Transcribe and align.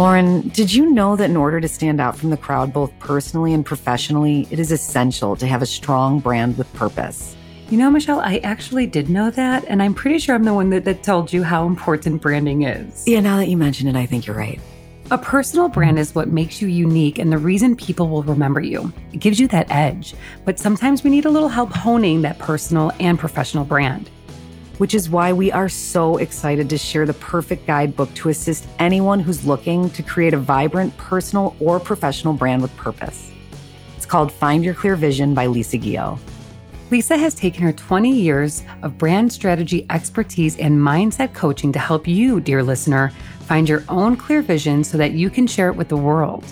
Lauren, 0.00 0.48
did 0.48 0.72
you 0.72 0.90
know 0.90 1.14
that 1.14 1.28
in 1.28 1.36
order 1.36 1.60
to 1.60 1.68
stand 1.68 2.00
out 2.00 2.16
from 2.16 2.30
the 2.30 2.36
crowd, 2.38 2.72
both 2.72 2.90
personally 3.00 3.52
and 3.52 3.66
professionally, 3.66 4.48
it 4.50 4.58
is 4.58 4.72
essential 4.72 5.36
to 5.36 5.46
have 5.46 5.60
a 5.60 5.66
strong 5.66 6.20
brand 6.20 6.56
with 6.56 6.72
purpose? 6.72 7.36
You 7.68 7.76
know, 7.76 7.90
Michelle, 7.90 8.18
I 8.18 8.38
actually 8.38 8.86
did 8.86 9.10
know 9.10 9.30
that. 9.32 9.62
And 9.66 9.82
I'm 9.82 9.92
pretty 9.92 10.18
sure 10.18 10.34
I'm 10.34 10.44
the 10.44 10.54
one 10.54 10.70
that, 10.70 10.86
that 10.86 11.02
told 11.02 11.34
you 11.34 11.42
how 11.42 11.66
important 11.66 12.22
branding 12.22 12.62
is. 12.62 13.06
Yeah, 13.06 13.20
now 13.20 13.36
that 13.36 13.48
you 13.48 13.58
mention 13.58 13.88
it, 13.88 13.94
I 13.94 14.06
think 14.06 14.26
you're 14.26 14.34
right. 14.34 14.58
A 15.10 15.18
personal 15.18 15.68
brand 15.68 15.98
is 15.98 16.14
what 16.14 16.28
makes 16.28 16.62
you 16.62 16.68
unique 16.68 17.18
and 17.18 17.30
the 17.30 17.36
reason 17.36 17.76
people 17.76 18.08
will 18.08 18.22
remember 18.22 18.62
you. 18.62 18.90
It 19.12 19.20
gives 19.20 19.38
you 19.38 19.48
that 19.48 19.70
edge. 19.70 20.14
But 20.46 20.58
sometimes 20.58 21.04
we 21.04 21.10
need 21.10 21.26
a 21.26 21.30
little 21.30 21.50
help 21.50 21.74
honing 21.74 22.22
that 22.22 22.38
personal 22.38 22.90
and 23.00 23.18
professional 23.18 23.66
brand 23.66 24.08
which 24.80 24.94
is 24.94 25.10
why 25.10 25.30
we 25.30 25.52
are 25.52 25.68
so 25.68 26.16
excited 26.16 26.70
to 26.70 26.78
share 26.78 27.04
the 27.04 27.12
perfect 27.12 27.66
guidebook 27.66 28.08
to 28.14 28.30
assist 28.30 28.66
anyone 28.78 29.20
who's 29.20 29.44
looking 29.44 29.90
to 29.90 30.02
create 30.02 30.32
a 30.32 30.38
vibrant 30.38 30.96
personal 30.96 31.54
or 31.60 31.78
professional 31.78 32.32
brand 32.32 32.62
with 32.62 32.74
purpose. 32.78 33.30
It's 33.98 34.06
called 34.06 34.32
Find 34.32 34.64
Your 34.64 34.72
Clear 34.72 34.96
Vision 34.96 35.34
by 35.34 35.48
Lisa 35.48 35.76
Guillot. 35.76 36.18
Lisa 36.90 37.18
has 37.18 37.34
taken 37.34 37.62
her 37.62 37.74
20 37.74 38.10
years 38.10 38.62
of 38.82 38.96
brand 38.96 39.30
strategy 39.30 39.84
expertise 39.90 40.56
and 40.56 40.78
mindset 40.78 41.34
coaching 41.34 41.72
to 41.72 41.78
help 41.78 42.08
you, 42.08 42.40
dear 42.40 42.62
listener, 42.62 43.12
find 43.40 43.68
your 43.68 43.84
own 43.90 44.16
clear 44.16 44.40
vision 44.40 44.82
so 44.82 44.96
that 44.96 45.12
you 45.12 45.28
can 45.28 45.46
share 45.46 45.68
it 45.68 45.76
with 45.76 45.90
the 45.90 45.96
world. 45.98 46.42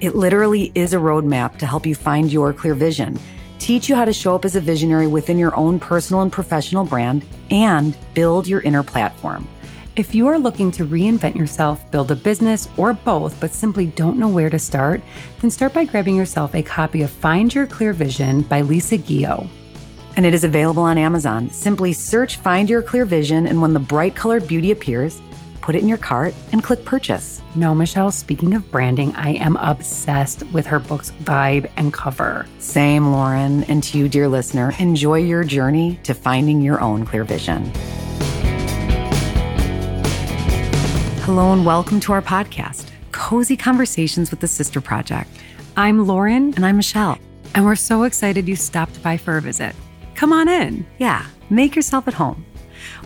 It 0.00 0.14
literally 0.14 0.72
is 0.74 0.94
a 0.94 0.96
roadmap 0.96 1.58
to 1.58 1.66
help 1.66 1.84
you 1.84 1.94
find 1.94 2.32
your 2.32 2.54
clear 2.54 2.74
vision 2.74 3.18
teach 3.64 3.88
you 3.88 3.96
how 3.96 4.04
to 4.04 4.12
show 4.12 4.34
up 4.34 4.44
as 4.44 4.56
a 4.56 4.60
visionary 4.60 5.06
within 5.06 5.38
your 5.38 5.56
own 5.56 5.80
personal 5.80 6.20
and 6.20 6.30
professional 6.30 6.84
brand, 6.84 7.24
and 7.50 7.96
build 8.12 8.46
your 8.46 8.60
inner 8.60 8.82
platform. 8.82 9.48
If 9.96 10.14
you 10.14 10.26
are 10.26 10.38
looking 10.38 10.70
to 10.72 10.84
reinvent 10.84 11.34
yourself, 11.34 11.90
build 11.90 12.10
a 12.10 12.14
business, 12.14 12.68
or 12.76 12.92
both, 12.92 13.40
but 13.40 13.54
simply 13.54 13.86
don't 13.86 14.18
know 14.18 14.28
where 14.28 14.50
to 14.50 14.58
start, 14.58 15.00
then 15.40 15.50
start 15.50 15.72
by 15.72 15.86
grabbing 15.86 16.14
yourself 16.14 16.54
a 16.54 16.62
copy 16.62 17.00
of 17.00 17.10
Find 17.10 17.54
Your 17.54 17.66
Clear 17.66 17.94
Vision 17.94 18.42
by 18.42 18.60
Lisa 18.60 18.98
Guillot. 18.98 19.48
And 20.16 20.26
it 20.26 20.34
is 20.34 20.44
available 20.44 20.82
on 20.82 20.98
Amazon. 20.98 21.48
Simply 21.48 21.94
search 21.94 22.36
Find 22.36 22.68
Your 22.68 22.82
Clear 22.82 23.06
Vision, 23.06 23.46
and 23.46 23.62
when 23.62 23.72
the 23.72 23.80
bright 23.80 24.14
colored 24.14 24.46
beauty 24.46 24.72
appears, 24.72 25.22
put 25.64 25.74
it 25.74 25.80
in 25.80 25.88
your 25.88 25.96
cart 25.96 26.34
and 26.52 26.62
click 26.62 26.84
purchase. 26.84 27.40
No, 27.54 27.74
Michelle, 27.74 28.10
speaking 28.10 28.52
of 28.52 28.70
branding, 28.70 29.14
I 29.16 29.30
am 29.36 29.56
obsessed 29.56 30.42
with 30.52 30.66
her 30.66 30.78
book's 30.78 31.10
vibe 31.22 31.70
and 31.78 31.90
cover. 31.90 32.46
Same, 32.58 33.06
Lauren. 33.12 33.64
And 33.64 33.82
to 33.84 33.96
you, 33.96 34.10
dear 34.10 34.28
listener, 34.28 34.74
enjoy 34.78 35.20
your 35.20 35.42
journey 35.42 35.98
to 36.02 36.12
finding 36.12 36.60
your 36.60 36.82
own 36.82 37.06
clear 37.06 37.24
vision. 37.24 37.72
Hello, 41.22 41.54
and 41.54 41.64
welcome 41.64 41.98
to 42.00 42.12
our 42.12 42.20
podcast, 42.20 42.90
Cozy 43.12 43.56
Conversations 43.56 44.30
with 44.30 44.40
the 44.40 44.48
Sister 44.48 44.82
Project. 44.82 45.30
I'm 45.78 46.06
Lauren. 46.06 46.52
And 46.56 46.66
I'm 46.66 46.76
Michelle. 46.76 47.18
And 47.54 47.64
we're 47.64 47.74
so 47.74 48.02
excited 48.02 48.46
you 48.46 48.56
stopped 48.56 49.02
by 49.02 49.16
for 49.16 49.38
a 49.38 49.40
visit. 49.40 49.74
Come 50.14 50.30
on 50.30 50.46
in. 50.46 50.84
Yeah, 50.98 51.24
make 51.48 51.74
yourself 51.74 52.06
at 52.06 52.12
home. 52.12 52.44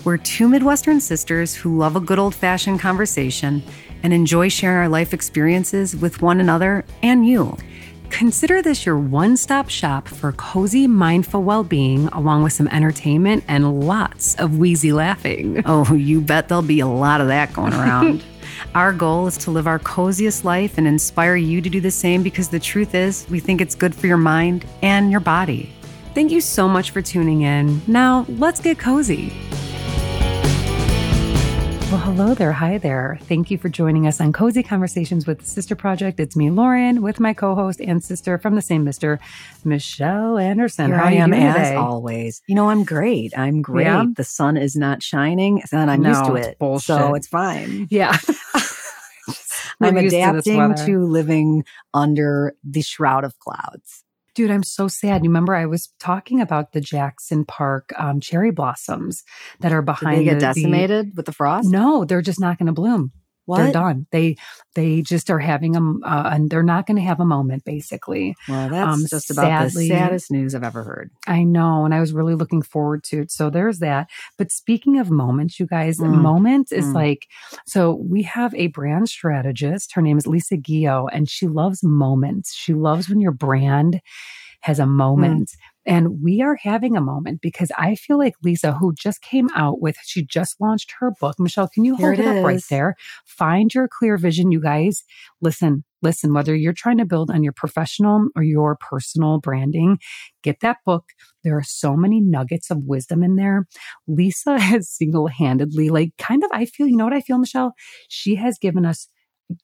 We're 0.04 0.16
two 0.16 0.48
Midwestern 0.48 1.00
sisters 1.00 1.54
who 1.54 1.76
love 1.76 1.96
a 1.96 2.00
good 2.00 2.18
old 2.18 2.34
fashioned 2.34 2.80
conversation 2.80 3.62
and 4.02 4.12
enjoy 4.12 4.48
sharing 4.48 4.78
our 4.78 4.88
life 4.88 5.12
experiences 5.12 5.96
with 5.96 6.22
one 6.22 6.40
another 6.40 6.84
and 7.02 7.26
you. 7.26 7.56
Consider 8.10 8.62
this 8.62 8.86
your 8.86 8.98
one 8.98 9.36
stop 9.36 9.68
shop 9.68 10.08
for 10.08 10.32
cozy, 10.32 10.86
mindful 10.86 11.42
well 11.42 11.62
being, 11.62 12.08
along 12.08 12.42
with 12.42 12.52
some 12.52 12.68
entertainment 12.68 13.44
and 13.48 13.86
lots 13.86 14.34
of 14.36 14.58
wheezy 14.58 14.92
laughing. 14.92 15.62
Oh, 15.66 15.92
you 15.94 16.20
bet 16.20 16.48
there'll 16.48 16.62
be 16.62 16.80
a 16.80 16.86
lot 16.86 17.20
of 17.20 17.28
that 17.28 17.52
going 17.52 17.74
around. 17.74 18.24
our 18.74 18.92
goal 18.92 19.26
is 19.26 19.36
to 19.38 19.50
live 19.50 19.66
our 19.66 19.78
coziest 19.78 20.44
life 20.44 20.78
and 20.78 20.86
inspire 20.86 21.36
you 21.36 21.60
to 21.60 21.68
do 21.68 21.80
the 21.80 21.90
same 21.90 22.22
because 22.22 22.48
the 22.48 22.58
truth 22.58 22.94
is, 22.94 23.26
we 23.28 23.38
think 23.38 23.60
it's 23.60 23.74
good 23.74 23.94
for 23.94 24.06
your 24.06 24.16
mind 24.16 24.64
and 24.82 25.10
your 25.10 25.20
body. 25.20 25.70
Thank 26.14 26.32
you 26.32 26.40
so 26.40 26.68
much 26.68 26.90
for 26.90 27.02
tuning 27.02 27.42
in. 27.42 27.82
Now, 27.86 28.24
let's 28.28 28.60
get 28.60 28.78
cozy. 28.78 29.32
Well, 31.90 32.00
hello 32.00 32.34
there. 32.34 32.52
Hi 32.52 32.76
there. 32.76 33.18
Thank 33.22 33.50
you 33.50 33.56
for 33.56 33.70
joining 33.70 34.06
us 34.06 34.20
on 34.20 34.30
Cozy 34.30 34.62
Conversations 34.62 35.26
with 35.26 35.38
the 35.38 35.46
Sister 35.46 35.74
Project. 35.74 36.20
It's 36.20 36.36
me, 36.36 36.50
Lauren, 36.50 37.00
with 37.00 37.18
my 37.18 37.32
co 37.32 37.54
host 37.54 37.80
and 37.80 38.04
sister 38.04 38.36
from 38.36 38.56
the 38.56 38.60
same 38.60 38.84
Mister, 38.84 39.18
Michelle 39.64 40.36
Anderson. 40.36 40.88
Here 40.88 40.98
How 40.98 41.06
I 41.06 41.12
am, 41.12 41.32
as 41.32 41.54
today? 41.54 41.76
always. 41.76 42.42
You 42.46 42.56
know, 42.56 42.68
I'm 42.68 42.84
great. 42.84 43.32
I'm 43.38 43.62
great. 43.62 43.84
Yeah. 43.84 44.04
The 44.14 44.22
sun 44.22 44.58
is 44.58 44.76
not 44.76 45.02
shining, 45.02 45.62
and 45.72 45.90
I'm 45.90 46.02
no, 46.02 46.10
used 46.10 46.24
to 46.26 46.34
it. 46.34 46.58
Bullshit. 46.58 46.84
So 46.84 47.14
it's 47.14 47.26
fine. 47.26 47.88
Yeah. 47.90 48.18
I'm 49.80 49.96
adapting 49.96 50.74
to, 50.74 50.86
to 50.86 51.06
living 51.06 51.64
under 51.94 52.54
the 52.64 52.82
shroud 52.82 53.24
of 53.24 53.38
clouds. 53.38 54.04
Dude, 54.38 54.52
I'm 54.52 54.62
so 54.62 54.86
sad. 54.86 55.24
You 55.24 55.30
remember 55.30 55.56
I 55.56 55.66
was 55.66 55.92
talking 55.98 56.40
about 56.40 56.70
the 56.70 56.80
Jackson 56.80 57.44
Park 57.44 57.92
um, 57.98 58.20
cherry 58.20 58.52
blossoms 58.52 59.24
that 59.58 59.72
are 59.72 59.82
behind. 59.82 60.18
Did 60.18 60.20
they 60.20 60.30
get 60.30 60.34
the, 60.34 60.40
decimated 60.60 61.06
the, 61.08 61.12
with 61.16 61.26
the 61.26 61.32
frost? 61.32 61.68
No, 61.68 62.04
they're 62.04 62.22
just 62.22 62.38
not 62.38 62.56
going 62.56 62.68
to 62.68 62.72
bloom. 62.72 63.10
What? 63.48 63.62
They're 63.62 63.72
done. 63.72 64.06
They 64.10 64.36
they 64.74 65.00
just 65.00 65.30
are 65.30 65.38
having 65.38 65.74
a 65.74 65.80
uh, 66.06 66.28
and 66.32 66.50
they're 66.50 66.62
not 66.62 66.86
going 66.86 66.98
to 66.98 67.02
have 67.02 67.18
a 67.18 67.24
moment 67.24 67.64
basically. 67.64 68.36
Well, 68.46 68.68
that's 68.68 68.94
um, 68.94 69.06
just 69.08 69.30
about 69.30 69.70
sadly, 69.70 69.88
the 69.88 69.94
saddest 69.94 70.30
news 70.30 70.54
I've 70.54 70.62
ever 70.62 70.84
heard. 70.84 71.10
I 71.26 71.44
know, 71.44 71.86
and 71.86 71.94
I 71.94 72.00
was 72.00 72.12
really 72.12 72.34
looking 72.34 72.60
forward 72.60 73.04
to 73.04 73.22
it. 73.22 73.30
So 73.30 73.48
there's 73.48 73.78
that. 73.78 74.10
But 74.36 74.52
speaking 74.52 74.98
of 74.98 75.10
moments, 75.10 75.58
you 75.58 75.66
guys, 75.66 75.96
mm. 75.96 76.14
moment 76.14 76.72
is 76.72 76.84
mm. 76.84 76.94
like 76.94 77.26
so 77.66 77.94
we 77.94 78.22
have 78.24 78.54
a 78.54 78.66
brand 78.66 79.08
strategist. 79.08 79.94
Her 79.94 80.02
name 80.02 80.18
is 80.18 80.26
Lisa 80.26 80.58
Guillot, 80.58 81.14
and 81.14 81.26
she 81.26 81.46
loves 81.46 81.82
moments. 81.82 82.54
She 82.54 82.74
loves 82.74 83.08
when 83.08 83.22
your 83.22 83.32
brand 83.32 84.02
has 84.60 84.78
a 84.78 84.82
mm. 84.82 84.90
moment. 84.90 85.48
Mm. 85.48 85.56
And 85.88 86.22
we 86.22 86.42
are 86.42 86.58
having 86.62 86.96
a 86.96 87.00
moment 87.00 87.40
because 87.40 87.72
I 87.78 87.94
feel 87.94 88.18
like 88.18 88.34
Lisa, 88.42 88.72
who 88.72 88.92
just 88.92 89.22
came 89.22 89.48
out 89.56 89.80
with, 89.80 89.96
she 90.04 90.22
just 90.22 90.60
launched 90.60 90.92
her 91.00 91.12
book. 91.18 91.36
Michelle, 91.38 91.66
can 91.66 91.82
you 91.82 91.96
hold 91.96 92.18
it, 92.18 92.20
it 92.20 92.26
up 92.26 92.44
right 92.44 92.62
there? 92.68 92.94
Find 93.24 93.72
your 93.72 93.88
clear 93.88 94.18
vision, 94.18 94.52
you 94.52 94.60
guys. 94.60 95.02
Listen, 95.40 95.84
listen, 96.02 96.34
whether 96.34 96.54
you're 96.54 96.74
trying 96.74 96.98
to 96.98 97.06
build 97.06 97.30
on 97.30 97.42
your 97.42 97.54
professional 97.54 98.28
or 98.36 98.42
your 98.42 98.76
personal 98.76 99.38
branding, 99.38 99.98
get 100.42 100.60
that 100.60 100.76
book. 100.84 101.04
There 101.42 101.56
are 101.56 101.64
so 101.64 101.96
many 101.96 102.20
nuggets 102.20 102.70
of 102.70 102.84
wisdom 102.84 103.22
in 103.22 103.36
there. 103.36 103.66
Lisa 104.06 104.58
has 104.60 104.90
single 104.90 105.28
handedly, 105.28 105.88
like, 105.88 106.10
kind 106.18 106.44
of, 106.44 106.50
I 106.52 106.66
feel, 106.66 106.86
you 106.86 106.98
know 106.98 107.04
what 107.04 107.14
I 107.14 107.22
feel, 107.22 107.38
Michelle? 107.38 107.72
She 108.08 108.34
has 108.34 108.58
given 108.58 108.84
us 108.84 109.08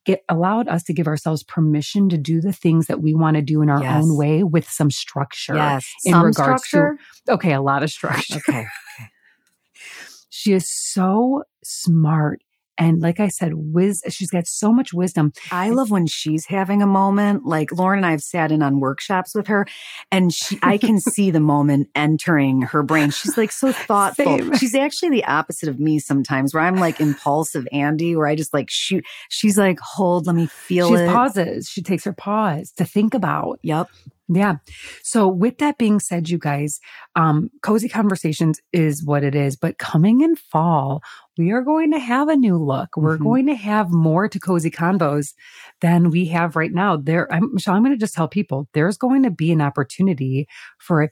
get 0.05 0.25
allowed 0.29 0.69
us 0.69 0.83
to 0.85 0.93
give 0.93 1.07
ourselves 1.07 1.43
permission 1.43 2.09
to 2.09 2.19
do 2.19 2.41
the 2.41 2.53
things 2.53 2.87
that 2.87 3.03
we 3.03 3.15
want 3.15 3.37
to 3.37 3.43
do 3.43 3.63
in 3.63 3.69
our 3.69 3.83
yes. 3.83 4.03
own 4.03 4.17
way 4.17 4.43
with 4.43 4.69
some 4.69 4.91
structure. 4.91 5.55
Yes. 5.55 5.87
In 6.05 6.13
some 6.13 6.25
regards 6.25 6.65
structure? 6.65 6.99
to 7.27 7.33
okay, 7.33 7.53
a 7.53 7.61
lot 7.61 7.83
of 7.83 7.91
structure. 7.91 8.37
Okay. 8.49 8.61
okay. 8.61 8.67
she 10.31 10.53
is 10.53 10.71
so 10.71 11.43
smart 11.63 12.43
and 12.77 13.01
like 13.01 13.21
I 13.21 13.29
said, 13.29 13.53
wiz- 13.55 14.03
she's 14.09 14.31
got 14.31 14.47
so 14.47 14.73
much 14.73 14.93
wisdom. 14.93 15.33
I 15.51 15.71
love 15.71 15.91
when 15.91 16.07
she's 16.07 16.47
having 16.47 16.83
a 16.83 16.87
moment. 16.87 17.45
Like 17.45 17.71
Lauren 17.73 18.01
and 18.01 18.07
I 18.07 18.11
have 18.11 18.23
sat 18.23 18.51
in 18.51 18.63
on 18.63 18.81
workshops 18.81 19.35
with 19.35 19.47
her 19.47 19.67
and 20.11 20.33
she, 20.33 20.59
I 20.63 20.79
can 20.79 20.99
see 21.01 21.31
the 21.31 21.41
moment 21.41 21.89
entering 21.95 22.63
her 22.63 22.83
brain. 22.83 23.11
She's 23.11 23.37
like 23.37 23.53
so 23.53 23.73
thoughtful. 23.73 24.39
Same. 24.39 24.57
She's 24.57 24.75
actually 24.75 25.11
the 25.11 25.25
opposite 25.25 25.69
of 25.69 25.79
me 25.79 25.99
sometimes 25.99 26.53
where 26.53 26.63
I'm 26.63 26.77
like 26.77 27.01
impulsive 27.01 27.67
Andy, 27.73 28.17
where 28.17 28.27
I 28.27 28.35
just 28.35 28.53
like 28.53 28.71
shoot. 28.71 29.05
She's 29.29 29.57
like, 29.57 29.79
hold, 29.81 30.27
let 30.27 30.37
me 30.37 30.47
feel 30.47 30.89
She's 30.89 31.01
it. 31.01 31.07
She 31.07 31.13
pauses. 31.13 31.69
She 31.69 31.83
takes 31.83 32.05
her 32.05 32.13
pause 32.13 32.73
to 32.73 32.85
think 32.85 33.15
about. 33.15 33.61
Yep. 33.63 33.89
Yeah. 34.29 34.57
So 35.03 35.29
with 35.29 35.59
that 35.59 35.77
being 35.77 36.01
said, 36.01 36.31
you 36.31 36.39
guys, 36.39 36.81
um, 37.15 37.51
cozy 37.63 37.89
conversations 37.89 38.61
is 38.73 39.05
what 39.05 39.23
it 39.23 39.35
is, 39.35 39.57
but 39.57 39.77
coming 39.77 40.23
in 40.23 40.35
fall, 40.35 41.03
we 41.37 41.51
are 41.51 41.63
going 41.63 41.93
to 41.93 41.99
have 41.99 42.29
a 42.29 42.37
new 42.37 42.57
look. 42.57 42.97
We're 42.97 43.15
mm-hmm. 43.15 43.25
going 43.25 43.47
to 43.47 43.55
have 43.55 43.91
more 43.91 44.29
to 44.29 44.39
cozy 44.39 44.71
convos 44.71 45.35
than 45.81 46.11
we 46.11 46.27
have 46.27 46.57
right 46.57 46.73
now. 46.73 46.97
There, 46.97 47.33
I'm, 47.33 47.55
Michelle, 47.55 47.75
I'm 47.75 47.83
going 47.83 47.95
to 47.95 48.01
just 48.01 48.15
tell 48.15 48.29
people 48.29 48.69
there's 48.73 48.97
going 48.97 49.23
to 49.25 49.31
be 49.31 49.51
an 49.53 49.61
opportunity 49.61 50.47
for 50.79 51.03
a 51.03 51.11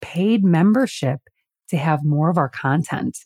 paid 0.00 0.44
membership 0.44 1.20
to 1.68 1.76
have 1.76 2.04
more 2.04 2.30
of 2.30 2.38
our 2.38 2.48
content. 2.48 3.18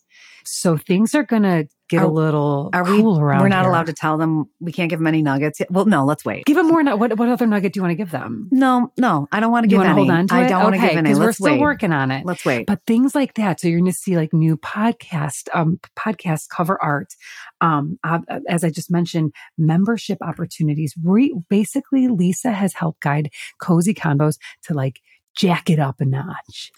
So 0.44 0.76
things 0.79 1.14
are 1.14 1.25
going 1.25 1.43
to 1.43 1.69
get 1.90 2.02
are, 2.02 2.06
a 2.06 2.08
little 2.08 2.70
are 2.73 2.85
cool 2.85 3.17
we, 3.17 3.23
around. 3.23 3.43
We're 3.43 3.49
not 3.49 3.62
here. 3.62 3.70
allowed 3.70 3.87
to 3.87 3.93
tell 3.93 4.17
them 4.17 4.46
we 4.61 4.73
can't 4.73 4.88
give 4.88 4.99
them 4.99 5.06
any 5.06 5.20
nuggets. 5.20 5.61
Yet. 5.61 5.70
Well, 5.70 5.85
no, 5.85 6.05
let's 6.05 6.25
wait. 6.25 6.46
Give 6.46 6.56
them 6.56 6.69
more. 6.69 6.82
What 6.96 7.19
what 7.19 7.29
other 7.29 7.46
nugget 7.46 7.75
do 7.75 7.79
you 7.79 7.82
want 7.82 7.93
to 7.93 7.96
give 7.96 8.11
them? 8.11 8.49
No, 8.50 8.93
no, 8.96 9.29
I 9.31 9.40
don't 9.40 9.52
want 9.52 9.64
to 9.64 9.69
give 9.69 9.81
any. 9.81 9.93
Hold 9.93 10.11
on 10.11 10.26
to 10.29 10.35
I 10.35 10.44
it? 10.44 10.49
don't 10.49 10.61
okay, 10.61 10.64
want 10.64 10.75
to 10.76 10.81
give 10.81 10.96
any. 10.96 11.11
Let's 11.11 11.19
we're 11.20 11.32
still 11.32 11.52
wait. 11.52 11.61
working 11.61 11.93
on 11.93 12.11
it. 12.11 12.25
Let's 12.25 12.44
wait. 12.44 12.67
But 12.67 12.81
things 12.87 13.14
like 13.14 13.35
that. 13.35 13.61
So 13.61 13.69
you're 13.69 13.81
going 13.81 13.93
to 13.93 13.96
see 13.96 14.17
like 14.17 14.32
new 14.32 14.56
podcast, 14.56 15.49
um, 15.55 15.81
podcast 15.99 16.49
cover 16.49 16.82
art. 16.82 17.14
Um, 17.61 17.99
uh, 18.05 18.20
as 18.49 18.64
I 18.64 18.70
just 18.70 18.90
mentioned, 18.90 19.32
membership 19.58 20.19
opportunities. 20.23 20.94
We 21.02 21.35
basically 21.50 22.08
Lisa 22.08 22.52
has 22.52 22.73
helped 22.73 23.00
guide 23.00 23.31
Cozy 23.61 23.94
Convos 23.94 24.38
to 24.62 24.75
like 24.75 25.00
jack 25.38 25.70
it 25.70 25.79
up 25.79 26.00
a 26.00 26.05
notch. 26.05 26.73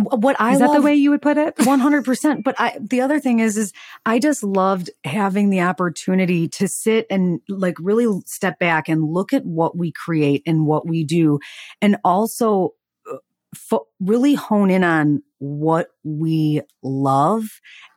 What 0.00 0.40
I 0.40 0.54
is 0.54 0.58
that 0.60 0.68
love, 0.68 0.76
the 0.76 0.82
way 0.82 0.94
you 0.94 1.10
would 1.10 1.22
put 1.22 1.36
it? 1.36 1.54
One 1.64 1.78
hundred 1.78 2.04
percent. 2.04 2.42
But 2.44 2.54
I, 2.58 2.78
the 2.80 3.02
other 3.02 3.20
thing 3.20 3.40
is, 3.40 3.56
is 3.56 3.72
I 4.04 4.18
just 4.18 4.42
loved 4.42 4.90
having 5.04 5.50
the 5.50 5.60
opportunity 5.60 6.48
to 6.48 6.66
sit 6.66 7.06
and 7.10 7.40
like 7.48 7.76
really 7.78 8.20
step 8.24 8.58
back 8.58 8.88
and 8.88 9.04
look 9.04 9.32
at 9.32 9.44
what 9.44 9.76
we 9.76 9.92
create 9.92 10.42
and 10.46 10.66
what 10.66 10.86
we 10.86 11.04
do, 11.04 11.38
and 11.82 11.96
also 12.04 12.74
uh, 13.10 13.18
fo- 13.54 13.86
really 14.00 14.34
hone 14.34 14.70
in 14.70 14.82
on 14.82 15.22
what 15.38 15.88
we 16.02 16.62
love 16.82 17.42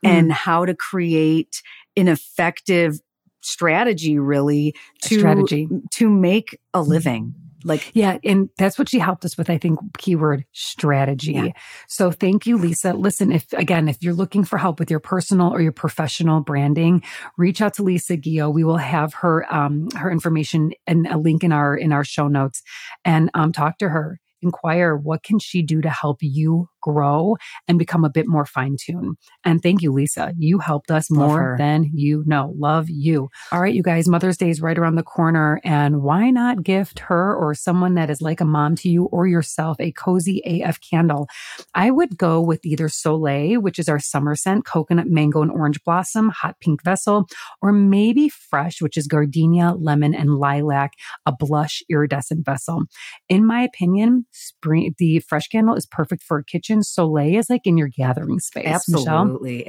mm. 0.04 0.10
and 0.10 0.30
how 0.30 0.66
to 0.66 0.74
create 0.74 1.62
an 1.96 2.08
effective 2.08 3.00
strategy 3.42 4.18
really 4.18 4.74
to 5.00 5.18
strategy 5.18 5.66
to 5.90 6.10
make 6.10 6.60
a 6.74 6.82
living 6.82 7.34
like 7.64 7.90
yeah 7.94 8.18
and 8.24 8.48
that's 8.58 8.78
what 8.78 8.88
she 8.88 8.98
helped 8.98 9.24
us 9.24 9.36
with 9.36 9.50
i 9.50 9.58
think 9.58 9.78
keyword 9.98 10.44
strategy 10.52 11.32
yeah. 11.32 11.48
so 11.88 12.10
thank 12.10 12.46
you 12.46 12.56
lisa 12.56 12.92
listen 12.92 13.32
if 13.32 13.52
again 13.52 13.88
if 13.88 14.02
you're 14.02 14.14
looking 14.14 14.44
for 14.44 14.58
help 14.58 14.78
with 14.78 14.90
your 14.90 15.00
personal 15.00 15.52
or 15.52 15.60
your 15.60 15.72
professional 15.72 16.40
branding 16.40 17.02
reach 17.36 17.60
out 17.60 17.74
to 17.74 17.82
lisa 17.82 18.16
Guillot. 18.16 18.54
we 18.54 18.64
will 18.64 18.76
have 18.76 19.14
her 19.14 19.52
um 19.52 19.88
her 19.96 20.10
information 20.10 20.72
and 20.86 21.06
a 21.06 21.16
link 21.16 21.44
in 21.44 21.52
our 21.52 21.76
in 21.76 21.92
our 21.92 22.04
show 22.04 22.28
notes 22.28 22.62
and 23.04 23.30
um 23.34 23.52
talk 23.52 23.78
to 23.78 23.88
her 23.88 24.18
inquire 24.42 24.96
what 24.96 25.22
can 25.22 25.38
she 25.38 25.62
do 25.62 25.80
to 25.80 25.90
help 25.90 26.18
you 26.20 26.68
grow 26.80 27.36
and 27.68 27.78
become 27.78 28.04
a 28.04 28.10
bit 28.10 28.26
more 28.28 28.46
fine 28.46 28.76
tuned. 28.80 29.16
And 29.44 29.62
thank 29.62 29.82
you, 29.82 29.92
Lisa. 29.92 30.32
You 30.38 30.58
helped 30.58 30.90
us 30.90 31.10
more 31.10 31.56
than 31.58 31.90
you 31.92 32.22
know. 32.26 32.54
Love 32.58 32.88
you. 32.88 33.28
All 33.52 33.60
right, 33.60 33.74
you 33.74 33.82
guys, 33.82 34.08
Mother's 34.08 34.36
Day 34.36 34.50
is 34.50 34.60
right 34.60 34.78
around 34.78 34.96
the 34.96 35.02
corner. 35.02 35.60
And 35.64 36.02
why 36.02 36.30
not 36.30 36.62
gift 36.62 37.00
her 37.00 37.34
or 37.34 37.54
someone 37.54 37.94
that 37.94 38.10
is 38.10 38.20
like 38.20 38.40
a 38.40 38.44
mom 38.44 38.76
to 38.76 38.88
you 38.88 39.04
or 39.06 39.26
yourself 39.26 39.76
a 39.80 39.92
cozy 39.92 40.42
AF 40.44 40.78
candle? 40.80 41.28
I 41.74 41.90
would 41.90 42.16
go 42.16 42.40
with 42.40 42.64
either 42.64 42.88
Soleil, 42.88 43.60
which 43.60 43.78
is 43.78 43.88
our 43.88 43.98
summer 43.98 44.34
scent, 44.34 44.64
coconut, 44.64 45.06
mango, 45.08 45.42
and 45.42 45.50
orange 45.50 45.82
blossom, 45.84 46.28
hot 46.30 46.56
pink 46.60 46.82
vessel, 46.84 47.26
or 47.62 47.72
maybe 47.72 48.28
Fresh, 48.28 48.80
which 48.80 48.96
is 48.96 49.06
gardenia, 49.06 49.74
lemon, 49.78 50.14
and 50.14 50.38
lilac, 50.38 50.92
a 51.26 51.32
blush 51.32 51.82
iridescent 51.88 52.44
vessel. 52.44 52.82
In 53.28 53.46
my 53.46 53.62
opinion, 53.62 54.26
spring, 54.32 54.94
the 54.98 55.20
Fresh 55.20 55.48
candle 55.48 55.74
is 55.74 55.86
perfect 55.86 56.22
for 56.22 56.38
a 56.38 56.44
kitchen 56.44 56.69
Soleil 56.82 57.38
is 57.38 57.50
like 57.50 57.66
in 57.66 57.76
your 57.76 57.88
gathering 57.88 58.38
space. 58.38 58.66
Absolutely. 58.66 59.64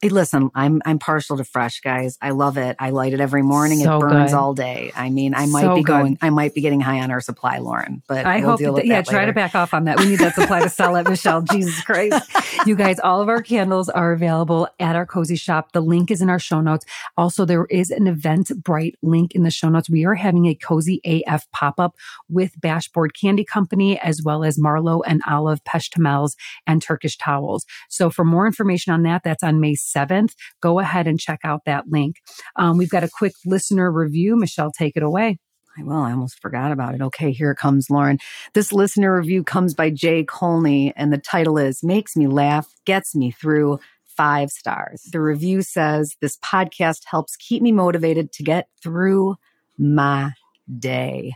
Hey, 0.00 0.08
listen, 0.08 0.50
I'm 0.54 0.80
I'm 0.84 0.98
partial 0.98 1.36
to 1.36 1.44
fresh, 1.44 1.80
guys. 1.80 2.18
I 2.20 2.30
love 2.30 2.56
it. 2.56 2.76
I 2.78 2.90
light 2.90 3.12
it 3.12 3.20
every 3.20 3.42
morning. 3.42 3.80
So 3.80 3.98
it 3.98 4.00
burns 4.00 4.32
good. 4.32 4.36
all 4.36 4.54
day. 4.54 4.92
I 4.94 5.10
mean, 5.10 5.34
I 5.34 5.46
might 5.46 5.62
so 5.62 5.74
be 5.74 5.82
going. 5.82 6.14
Good. 6.14 6.26
I 6.26 6.30
might 6.30 6.54
be 6.54 6.60
getting 6.60 6.80
high 6.80 7.00
on 7.00 7.10
our 7.10 7.20
supply, 7.20 7.58
Lauren. 7.58 8.02
But 8.08 8.26
I 8.26 8.40
we'll 8.40 8.56
hope. 8.56 8.76
That, 8.76 8.86
yeah, 8.86 9.02
try 9.02 9.26
to 9.26 9.32
back 9.32 9.54
off 9.54 9.74
on 9.74 9.84
that. 9.84 9.98
We 9.98 10.06
need 10.06 10.20
that 10.20 10.34
supply 10.34 10.60
to 10.62 10.68
sell 10.68 10.96
it, 10.96 11.08
Michelle. 11.08 11.42
Jesus 11.50 11.82
Christ, 11.82 12.30
you 12.66 12.76
guys! 12.76 12.98
All 13.00 13.20
of 13.20 13.28
our 13.28 13.42
candles 13.42 13.88
are 13.88 14.12
available 14.12 14.68
at 14.78 14.96
our 14.96 15.06
cozy 15.06 15.36
shop. 15.36 15.72
The 15.72 15.80
link 15.80 16.10
is 16.10 16.22
in 16.22 16.30
our 16.30 16.38
show 16.38 16.60
notes. 16.60 16.84
Also, 17.16 17.44
there 17.44 17.66
is 17.66 17.90
an 17.90 18.04
Eventbrite 18.04 18.94
link 19.02 19.34
in 19.34 19.42
the 19.42 19.50
show 19.50 19.68
notes. 19.68 19.90
We 19.90 20.04
are 20.04 20.14
having 20.14 20.46
a 20.46 20.54
cozy 20.54 21.00
AF 21.04 21.50
pop 21.52 21.78
up 21.78 21.96
with 22.28 22.60
Bashboard 22.60 23.14
Candy 23.14 23.44
Company 23.44 23.98
as 23.98 24.22
well 24.22 24.44
as 24.44 24.58
Marlowe 24.58 25.02
and 25.02 25.22
Olive 25.26 25.62
Peshtemels 25.64 26.29
towels 26.30 26.36
and 26.66 26.82
Turkish 26.82 27.16
towels. 27.16 27.66
So 27.88 28.10
for 28.10 28.24
more 28.24 28.46
information 28.46 28.92
on 28.92 29.02
that, 29.04 29.22
that's 29.24 29.42
on 29.42 29.60
May 29.60 29.74
7th. 29.74 30.34
Go 30.60 30.78
ahead 30.78 31.06
and 31.06 31.18
check 31.18 31.40
out 31.44 31.64
that 31.66 31.88
link. 31.88 32.16
Um, 32.56 32.78
we've 32.78 32.90
got 32.90 33.04
a 33.04 33.08
quick 33.08 33.32
listener 33.44 33.90
review. 33.90 34.36
Michelle, 34.36 34.72
take 34.72 34.96
it 34.96 35.02
away. 35.02 35.38
I 35.78 35.84
will. 35.84 36.02
I 36.02 36.10
almost 36.10 36.40
forgot 36.40 36.72
about 36.72 36.94
it. 36.94 37.00
Okay, 37.00 37.30
here 37.30 37.52
it 37.52 37.56
comes, 37.56 37.88
Lauren. 37.88 38.18
This 38.54 38.72
listener 38.72 39.16
review 39.16 39.44
comes 39.44 39.72
by 39.72 39.90
Jay 39.90 40.24
Colney, 40.24 40.92
and 40.96 41.12
the 41.12 41.18
title 41.18 41.58
is 41.58 41.84
Makes 41.84 42.16
Me 42.16 42.26
Laugh, 42.26 42.66
Gets 42.84 43.14
Me 43.14 43.30
Through 43.30 43.78
five 44.04 44.50
stars. 44.50 45.08
The 45.12 45.20
review 45.20 45.62
says 45.62 46.16
this 46.20 46.36
podcast 46.38 47.02
helps 47.06 47.36
keep 47.36 47.62
me 47.62 47.70
motivated 47.70 48.32
to 48.32 48.42
get 48.42 48.68
through 48.82 49.36
my 49.78 50.32
day. 50.78 51.34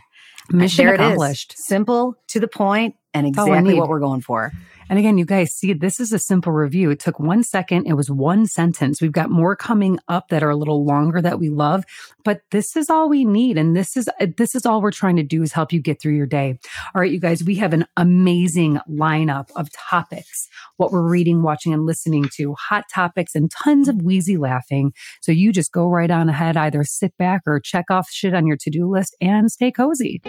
Mission 0.51 0.89
accomplished. 0.89 1.55
Simple, 1.57 2.15
to 2.27 2.39
the 2.39 2.47
point, 2.47 2.95
and 3.15 3.25
exactly 3.25 3.73
what 3.73 3.89
we're 3.89 3.99
going 3.99 4.21
for. 4.21 4.51
And 4.87 4.99
again, 4.99 5.17
you 5.17 5.25
guys 5.25 5.51
see, 5.51 5.73
this 5.73 5.99
is 5.99 6.13
a 6.13 6.19
simple 6.19 6.51
review. 6.51 6.91
It 6.91 6.99
took 6.99 7.19
one 7.19 7.41
second. 7.41 7.87
It 7.87 7.93
was 7.93 8.11
one 8.11 8.45
sentence. 8.45 9.01
We've 9.01 9.11
got 9.11 9.31
more 9.31 9.55
coming 9.55 9.97
up 10.07 10.27
that 10.27 10.43
are 10.43 10.49
a 10.51 10.55
little 10.55 10.85
longer 10.85 11.23
that 11.23 11.39
we 11.39 11.49
love, 11.49 11.85
but 12.23 12.41
this 12.51 12.75
is 12.75 12.87
all 12.87 13.09
we 13.09 13.25
need. 13.25 13.57
And 13.57 13.75
this 13.75 13.97
is, 13.97 14.07
this 14.37 14.53
is 14.53 14.63
all 14.63 14.81
we're 14.83 14.91
trying 14.91 15.15
to 15.15 15.23
do 15.23 15.41
is 15.41 15.53
help 15.53 15.73
you 15.73 15.81
get 15.81 15.99
through 15.99 16.15
your 16.15 16.27
day. 16.27 16.59
All 16.93 17.01
right, 17.01 17.11
you 17.11 17.19
guys, 17.19 17.43
we 17.43 17.55
have 17.55 17.73
an 17.73 17.87
amazing 17.97 18.79
lineup 18.87 19.49
of 19.55 19.69
topics, 19.71 20.47
what 20.77 20.91
we're 20.91 21.09
reading, 21.09 21.41
watching, 21.41 21.73
and 21.73 21.87
listening 21.87 22.29
to, 22.35 22.53
hot 22.53 22.85
topics 22.93 23.33
and 23.33 23.49
tons 23.49 23.87
of 23.87 24.03
wheezy 24.03 24.37
laughing. 24.37 24.93
So 25.21 25.31
you 25.31 25.51
just 25.51 25.71
go 25.71 25.87
right 25.87 26.11
on 26.11 26.29
ahead, 26.29 26.57
either 26.57 26.83
sit 26.83 27.17
back 27.17 27.41
or 27.47 27.59
check 27.59 27.85
off 27.89 28.07
shit 28.11 28.35
on 28.35 28.45
your 28.45 28.57
to 28.57 28.69
do 28.69 28.87
list 28.87 29.15
and 29.19 29.51
stay 29.51 29.71
cozy. 29.71 30.21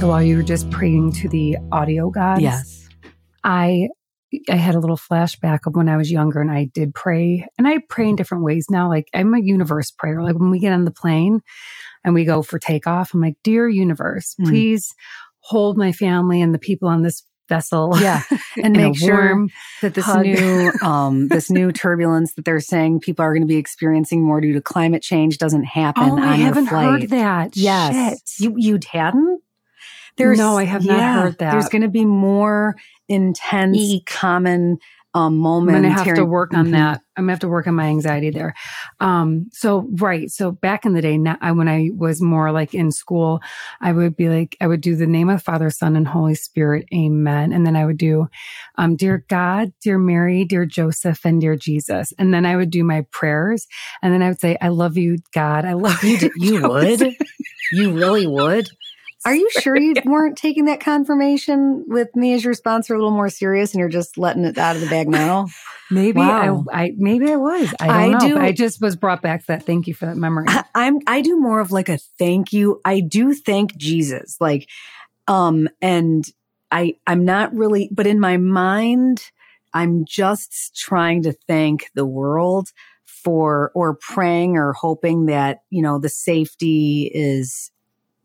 So 0.00 0.08
while 0.08 0.22
you 0.22 0.38
were 0.38 0.42
just 0.42 0.70
praying 0.70 1.12
to 1.12 1.28
the 1.28 1.58
audio 1.70 2.08
gods, 2.08 2.40
yes, 2.40 2.88
I 3.44 3.90
I 4.48 4.56
had 4.56 4.74
a 4.74 4.80
little 4.80 4.96
flashback 4.96 5.66
of 5.66 5.76
when 5.76 5.90
I 5.90 5.98
was 5.98 6.10
younger 6.10 6.40
and 6.40 6.50
I 6.50 6.70
did 6.72 6.94
pray 6.94 7.46
and 7.58 7.68
I 7.68 7.80
pray 7.86 8.08
in 8.08 8.16
different 8.16 8.42
ways 8.42 8.64
now. 8.70 8.88
Like 8.88 9.08
I'm 9.12 9.34
a 9.34 9.40
universe 9.42 9.90
prayer. 9.90 10.22
Like 10.22 10.38
when 10.38 10.48
we 10.50 10.58
get 10.58 10.72
on 10.72 10.86
the 10.86 10.90
plane 10.90 11.42
and 12.02 12.14
we 12.14 12.24
go 12.24 12.40
for 12.40 12.58
takeoff, 12.58 13.12
I'm 13.12 13.20
like, 13.20 13.36
dear 13.44 13.68
universe, 13.68 14.34
mm. 14.40 14.48
please 14.48 14.94
hold 15.40 15.76
my 15.76 15.92
family 15.92 16.40
and 16.40 16.54
the 16.54 16.58
people 16.58 16.88
on 16.88 17.02
this 17.02 17.22
vessel. 17.50 17.92
Yeah. 18.00 18.22
And 18.62 18.74
make 18.74 18.96
sure 18.96 19.46
that 19.82 19.92
this 19.92 20.06
hug. 20.06 20.24
new 20.24 20.72
um 20.82 21.28
this 21.28 21.50
new 21.50 21.72
turbulence 21.72 22.32
that 22.34 22.46
they're 22.46 22.58
saying 22.58 23.00
people 23.00 23.22
are 23.22 23.34
going 23.34 23.42
to 23.42 23.46
be 23.46 23.56
experiencing 23.56 24.22
more 24.22 24.40
due 24.40 24.54
to 24.54 24.62
climate 24.62 25.02
change 25.02 25.36
doesn't 25.36 25.64
happen 25.64 26.08
oh, 26.08 26.16
I 26.16 26.36
haven't 26.36 26.66
heard 26.66 27.10
that. 27.10 27.54
Yes. 27.54 28.22
Shit. 28.38 28.42
You 28.42 28.54
you 28.56 28.78
hadn't? 28.90 29.42
There's, 30.16 30.38
no, 30.38 30.58
I 30.58 30.64
have 30.64 30.84
not 30.84 31.22
heard 31.22 31.38
that. 31.38 31.52
There's 31.52 31.68
going 31.68 31.82
to 31.82 31.88
be 31.88 32.04
more 32.04 32.76
intense, 33.08 33.78
Eek. 33.78 34.06
common 34.06 34.78
um, 35.12 35.38
moments. 35.38 35.76
I'm 35.76 35.82
going 35.82 35.94
to 35.94 36.04
have 36.04 36.16
to 36.16 36.24
work 36.24 36.54
on 36.54 36.66
mm-hmm. 36.66 36.74
that. 36.74 37.00
I'm 37.16 37.24
going 37.24 37.28
to 37.28 37.32
have 37.32 37.40
to 37.40 37.48
work 37.48 37.66
on 37.66 37.74
my 37.74 37.86
anxiety 37.86 38.30
there. 38.30 38.54
Um, 39.00 39.48
so 39.52 39.88
right. 39.98 40.30
So 40.30 40.52
back 40.52 40.86
in 40.86 40.92
the 40.92 41.02
day, 41.02 41.18
now, 41.18 41.36
I, 41.40 41.52
when 41.52 41.68
I 41.68 41.90
was 41.94 42.22
more 42.22 42.52
like 42.52 42.74
in 42.74 42.92
school, 42.92 43.40
I 43.80 43.92
would 43.92 44.16
be 44.16 44.28
like, 44.28 44.56
I 44.60 44.66
would 44.68 44.80
do 44.80 44.94
the 44.94 45.06
name 45.06 45.28
of 45.28 45.42
Father, 45.42 45.68
Son, 45.70 45.96
and 45.96 46.06
Holy 46.06 46.36
Spirit. 46.36 46.86
Amen. 46.94 47.52
And 47.52 47.66
then 47.66 47.74
I 47.74 47.86
would 47.86 47.98
do, 47.98 48.28
um, 48.76 48.94
dear 48.96 49.24
God, 49.28 49.72
dear 49.82 49.98
Mary, 49.98 50.44
dear 50.44 50.64
Joseph, 50.64 51.24
and 51.24 51.40
dear 51.40 51.56
Jesus. 51.56 52.12
And 52.18 52.32
then 52.32 52.46
I 52.46 52.56
would 52.56 52.70
do 52.70 52.84
my 52.84 53.04
prayers. 53.10 53.66
And 54.02 54.14
then 54.14 54.22
I 54.22 54.28
would 54.28 54.40
say, 54.40 54.56
I 54.60 54.68
love 54.68 54.96
you, 54.96 55.18
God. 55.34 55.64
I 55.64 55.72
love 55.72 56.02
you. 56.04 56.30
You 56.36 56.68
would? 56.68 57.16
You 57.72 57.92
really 57.92 58.26
would? 58.26 58.68
Are 59.24 59.34
you 59.34 59.50
sure 59.50 59.76
you 59.76 59.94
weren't 60.04 60.38
taking 60.38 60.64
that 60.66 60.80
confirmation 60.80 61.84
with 61.86 62.14
me 62.14 62.34
as 62.34 62.44
your 62.44 62.54
sponsor 62.54 62.94
a 62.94 62.96
little 62.96 63.10
more 63.10 63.28
serious 63.28 63.72
and 63.72 63.80
you're 63.80 63.88
just 63.88 64.16
letting 64.16 64.44
it 64.44 64.58
out 64.58 64.76
of 64.76 64.82
the 64.82 64.88
bag 64.88 65.08
now? 65.08 65.48
maybe 65.90 66.20
wow. 66.20 66.64
I, 66.72 66.84
I, 66.84 66.92
maybe 66.96 67.30
I 67.30 67.36
was. 67.36 67.74
I 67.80 67.86
don't 67.86 67.96
I 67.96 68.08
know. 68.08 68.18
Do, 68.18 68.38
I 68.38 68.52
just 68.52 68.80
was 68.80 68.96
brought 68.96 69.22
back 69.22 69.46
that. 69.46 69.64
Thank 69.64 69.86
you 69.86 69.94
for 69.94 70.06
that 70.06 70.16
memory. 70.16 70.46
I, 70.48 70.64
I'm 70.74 70.98
I 71.06 71.20
do 71.20 71.38
more 71.38 71.60
of 71.60 71.70
like 71.70 71.88
a 71.88 71.98
thank 72.18 72.52
you. 72.52 72.80
I 72.84 73.00
do 73.00 73.34
thank 73.34 73.76
Jesus. 73.76 74.36
Like 74.40 74.68
um 75.28 75.68
and 75.82 76.24
I 76.70 76.94
I'm 77.06 77.24
not 77.24 77.54
really 77.54 77.90
but 77.92 78.06
in 78.06 78.20
my 78.20 78.36
mind 78.36 79.22
I'm 79.72 80.04
just 80.04 80.74
trying 80.76 81.22
to 81.24 81.32
thank 81.46 81.90
the 81.94 82.06
world 82.06 82.70
for 83.04 83.70
or 83.74 83.96
praying 83.96 84.56
or 84.56 84.72
hoping 84.72 85.26
that 85.26 85.58
you 85.68 85.82
know 85.82 85.98
the 85.98 86.08
safety 86.08 87.10
is 87.12 87.70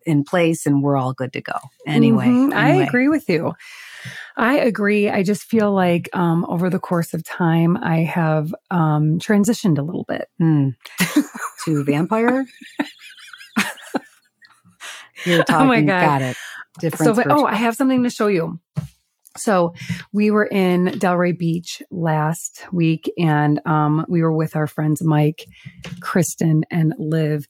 in 0.06 0.24
place 0.24 0.66
and 0.66 0.82
we're 0.82 0.98
all 0.98 1.14
good 1.14 1.34
to 1.34 1.42
go. 1.42 1.58
Anyway, 1.86 2.26
mm-hmm. 2.26 2.54
anyway. 2.54 2.84
I 2.84 2.88
agree 2.88 3.08
with 3.08 3.30
you. 3.30 3.54
I 4.38 4.58
agree. 4.58 5.10
I 5.10 5.24
just 5.24 5.44
feel 5.44 5.72
like 5.74 6.10
um, 6.14 6.46
over 6.48 6.70
the 6.70 6.80
course 6.80 7.14
of 7.14 7.24
time, 7.24 7.78
I 7.78 8.00
have 8.00 8.54
um, 8.70 9.20
transitioned 9.20 9.78
a 9.78 9.82
little 9.82 10.04
bit 10.04 10.30
mm. 10.42 10.76
to 11.66 11.84
vampire. 11.84 12.46
You're 15.26 15.44
talking. 15.44 15.56
Oh 15.66 15.66
my 15.66 15.82
god! 15.82 16.02
Got 16.02 16.22
it. 16.22 16.38
Different. 16.80 17.16
So, 17.16 17.24
oh, 17.30 17.46
I 17.46 17.56
have 17.56 17.76
something 17.76 18.04
to 18.04 18.10
show 18.10 18.28
you. 18.28 18.60
So 19.38 19.74
we 20.14 20.32
were 20.32 20.46
in 20.46 20.86
Delray 20.86 21.38
Beach 21.38 21.82
last 21.92 22.66
week 22.72 23.12
and 23.18 23.60
um, 23.66 24.06
we 24.08 24.22
were 24.22 24.32
with 24.32 24.56
our 24.56 24.68
friends 24.68 25.02
Mike, 25.02 25.46
Kristen, 26.00 26.64
and 26.72 26.94
Liv. 26.98 27.46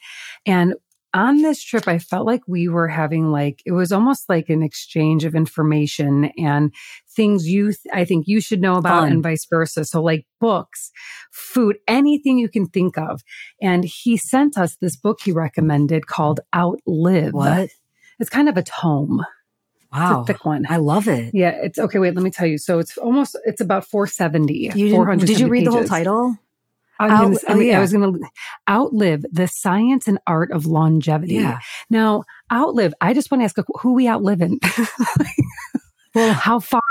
And 0.45 0.75
on 1.15 1.41
this 1.41 1.63
trip, 1.63 1.88
I 1.88 1.98
felt 1.98 2.25
like 2.27 2.41
we 2.48 2.67
were 2.67 2.89
having 2.89 3.31
like, 3.31 3.63
it 3.65 3.72
was 3.72 3.91
almost 3.91 4.27
like 4.27 4.50
an 4.50 4.62
exchange 4.62 5.24
of 5.24 5.34
information 5.34 6.25
and 6.38 6.74
things 7.15 7.48
you, 7.48 7.67
th- 7.67 7.77
I 7.93 8.03
think 8.05 8.27
you 8.27 8.41
should 8.41 8.62
know 8.62 8.75
about 8.75 9.03
Fun. 9.03 9.12
and 9.13 9.24
vice 9.24 9.48
versa. 9.50 9.86
So 9.86 10.03
like 10.03 10.25
books, 10.41 10.91
food, 11.31 11.77
anything 11.88 12.38
you 12.38 12.50
can 12.50 12.67
think 12.67 12.98
of. 12.98 13.22
And 13.62 13.86
he 13.86 14.17
sent 14.17 14.57
us 14.57 14.75
this 14.75 14.98
book 14.98 15.19
he 15.24 15.31
recommended 15.31 16.05
called 16.07 16.41
Outlive. 16.53 17.34
What? 17.34 17.69
It's 18.19 18.29
kind 18.29 18.50
of 18.50 18.57
a 18.57 18.63
tome. 18.63 19.25
Wow. 19.93 20.22
It's 20.22 20.29
a 20.29 20.34
thick 20.34 20.45
one. 20.45 20.65
I 20.67 20.77
love 20.77 21.07
it. 21.07 21.34
Yeah, 21.34 21.51
it's 21.63 21.79
okay. 21.79 22.00
Wait, 22.00 22.13
let 22.15 22.24
me 22.24 22.29
tell 22.29 22.48
you. 22.48 22.57
So 22.57 22.79
it's 22.79 22.98
almost 22.98 23.38
it's 23.45 23.62
about 23.62 23.86
470. 23.86 24.53
You 24.53 24.72
didn't- 24.72 24.91
470 24.95 25.25
did 25.34 25.39
you 25.39 25.48
read 25.48 25.65
the 25.65 25.72
whole 25.72 25.79
pages. 25.81 25.89
Title? 27.00 27.18
I'm 27.18 27.34
Out- 27.34 27.42
gonna, 27.48 27.60
oh, 27.60 27.60
yeah. 27.62 27.78
I 27.78 27.82
was 27.82 27.94
going 27.94 28.14
to 28.14 28.20
outlive 28.70 29.25
the 29.32 29.48
science 29.48 30.08
and 30.08 30.20
art 30.28 30.52
of 30.52 30.66
longevity. 30.66 31.36
Yeah. 31.36 31.60
Now, 31.90 32.24
outlive. 32.52 32.94
I 33.02 33.14
just 33.14 33.32
want 33.32 33.42
to 33.42 33.46
ask 33.46 33.56
who 33.82 33.94
we 33.94 34.08
outliving. 34.08 34.60
well, 36.16 36.34
how 36.34 36.60
far 36.60 36.82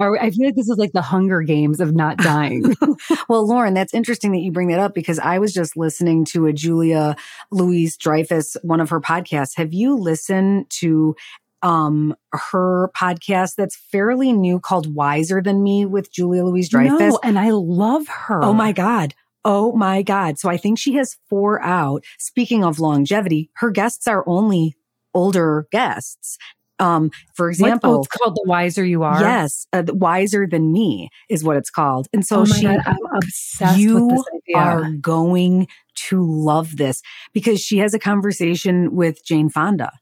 are 0.00 0.12
we? 0.12 0.18
I 0.18 0.30
feel 0.30 0.46
like 0.46 0.56
this 0.56 0.68
is 0.68 0.78
like 0.78 0.92
the 0.92 1.02
Hunger 1.02 1.42
Games 1.42 1.80
of 1.80 1.94
not 1.94 2.18
dying. 2.18 2.74
Well, 3.28 3.46
Lauren, 3.46 3.74
that's 3.74 3.94
interesting 3.94 4.32
that 4.32 4.40
you 4.40 4.52
bring 4.52 4.68
that 4.68 4.80
up 4.80 4.94
because 4.94 5.18
I 5.18 5.38
was 5.38 5.52
just 5.52 5.76
listening 5.76 6.24
to 6.26 6.46
a 6.46 6.52
Julia 6.52 7.16
Louise 7.50 7.96
Dreyfus, 7.96 8.56
one 8.62 8.80
of 8.80 8.90
her 8.90 9.00
podcasts. 9.00 9.56
Have 9.56 9.72
you 9.72 9.96
listened 9.96 10.68
to 10.80 11.14
um 11.62 12.14
her 12.32 12.90
podcast 12.96 13.54
that's 13.56 13.76
fairly 13.90 14.32
new 14.32 14.60
called 14.60 14.94
Wiser 14.94 15.40
Than 15.42 15.62
Me 15.62 15.86
with 15.86 16.12
Julia 16.12 16.44
Louise 16.44 16.68
Dreyfus? 16.68 16.98
no, 16.98 17.18
and 17.22 17.38
I 17.38 17.50
love 17.50 18.06
her. 18.08 18.42
Oh 18.42 18.52
my 18.52 18.72
God. 18.72 19.14
Oh 19.44 19.72
my 19.72 20.02
God. 20.02 20.38
So 20.38 20.48
I 20.48 20.56
think 20.56 20.78
she 20.78 20.94
has 20.94 21.16
four 21.28 21.62
out. 21.62 22.04
Speaking 22.18 22.64
of 22.64 22.80
longevity, 22.80 23.50
her 23.56 23.70
guests 23.70 24.06
are 24.06 24.24
only 24.26 24.74
older 25.12 25.66
guests. 25.70 26.38
Um, 26.80 27.10
for 27.36 27.48
example, 27.50 27.92
oh, 27.92 27.98
it's 28.00 28.08
called 28.08 28.34
The 28.34 28.44
Wiser 28.48 28.84
You 28.84 29.04
Are. 29.04 29.20
yes, 29.20 29.64
uh, 29.72 29.84
wiser 29.88 30.44
than 30.46 30.72
me 30.72 31.08
is 31.30 31.44
what 31.44 31.56
it's 31.56 31.70
called. 31.70 32.08
And 32.12 32.26
so 32.26 32.40
oh 32.40 32.44
she, 32.46 32.64
God, 32.64 32.80
I'm 32.84 32.96
obsessed 33.16 33.78
you 33.78 33.94
with 33.94 34.10
this 34.10 34.24
idea. 34.34 34.56
are 34.60 34.82
going 35.00 35.68
to 36.08 36.24
love 36.24 36.76
this 36.76 37.00
because 37.32 37.60
she 37.60 37.78
has 37.78 37.94
a 37.94 37.98
conversation 38.00 38.92
with 38.96 39.24
Jane 39.24 39.48
Fonda. 39.50 39.92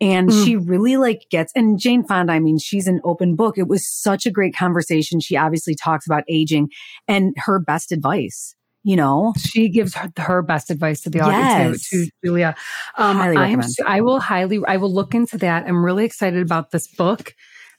And 0.00 0.30
Mm. 0.30 0.44
she 0.44 0.56
really 0.56 0.96
like 0.96 1.26
gets, 1.30 1.52
and 1.54 1.78
Jane 1.78 2.02
Fonda, 2.02 2.32
I 2.32 2.40
mean, 2.40 2.58
she's 2.58 2.88
an 2.88 3.00
open 3.04 3.36
book. 3.36 3.56
It 3.56 3.68
was 3.68 3.88
such 3.88 4.26
a 4.26 4.32
great 4.32 4.56
conversation. 4.56 5.20
She 5.20 5.36
obviously 5.36 5.76
talks 5.76 6.06
about 6.06 6.24
aging 6.28 6.70
and 7.06 7.34
her 7.38 7.60
best 7.60 7.92
advice, 7.92 8.55
you 8.86 8.94
know? 8.96 9.34
she 9.36 9.68
gives 9.68 9.94
her, 9.94 10.10
her 10.16 10.42
best 10.42 10.70
advice 10.70 11.00
to 11.02 11.10
the 11.10 11.20
audience 11.20 11.80
Yes. 11.82 11.88
to, 11.90 12.04
to 12.06 12.10
Julia. 12.24 12.54
Um, 12.96 13.16
Highly 13.16 13.36
recommend. 13.36 13.64
s- 13.64 13.76
I 13.86 14.00
will 14.00 14.20
highly, 14.20 14.60
I 14.66 14.76
will 14.76 14.92
look 14.94 15.14
into 15.14 15.36
that. 15.38 15.66
I'm 15.66 15.84
really 15.84 16.04
excited 16.04 16.40
about 16.40 16.70
this 16.70 16.86
book. 16.86 17.34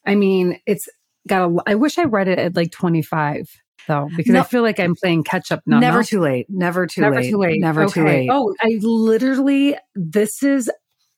I 0.06 0.16
mean, 0.16 0.60
it's 0.66 0.88
got 1.28 1.50
a, 1.50 1.56
I 1.66 1.76
wish 1.76 1.98
I 1.98 2.04
read 2.04 2.28
it 2.28 2.40
at 2.40 2.56
like 2.56 2.72
25 2.72 3.50
though, 3.88 4.10
because 4.18 4.36
I 4.36 4.44
feel 4.44 4.64
like 4.64 4.80
I'm 4.82 4.96
playing 4.96 5.24
catch 5.24 5.50
up 5.52 5.62
now. 5.66 5.80
never 5.80 6.04
too 6.04 6.20
late. 6.20 6.46
Never 6.50 6.86
too 6.88 7.00
Never 7.02 7.22
late. 7.22 7.30
too 7.32 7.38
late. 7.38 7.62
Never 7.62 7.86
too 7.86 8.02
Okay. 8.02 8.20
late. 8.24 8.30
Oh, 8.32 8.54
I 8.62 8.78
literally, 8.82 9.78
this 9.96 10.44
is, 10.44 10.70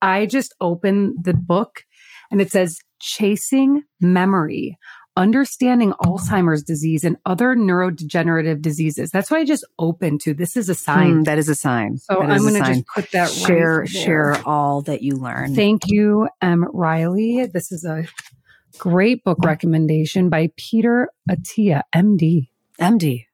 I 0.03 0.27
just 0.27 0.53
opened 0.61 1.23
the 1.23 1.33
book 1.33 1.83
and 2.31 2.39
it 2.41 2.51
says 2.51 2.77
Chasing 3.01 3.83
Memory. 3.99 4.77
Understanding 5.19 5.91
Alzheimer's 6.01 6.63
disease 6.63 7.03
and 7.03 7.17
other 7.25 7.53
neurodegenerative 7.53 8.61
diseases. 8.61 9.11
That's 9.11 9.29
what 9.29 9.41
I 9.41 9.43
just 9.43 9.67
opened 9.77 10.21
to. 10.21 10.33
This 10.33 10.55
is 10.55 10.69
a 10.69 10.75
sign. 10.75 11.17
Hmm, 11.17 11.23
that 11.23 11.37
is 11.37 11.49
a 11.49 11.55
sign. 11.55 11.97
So 11.97 12.21
That 12.21 12.31
I'm 12.31 12.39
going 12.39 12.53
to 12.53 12.61
just 12.61 12.87
put 12.87 13.11
that 13.11 13.29
share 13.29 13.79
right 13.79 13.89
share 13.89 14.41
all 14.47 14.81
that 14.83 15.01
you 15.01 15.17
learn. 15.17 15.55
Thank 15.55 15.81
you, 15.87 16.29
M. 16.41 16.65
Riley. 16.71 17.45
This 17.47 17.69
is 17.73 17.83
a 17.83 18.05
great 18.77 19.25
book 19.25 19.39
recommendation 19.43 20.29
by 20.29 20.51
Peter 20.55 21.09
Attia, 21.29 21.81
MD. 21.93 22.47
MD. 22.79 23.25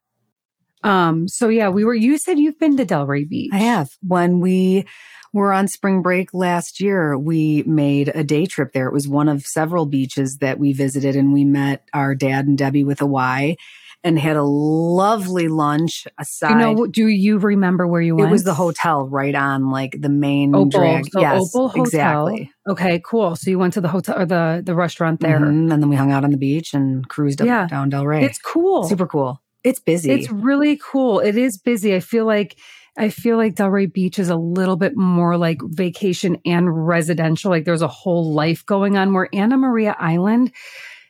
Um, 0.86 1.28
so 1.28 1.50
yeah, 1.50 1.70
we 1.70 1.84
were. 1.84 1.96
You 1.96 2.18
said 2.18 2.40
you've 2.40 2.60
been 2.60 2.78
to 2.78 2.86
Delray 2.86 3.28
Beach. 3.28 3.50
I 3.54 3.58
have. 3.58 3.90
When 4.02 4.40
we 4.40 4.86
were 5.34 5.52
on 5.52 5.68
spring 5.68 6.02
break 6.02 6.34
last 6.34 6.80
year, 6.80 7.18
we 7.18 7.64
made 7.64 8.10
a 8.16 8.24
day 8.24 8.46
trip 8.46 8.72
there. 8.74 8.88
It 8.88 8.94
was 8.94 9.08
one 9.08 9.28
of 9.28 9.46
several 9.46 9.86
beaches 9.86 10.38
that 10.38 10.60
we 10.60 10.72
visited, 10.74 11.16
and 11.16 11.34
we 11.34 11.44
met 11.44 11.88
our 11.94 12.16
dad 12.16 12.48
and 12.48 12.58
Debbie 12.58 12.84
with 12.84 13.02
a 13.02 13.06
Y 13.06 13.56
and 14.04 14.20
had 14.20 14.36
a 14.38 14.44
lovely 14.44 15.48
lunch 15.48 16.06
aside. 16.20 16.52
You 16.52 16.56
know, 16.58 16.86
do 16.86 17.08
you 17.08 17.40
remember 17.40 17.88
where 17.88 18.02
you 18.02 18.16
went? 18.16 18.30
it 18.30 18.32
was 18.32 18.44
the 18.44 18.54
hotel 18.54 19.08
right 19.08 19.34
on 19.34 19.72
like 19.72 19.98
the 20.00 20.10
main 20.10 20.54
Opal. 20.56 20.70
drag. 20.70 21.06
So 21.12 21.20
yes, 21.20 21.42
Opal 21.56 21.70
Hotel. 21.70 21.84
exactly. 22.28 22.52
Okay, 22.70 23.02
cool. 23.04 23.36
So 23.36 23.50
you 23.50 23.58
went 23.58 23.74
to 23.74 23.82
the 23.82 23.88
hotel 23.88 24.20
or 24.20 24.26
the 24.28 24.62
the 24.64 24.76
restaurant 24.76 25.22
there. 25.22 25.40
Mhm. 25.40 25.72
And 25.74 25.82
then 25.82 25.90
we 25.90 25.96
hung 25.96 26.12
out 26.12 26.24
on 26.24 26.30
the 26.30 26.38
beach 26.38 26.74
and 26.76 27.10
cruised 27.10 27.42
up 27.42 27.48
Yeah. 27.48 27.66
down 27.68 27.90
Delray. 27.90 28.22
It's 28.22 28.38
cool. 28.38 28.84
super 28.84 29.08
cool. 29.08 29.42
It's 29.66 29.80
busy. 29.80 30.12
It's 30.12 30.30
really 30.32 30.80
cool. 30.82 31.20
It 31.20 31.36
is 31.38 31.58
busy. 31.58 31.96
I 31.96 32.00
feel 32.00 32.26
like 32.26 32.58
I 32.98 33.10
feel 33.10 33.36
like 33.36 33.56
Delray 33.56 33.92
Beach 33.92 34.20
is 34.20 34.30
a 34.30 34.38
little 34.38 34.78
bit 34.78 34.96
more 34.96 35.38
like 35.38 35.60
vacation 35.64 36.38
and 36.46 36.88
residential. 36.88 37.52
Like 37.52 37.66
there's 37.66 37.82
a 37.82 37.88
whole 37.90 38.32
life 38.32 38.66
going 38.66 38.96
on 38.96 39.14
where 39.14 39.28
Anna 39.34 39.58
Maria 39.58 39.96
Island 40.00 40.54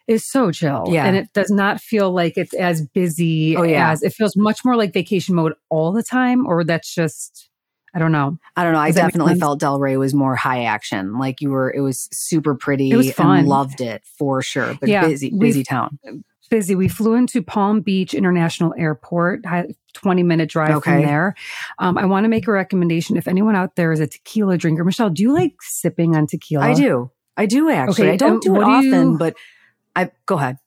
is 0.07 0.27
so 0.27 0.51
chill. 0.51 0.85
Yeah. 0.89 1.05
And 1.05 1.15
it 1.15 1.31
does 1.33 1.51
not 1.51 1.81
feel 1.81 2.11
like 2.11 2.37
it's 2.37 2.53
as 2.55 2.81
busy 2.87 3.55
Oh, 3.55 3.63
yeah. 3.63 3.91
as 3.91 4.01
it 4.03 4.13
feels 4.13 4.35
much 4.35 4.63
more 4.65 4.75
like 4.75 4.93
vacation 4.93 5.35
mode 5.35 5.53
all 5.69 5.91
the 5.91 6.03
time, 6.03 6.47
or 6.47 6.63
that's 6.63 6.93
just 6.93 7.49
I 7.93 7.99
don't 7.99 8.11
know. 8.11 8.37
I 8.57 8.63
don't 8.63 8.73
know. 8.73 8.79
I 8.79 8.87
Does 8.89 8.95
make 8.97 9.05
definitely 9.05 9.39
felt 9.39 9.61
Delray 9.61 9.97
was 9.97 10.13
more 10.13 10.35
high 10.35 10.65
action. 10.65 11.17
Like 11.17 11.39
you 11.39 11.49
were, 11.49 11.71
it 11.73 11.79
was 11.79 12.09
super 12.11 12.53
pretty. 12.53 12.91
It 12.91 12.97
was 12.97 13.11
fun. 13.13 13.39
And 13.39 13.47
loved 13.47 13.79
it 13.79 14.03
for 14.17 14.41
sure. 14.41 14.75
But 14.79 14.89
Yeah, 14.89 15.07
busy, 15.07 15.29
busy 15.29 15.63
town. 15.63 15.97
Busy. 16.49 16.75
We 16.75 16.87
flew 16.87 17.15
into 17.15 17.41
Palm 17.41 17.81
Beach 17.81 18.13
International 18.13 18.73
Airport, 18.77 19.43
20 19.93 20.23
minute 20.23 20.49
drive 20.49 20.83
from 20.83 21.01
there. 21.01 21.35
Um, 21.79 21.97
I 21.97 22.05
want 22.05 22.25
to 22.25 22.29
make 22.29 22.47
a 22.47 22.51
recommendation. 22.51 23.17
If 23.17 23.27
anyone 23.27 23.55
out 23.55 23.75
there 23.75 23.91
is 23.91 23.99
a 23.99 24.07
tequila 24.07 24.57
drinker, 24.57 24.83
Michelle, 24.83 25.09
do 25.09 25.23
you 25.23 25.33
like 25.33 25.55
sipping 25.61 26.15
on 26.15 26.27
tequila? 26.27 26.65
I 26.65 26.73
do. 26.73 27.11
I 27.37 27.45
do 27.47 27.69
actually. 27.69 28.05
Okay, 28.07 28.13
I 28.13 28.17
don't 28.17 28.33
and 28.33 28.41
do 28.41 28.55
it 28.55 28.59
do 28.59 28.65
often, 28.65 29.11
you- 29.13 29.17
but 29.17 29.35
I 29.95 30.11
go 30.25 30.35
ahead. 30.35 30.57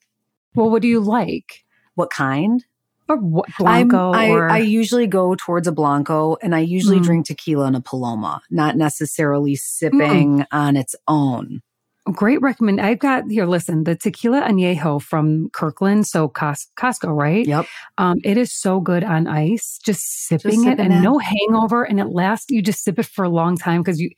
Well, 0.55 0.71
what 0.71 0.83
do 0.83 0.89
you 0.89 1.01
like? 1.01 1.65
What 1.95 2.11
kind? 2.11 2.65
Or 3.09 3.17
what, 3.17 3.47
Blanco 3.59 4.11
I, 4.13 4.29
or 4.31 4.51
I 4.51 4.59
usually 4.59 5.07
go 5.07 5.35
towards 5.35 5.67
a 5.67 5.73
Blanco 5.73 6.37
and 6.43 6.55
I 6.55 6.59
usually 6.59 6.99
Mm. 7.01 7.05
drink 7.05 7.27
tequila 7.27 7.67
and 7.67 7.77
a 7.77 7.81
Paloma, 7.81 8.43
not 8.51 8.77
necessarily 8.77 9.53
Mm. 9.55 9.59
sipping 9.59 10.45
on 10.53 10.77
its 10.77 10.95
own. 11.07 11.63
Great 12.13 12.41
recommend. 12.41 12.81
I've 12.81 12.99
got 12.99 13.25
here. 13.29 13.47
Listen, 13.47 13.85
the 13.85 13.95
tequila 13.97 14.43
añejo 14.43 15.01
from 15.01 15.51
Kirkland, 15.53 16.07
so 16.07 16.29
Cos- 16.29 16.69
Costco, 16.79 17.09
right? 17.17 17.47
Yep. 17.47 17.67
Um, 17.99 18.17
it 18.25 18.37
is 18.37 18.53
so 18.53 18.81
good 18.81 19.05
on 19.05 19.27
ice. 19.27 19.79
Just 19.85 20.27
sipping 20.27 20.61
it 20.63 20.65
sipping 20.65 20.81
and 20.87 20.95
it. 20.95 21.01
no 21.01 21.19
hangover, 21.19 21.85
and 21.85 22.01
it 22.01 22.07
lasts. 22.07 22.47
You 22.51 22.63
just 22.63 22.83
sip 22.85 22.99
it 22.99 23.07
for 23.07 23.25
a 23.25 23.29
long 23.29 23.57
time 23.57 23.83
because 23.83 24.01
you. 24.01 24.11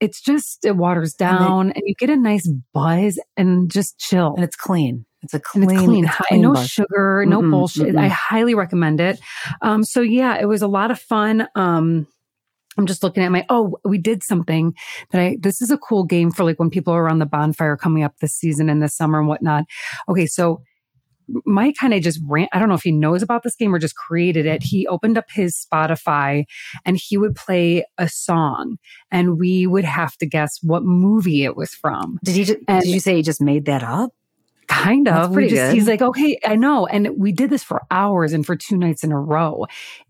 It's 0.00 0.20
just 0.20 0.64
it 0.64 0.76
waters 0.76 1.14
And 1.18 1.36
they- 1.36 1.38
down, 1.44 1.70
and, 1.72 1.82
you 1.84 1.94
get 1.98 2.08
a 2.10 2.16
nice 2.16 2.48
buzz 2.72 3.18
and 3.36 3.68
just 3.70 3.98
chill. 3.98 4.34
And 4.36 4.44
it's 4.44 4.54
clean. 4.54 5.04
It's 5.22 5.34
a 5.34 5.38
And 5.38 5.44
clean, 5.66 5.70
it's 5.70 5.82
clean, 5.84 6.04
it's 6.04 6.14
Hi- 6.14 6.24
clean 6.28 6.42
no 6.42 6.52
buzz. 6.54 6.68
sugar, 6.70 7.24
no 7.26 7.40
Mm-mm, 7.42 7.50
bullshit. 7.50 7.88
mm-mm. 7.94 7.98
I 8.00 8.06
highly 8.06 8.54
recommend 8.54 9.00
it. 9.00 9.18
Um, 9.62 9.82
so 9.82 10.00
yeah, 10.00 10.36
it 10.40 10.44
was 10.46 10.62
a 10.62 10.68
lot 10.68 10.92
of 10.92 11.00
fun. 11.00 11.48
Um, 11.56 12.06
I'm 12.78 12.86
just 12.86 13.02
looking 13.02 13.22
at 13.22 13.32
my, 13.32 13.44
oh, 13.48 13.76
we 13.84 13.98
did 13.98 14.22
something 14.22 14.74
that 15.10 15.20
I, 15.20 15.36
this 15.40 15.60
is 15.60 15.70
a 15.70 15.78
cool 15.78 16.04
game 16.04 16.30
for 16.30 16.44
like 16.44 16.58
when 16.58 16.70
people 16.70 16.94
are 16.94 17.02
around 17.02 17.18
the 17.18 17.26
bonfire 17.26 17.76
coming 17.76 18.04
up 18.04 18.14
this 18.20 18.32
season 18.34 18.68
and 18.70 18.82
this 18.82 18.96
summer 18.96 19.18
and 19.18 19.28
whatnot. 19.28 19.64
Okay. 20.08 20.26
So 20.26 20.62
Mike 21.44 21.74
kind 21.78 21.92
of 21.92 22.00
just 22.02 22.20
ran, 22.26 22.48
I 22.52 22.58
don't 22.58 22.68
know 22.68 22.74
if 22.74 22.82
he 22.82 22.92
knows 22.92 23.22
about 23.22 23.42
this 23.42 23.54
game 23.56 23.74
or 23.74 23.78
just 23.78 23.96
created 23.96 24.46
it. 24.46 24.62
He 24.62 24.86
opened 24.86 25.18
up 25.18 25.26
his 25.30 25.66
Spotify 25.70 26.44
and 26.86 26.96
he 26.96 27.18
would 27.18 27.34
play 27.34 27.84
a 27.98 28.08
song 28.08 28.76
and 29.10 29.38
we 29.38 29.66
would 29.66 29.84
have 29.84 30.16
to 30.18 30.26
guess 30.26 30.58
what 30.62 30.84
movie 30.84 31.44
it 31.44 31.56
was 31.56 31.74
from. 31.74 32.18
Did 32.24 32.36
you 32.36 32.44
just, 32.44 32.58
And- 32.66 32.82
did 32.82 32.90
you 32.90 33.00
say 33.00 33.16
he 33.16 33.22
just 33.22 33.42
made 33.42 33.66
that 33.66 33.82
up? 33.82 34.12
Kind 34.68 35.08
of. 35.08 35.34
We 35.34 35.48
just, 35.48 35.54
good. 35.54 35.74
he's 35.74 35.88
like, 35.88 36.02
okay, 36.02 36.38
I 36.44 36.54
know. 36.54 36.86
And 36.86 37.10
we 37.16 37.32
did 37.32 37.50
this 37.50 37.64
for 37.64 37.82
hours 37.90 38.32
and 38.32 38.44
for 38.44 38.54
two 38.54 38.76
nights 38.76 39.02
in 39.02 39.12
a 39.12 39.18
row. 39.20 39.66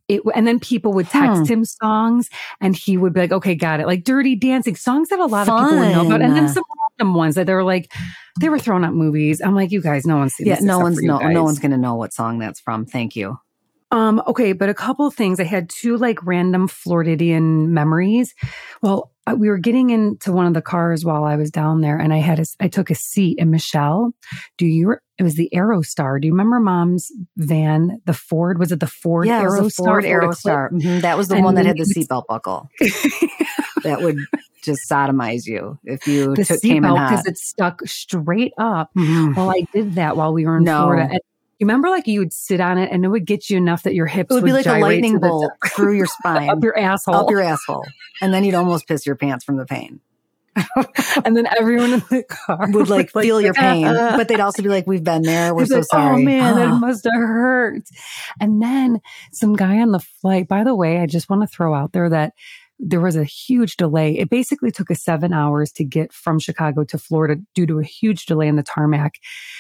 It, 0.09 0.23
and 0.35 0.47
then 0.47 0.59
people 0.59 0.93
would 0.95 1.09
text 1.09 1.43
Hmm. 1.47 1.53
him 1.53 1.65
songs 1.65 2.29
and 2.61 2.75
he 2.77 2.97
would 2.97 3.13
be 3.13 3.21
like, 3.21 3.33
okay, 3.33 3.55
got 3.55 3.79
it. 3.81 3.87
Like 3.87 4.05
dirty 4.05 4.35
dancing 4.35 4.75
songs 4.75 5.11
that 5.11 5.19
a 5.21 5.27
lot 5.27 5.49
of 5.49 5.55
people 5.55 5.79
would 5.79 5.93
know 5.93 6.07
about. 6.07 6.23
And 6.23 6.35
then 6.35 6.47
Fun. 6.47 6.55
some 6.55 6.65
random 6.99 7.15
ones 7.15 7.35
that 7.37 7.47
they 7.47 7.55
were 7.55 7.63
like, 7.65 7.93
they 8.41 8.49
were 8.49 8.59
throwing 8.59 8.85
up 8.85 8.95
movies. 8.95 9.41
I'm 9.41 9.55
like, 9.55 9.71
you 9.71 9.83
guys, 9.83 10.07
no 10.07 10.17
one's 10.17 10.35
seen 10.35 10.47
Yeah, 10.47 10.57
this 10.57 10.65
no 10.65 10.79
one's 10.81 11.03
no, 11.03 11.19
no 11.19 11.45
one's 11.45 11.59
going 11.59 11.73
to 11.73 11.77
know 11.77 11.95
what 11.95 12.13
song 12.13 12.39
that's 12.39 12.61
from. 12.61 12.87
Thank 12.87 13.17
you. 13.17 13.39
Um, 13.91 14.23
okay, 14.27 14.53
but 14.53 14.69
a 14.69 14.75
couple 14.75 15.11
things. 15.11 15.41
I 15.41 15.45
had 15.45 15.71
two 15.71 15.97
like 15.97 16.25
random 16.25 16.69
Floridian 16.69 17.73
memories. 17.73 18.35
Well, 18.83 19.13
we 19.37 19.49
were 19.49 19.59
getting 19.59 19.91
into 19.91 20.33
one 20.33 20.47
of 20.47 20.55
the 20.55 20.63
cars 20.63 21.05
while 21.05 21.25
I 21.25 21.37
was 21.37 21.51
down 21.51 21.81
there, 21.81 21.99
and 21.99 22.13
I 22.13 22.19
had 22.19 22.39
a, 22.39 22.45
I 22.61 22.69
took 22.69 22.91
a 22.91 22.95
seat. 22.95 23.39
And 23.41 23.51
Michelle, 23.51 24.13
do 24.57 24.67
you? 24.67 24.97
It 25.19 25.23
was 25.23 25.35
the 25.35 25.51
Aerostar. 25.55 26.21
Do 26.21 26.27
you 26.27 26.33
remember 26.33 26.61
Mom's 26.61 27.11
van, 27.37 28.01
the 28.05 28.13
Ford? 28.13 28.59
Was 28.59 28.73
it 28.73 28.81
the 28.81 28.87
Ford 28.87 29.27
yeah, 29.27 29.43
Aerostar? 29.43 29.77
Ford 29.77 30.05
Aerostar. 30.05 30.71
Mm-hmm. 30.71 31.01
That 31.01 31.17
was 31.17 31.29
the 31.29 31.37
and 31.37 31.45
one 31.45 31.55
that 31.57 31.67
had 31.67 31.77
the 31.77 31.85
seatbelt 31.85 32.27
buckle. 32.27 32.69
that 33.83 34.01
would 34.01 34.19
just 34.63 34.89
sodomize 34.89 35.47
you 35.47 35.79
if 35.85 36.07
you 36.07 36.35
the 36.35 36.45
took 36.45 36.61
came 36.61 36.85
in 36.85 36.93
because 36.93 37.27
it 37.27 37.39
stuck 37.39 37.81
straight 37.87 38.53
up. 38.59 38.91
Mm-hmm. 38.97 39.35
Well, 39.35 39.51
I 39.51 39.67
did 39.73 39.95
that 39.95 40.17
while 40.17 40.33
we 40.33 40.47
were 40.47 40.59
in 40.59 40.65
no. 40.65 40.83
Florida. 40.83 41.09
And 41.11 41.21
you 41.59 41.67
remember 41.67 41.89
like 41.89 42.07
you 42.07 42.21
would 42.21 42.33
sit 42.33 42.61
on 42.61 42.79
it 42.79 42.91
and 42.93 43.05
it 43.05 43.09
would 43.09 43.25
get 43.25 43.51
you 43.51 43.57
enough 43.57 43.83
that 43.83 43.95
your 43.95 44.07
hips 44.07 44.31
it 44.31 44.35
would, 44.35 44.43
would 44.45 44.49
be 44.49 44.53
like 44.53 44.67
a 44.67 44.79
lightning 44.79 45.19
bolt 45.19 45.51
through 45.75 45.97
your 45.97 46.07
spine, 46.07 46.49
up 46.49 46.63
your 46.63 46.79
asshole, 46.79 47.15
up 47.17 47.31
your 47.31 47.41
asshole, 47.41 47.85
and 48.21 48.33
then 48.33 48.45
you'd 48.45 48.55
almost 48.55 48.87
piss 48.87 49.05
your 49.05 49.17
pants 49.17 49.45
from 49.45 49.57
the 49.57 49.67
pain. 49.67 50.01
and 51.25 51.37
then 51.37 51.47
everyone 51.59 51.95
in 51.95 52.03
the 52.11 52.25
car 52.29 52.69
would 52.71 52.89
like, 52.89 53.11
feel 53.13 53.41
your 53.41 53.55
pain, 53.55 53.87
uh, 53.87 54.13
but 54.17 54.29
they'd 54.29 54.41
also 54.41 54.63
be 54.63 54.69
like, 54.69 54.87
"We've 54.87 55.05
been 55.05 55.23
there. 55.23 55.55
We're 55.55 55.67
so 55.67 55.77
like, 55.77 55.85
oh, 55.93 55.97
sorry." 55.97 56.23
Oh 56.23 56.25
man, 56.25 56.57
that 56.57 56.69
must 56.81 57.05
have 57.05 57.15
hurt. 57.15 57.83
And 58.41 58.63
then 58.63 59.01
some 59.33 59.55
guy 59.55 59.79
on 59.81 59.93
the 59.93 60.01
flight. 60.01 60.49
By 60.49 60.65
the 60.65 60.75
way, 60.75 60.99
I 60.99 61.07
just 61.07 61.29
want 61.29 61.43
to 61.43 61.49
throw 61.49 61.75
out 61.75 61.93
there 61.93 62.09
that 62.11 62.35
there 62.79 63.01
was 63.01 63.17
a 63.17 63.25
huge 63.25 63.77
delay. 63.77 64.17
It 64.17 64.31
basically 64.31 64.71
took 64.71 64.91
us 64.91 65.03
seven 65.03 65.33
hours 65.33 65.73
to 65.73 65.85
get 65.85 66.13
from 66.13 66.39
Chicago 66.39 66.85
to 66.85 66.99
Florida 66.99 67.41
due 67.55 67.67
to 67.67 67.79
a 67.79 67.85
huge 67.85 68.27
delay 68.27 68.49
in 68.49 68.57
the 68.57 68.63
tarmac. 68.63 69.15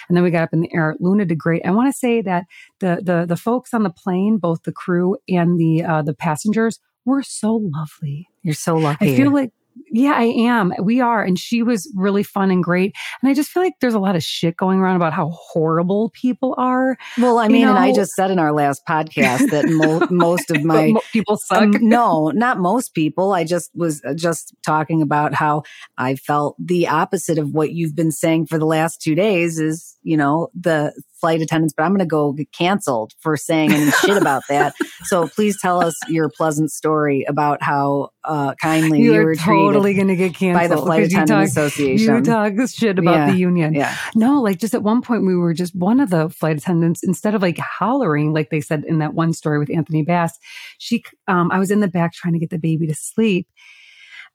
And 0.09 0.17
then 0.17 0.25
we 0.25 0.31
got 0.31 0.45
up 0.45 0.53
in 0.53 0.61
the 0.61 0.75
air. 0.75 0.97
Luna 1.01 1.25
did 1.25 1.39
great. 1.39 1.63
I 1.65 1.71
want 1.73 1.93
to 1.93 1.99
say 1.99 2.23
that 2.23 2.47
the 2.81 3.01
the 3.03 3.27
the 3.27 3.37
folks 3.37 3.75
on 3.75 3.83
the 3.83 3.91
plane, 3.91 4.39
both 4.39 4.63
the 4.63 4.73
crew 4.73 5.17
and 5.29 5.59
the 5.59 5.85
uh, 5.85 6.03
the 6.03 6.15
passengers, 6.15 6.81
were 7.05 7.23
so 7.23 7.57
lovely. 7.57 8.29
You're 8.43 8.55
so 8.55 8.77
lucky. 8.77 9.13
I 9.13 9.17
feel 9.17 9.33
like 9.33 9.53
yeah, 9.91 10.13
I 10.13 10.25
am. 10.25 10.73
We 10.81 11.01
are. 11.01 11.23
And 11.23 11.39
she 11.39 11.63
was 11.63 11.93
really 11.97 12.23
fun 12.23 12.51
and 12.51 12.63
great. 12.63 12.95
And 13.23 13.31
I 13.31 13.35
just 13.35 13.51
feel 13.51 13.63
like 13.63 13.75
there's 13.81 13.95
a 13.95 13.99
lot 13.99 14.17
of 14.17 14.23
shit 14.23 14.57
going 14.57 14.79
around 14.79 14.97
about 14.97 15.13
how 15.13 15.31
horrible 15.31 16.11
people 16.11 16.55
are. 16.59 16.97
Well, 17.19 17.39
I 17.39 17.49
mean, 17.49 17.63
know? 17.63 17.71
and 17.71 17.79
I 17.79 17.93
just 17.93 18.13
said 18.13 18.31
in 18.31 18.39
our 18.39 18.53
last 18.53 18.83
podcast 18.89 19.51
that 19.51 19.65
mo- 19.69 20.07
most 20.11 20.51
of 20.51 20.65
my 20.65 20.95
people 21.13 21.37
suck. 21.37 21.63
Um, 21.63 21.71
no, 21.81 22.31
not 22.31 22.59
most 22.59 22.95
people. 22.95 23.33
I 23.33 23.45
just 23.45 23.71
was 23.75 24.03
uh, 24.05 24.15
just 24.15 24.55
talking 24.65 25.03
about 25.03 25.35
how 25.35 25.63
I 25.97 26.17
felt 26.17 26.57
the 26.59 26.89
opposite 26.89 27.39
of 27.39 27.53
what 27.53 27.73
you've 27.73 27.97
been 27.97 28.13
saying 28.13 28.47
for 28.47 28.59
the 28.59 28.67
last 28.67 29.01
two 29.01 29.15
days 29.15 29.59
is, 29.59 29.97
you 30.03 30.17
know, 30.17 30.49
the 30.55 30.93
flight 31.21 31.41
attendants, 31.41 31.75
but 31.77 31.85
I'm 31.85 31.91
going 31.91 32.01
to 32.01 32.07
go 32.07 32.33
get 32.33 32.53
canceled 32.53 33.13
for 33.21 33.37
saying 33.37 33.73
any 33.73 33.91
shit 33.91 34.17
about 34.17 34.43
that. 34.49 34.75
So 35.05 35.29
please 35.29 35.59
tell 35.61 35.81
us 35.81 35.97
your 36.09 36.29
pleasant 36.29 36.73
story 36.73 37.25
about 37.29 37.63
how 37.63 38.11
uh, 38.25 38.55
kindly 38.57 38.99
you, 39.01 39.15
you 39.15 39.25
were 39.25 39.37
totally 39.37 39.95
going 39.95 40.09
to 40.09 40.17
get 40.17 40.35
canceled 40.35 40.61
by 40.61 40.67
the 40.67 40.83
Flight 40.83 41.05
Attendant 41.05 41.29
talk, 41.29 41.47
Association. 41.47 42.17
You 42.17 42.23
talk 42.23 42.53
shit 42.69 42.99
about 42.99 43.15
yeah. 43.15 43.31
the 43.31 43.39
union. 43.39 43.75
Yeah. 43.75 43.97
No, 44.17 44.43
like 44.43 44.59
just 44.59 44.75
at 44.75 44.83
one 44.83 45.01
point 45.01 45.25
we 45.25 45.37
were 45.37 45.55
just 45.55 45.75
one 45.75 46.01
of 46.01 46.11
the 46.11 46.29
flight 46.31 46.59
attendants 46.59 47.05
instead 47.05 47.35
of 47.35 47.43
like 47.43 47.59
hollering 47.59 48.33
like 48.33 48.51
they 48.51 48.61
said 48.61 48.85
in 48.87 48.99
that 48.99 49.15
one 49.15 49.33
story 49.33 49.59
with 49.59 49.71
Anthony 49.71 50.03
Bass, 50.03 50.37
she 50.79 51.05
um, 51.29 51.51
I 51.53 51.59
was 51.61 51.71
in 51.71 51.81
the 51.81 51.89
back 51.89 52.13
trying 52.13 52.35
to 52.35 52.41
get 52.41 52.51
the 52.51 52.59
baby 52.59 52.87
to 52.89 52.95
sleep 52.95 53.47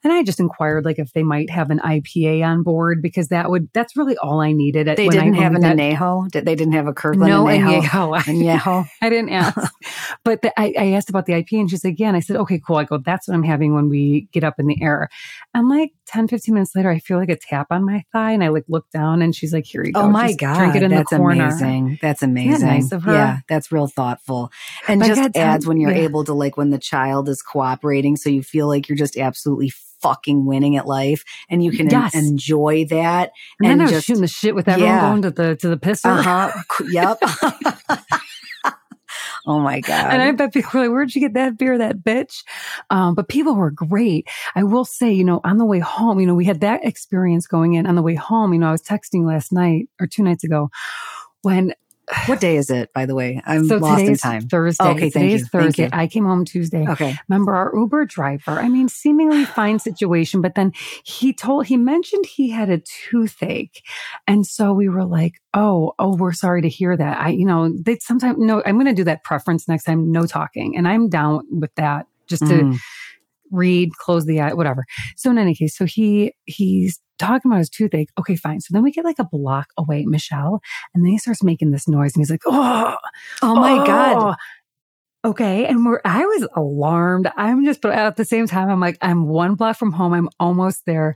and 0.03 0.13
I 0.13 0.23
just 0.23 0.39
inquired 0.39 0.85
like 0.85 0.99
if 0.99 1.13
they 1.13 1.23
might 1.23 1.49
have 1.49 1.69
an 1.69 1.79
IPA 1.79 2.45
on 2.45 2.63
board 2.63 3.01
because 3.01 3.29
that 3.29 3.49
would 3.49 3.69
that's 3.73 3.95
really 3.95 4.17
all 4.17 4.41
I 4.41 4.51
needed. 4.51 4.87
They 4.87 5.07
didn't 5.07 5.33
have 5.35 5.53
an 5.53 5.61
anejo. 5.61 6.31
They 6.31 6.55
didn't 6.55 6.73
have 6.73 6.87
a 6.87 6.93
Kirkland 6.93 7.29
no 7.29 7.45
anejo. 7.45 8.19
anejo. 8.19 8.87
I 9.01 9.09
didn't 9.09 9.29
ask, 9.29 9.73
but 10.23 10.41
the, 10.41 10.59
I, 10.59 10.73
I, 10.77 10.91
asked 10.93 11.09
about 11.09 11.25
the 11.25 11.33
IPA 11.33 11.61
and 11.61 11.69
she's 11.69 11.83
like, 11.83 11.99
yeah. 11.99 12.07
And 12.07 12.17
I 12.17 12.19
said, 12.19 12.35
okay, 12.37 12.61
cool. 12.65 12.77
I 12.77 12.83
go, 12.83 12.97
that's 12.97 13.27
what 13.27 13.33
I'm 13.33 13.43
having 13.43 13.73
when 13.73 13.89
we 13.89 14.27
get 14.31 14.43
up 14.43 14.59
in 14.59 14.67
the 14.67 14.81
air. 14.81 15.09
And 15.53 15.69
like 15.69 15.91
10, 16.07 16.27
15 16.27 16.53
minutes 16.53 16.75
later, 16.75 16.89
I 16.89 16.99
feel 16.99 17.17
like 17.17 17.29
a 17.29 17.37
tap 17.37 17.67
on 17.71 17.85
my 17.85 18.03
thigh 18.11 18.31
and 18.31 18.43
I 18.43 18.49
like 18.49 18.65
look 18.67 18.89
down 18.91 19.21
and 19.21 19.35
she's 19.35 19.53
like, 19.53 19.65
here 19.65 19.83
you 19.83 19.91
oh 19.95 20.01
go. 20.01 20.07
Oh 20.07 20.09
my 20.09 20.33
god, 20.33 20.57
drink 20.57 20.75
it 20.75 20.83
in 20.83 20.91
that's 20.91 21.09
the 21.09 21.17
corner. 21.17 21.45
amazing. 21.45 21.99
That's 22.01 22.21
amazing. 22.21 22.59
That 22.59 22.65
nice 22.65 22.91
of 22.91 23.03
her? 23.03 23.13
Yeah, 23.13 23.39
that's 23.47 23.71
real 23.71 23.87
thoughtful 23.87 24.51
and 24.87 24.99
but 24.99 25.07
just 25.07 25.37
adds 25.37 25.65
when 25.65 25.79
you're 25.79 25.91
yeah. 25.91 26.03
able 26.03 26.23
to 26.25 26.33
like 26.33 26.57
when 26.57 26.69
the 26.69 26.79
child 26.79 27.29
is 27.29 27.41
cooperating, 27.41 28.15
so 28.15 28.29
you 28.29 28.43
feel 28.43 28.67
like 28.67 28.89
you're 28.89 28.97
just 28.97 29.17
absolutely 29.17 29.71
fucking 30.03 30.45
winning 30.45 30.75
at 30.77 30.85
life 30.85 31.23
and 31.49 31.63
you 31.63 31.71
can 31.71 31.89
yes. 31.89 32.13
en- 32.13 32.25
enjoy 32.25 32.85
that. 32.89 33.31
And, 33.59 33.71
and 33.71 33.79
then 33.79 33.81
I 33.81 33.83
was 33.85 33.91
just, 33.91 34.07
shooting 34.07 34.21
the 34.21 34.27
shit 34.27 34.53
with 34.53 34.67
everyone 34.67 34.93
yeah. 34.93 35.09
going 35.09 35.21
to 35.23 35.31
the 35.31 35.55
to 35.55 35.69
the 35.69 35.77
pisser. 35.77 36.19
Uh-huh. 36.19 36.51
yep. 36.91 37.19
Oh 39.45 39.59
my 39.59 39.81
God. 39.81 40.11
And 40.11 40.21
I 40.21 40.31
bet 40.31 40.53
people 40.53 40.71
were 40.73 40.85
like, 40.85 40.93
where'd 40.93 41.13
you 41.13 41.21
get 41.21 41.33
that 41.33 41.57
beer, 41.57 41.77
that 41.77 41.97
bitch? 41.97 42.43
Um, 42.89 43.13
but 43.13 43.27
people 43.27 43.55
were 43.55 43.71
great. 43.71 44.27
I 44.55 44.63
will 44.63 44.85
say, 44.85 45.11
you 45.11 45.25
know, 45.25 45.41
on 45.43 45.57
the 45.57 45.65
way 45.65 45.79
home, 45.79 46.19
you 46.19 46.25
know, 46.25 46.35
we 46.35 46.45
had 46.45 46.61
that 46.61 46.85
experience 46.85 47.45
going 47.45 47.73
in 47.73 47.85
on 47.85 47.95
the 47.95 48.01
way 48.01 48.15
home. 48.15 48.53
You 48.53 48.59
know, 48.59 48.69
I 48.69 48.71
was 48.71 48.81
texting 48.81 49.25
last 49.25 49.51
night 49.51 49.89
or 49.99 50.07
two 50.07 50.23
nights 50.23 50.45
ago 50.45 50.69
when 51.41 51.73
what 52.25 52.39
day 52.39 52.57
is 52.57 52.69
it, 52.69 52.91
by 52.93 53.05
the 53.05 53.15
way? 53.15 53.41
I'm 53.45 53.65
so 53.65 53.77
lost 53.77 54.03
in 54.03 54.17
time. 54.17 54.47
Thursday. 54.47 54.83
Okay, 54.83 54.99
thank 55.09 55.13
today's 55.13 55.41
you. 55.41 55.47
Thursday. 55.47 55.83
Thank 55.83 55.93
you. 55.93 55.99
I 55.99 56.07
came 56.07 56.25
home 56.25 56.45
Tuesday. 56.45 56.87
Okay. 56.87 57.15
Remember 57.27 57.53
our 57.55 57.71
Uber 57.75 58.05
driver? 58.05 58.59
I 58.59 58.69
mean, 58.69 58.89
seemingly 58.89 59.45
fine 59.59 59.79
situation, 59.79 60.41
but 60.41 60.55
then 60.55 60.71
he 61.03 61.33
told, 61.33 61.67
he 61.67 61.77
mentioned 61.77 62.25
he 62.25 62.49
had 62.49 62.69
a 62.69 62.79
toothache. 62.79 63.83
And 64.27 64.45
so 64.45 64.73
we 64.73 64.89
were 64.89 65.05
like, 65.05 65.41
oh, 65.53 65.93
oh, 65.99 66.15
we're 66.15 66.33
sorry 66.33 66.61
to 66.61 66.69
hear 66.69 66.95
that. 66.95 67.19
I, 67.19 67.29
you 67.29 67.45
know, 67.45 67.73
they 67.75 67.97
sometimes, 67.99 68.37
no, 68.39 68.61
I'm 68.65 68.75
going 68.75 68.87
to 68.87 68.93
do 68.93 69.05
that 69.05 69.23
preference 69.23 69.67
next 69.67 69.83
time, 69.83 70.11
no 70.11 70.25
talking. 70.25 70.77
And 70.77 70.87
I'm 70.87 71.09
down 71.09 71.45
with 71.51 71.73
that 71.75 72.07
just 72.27 72.45
to, 72.47 72.53
mm 72.53 72.77
read, 73.53 73.93
close 73.97 74.25
the 74.25 74.41
eye, 74.41 74.53
whatever. 74.53 74.85
So 75.15 75.31
in 75.31 75.37
any 75.37 75.55
case, 75.55 75.77
so 75.77 75.85
he 75.85 76.33
he's 76.45 76.99
talking 77.19 77.49
about 77.51 77.59
his 77.59 77.69
toothache. 77.69 78.09
Okay, 78.19 78.35
fine. 78.35 78.59
So 78.59 78.69
then 78.71 78.83
we 78.83 78.91
get 78.91 79.05
like 79.05 79.19
a 79.19 79.23
block 79.25 79.67
away, 79.77 80.05
Michelle, 80.05 80.61
and 80.93 81.03
then 81.03 81.11
he 81.11 81.17
starts 81.17 81.43
making 81.43 81.71
this 81.71 81.87
noise, 81.87 82.15
and 82.15 82.21
he's 82.21 82.31
like, 82.31 82.43
"Oh, 82.45 82.95
oh 83.41 83.55
my 83.55 83.79
oh. 83.79 83.85
god." 83.85 84.35
Okay. 85.25 85.65
And 85.65 85.85
we're, 85.85 86.01
I 86.03 86.25
was 86.25 86.47
alarmed. 86.53 87.31
I'm 87.37 87.63
just, 87.63 87.79
but 87.79 87.93
at 87.93 88.17
the 88.17 88.25
same 88.25 88.45
time, 88.45 88.69
I'm 88.69 88.81
like, 88.81 88.97
I'm 89.01 89.27
one 89.27 89.55
block 89.55 89.77
from 89.77 89.93
home. 89.93 90.11
I'm 90.11 90.27
almost 90.37 90.85
there. 90.85 91.15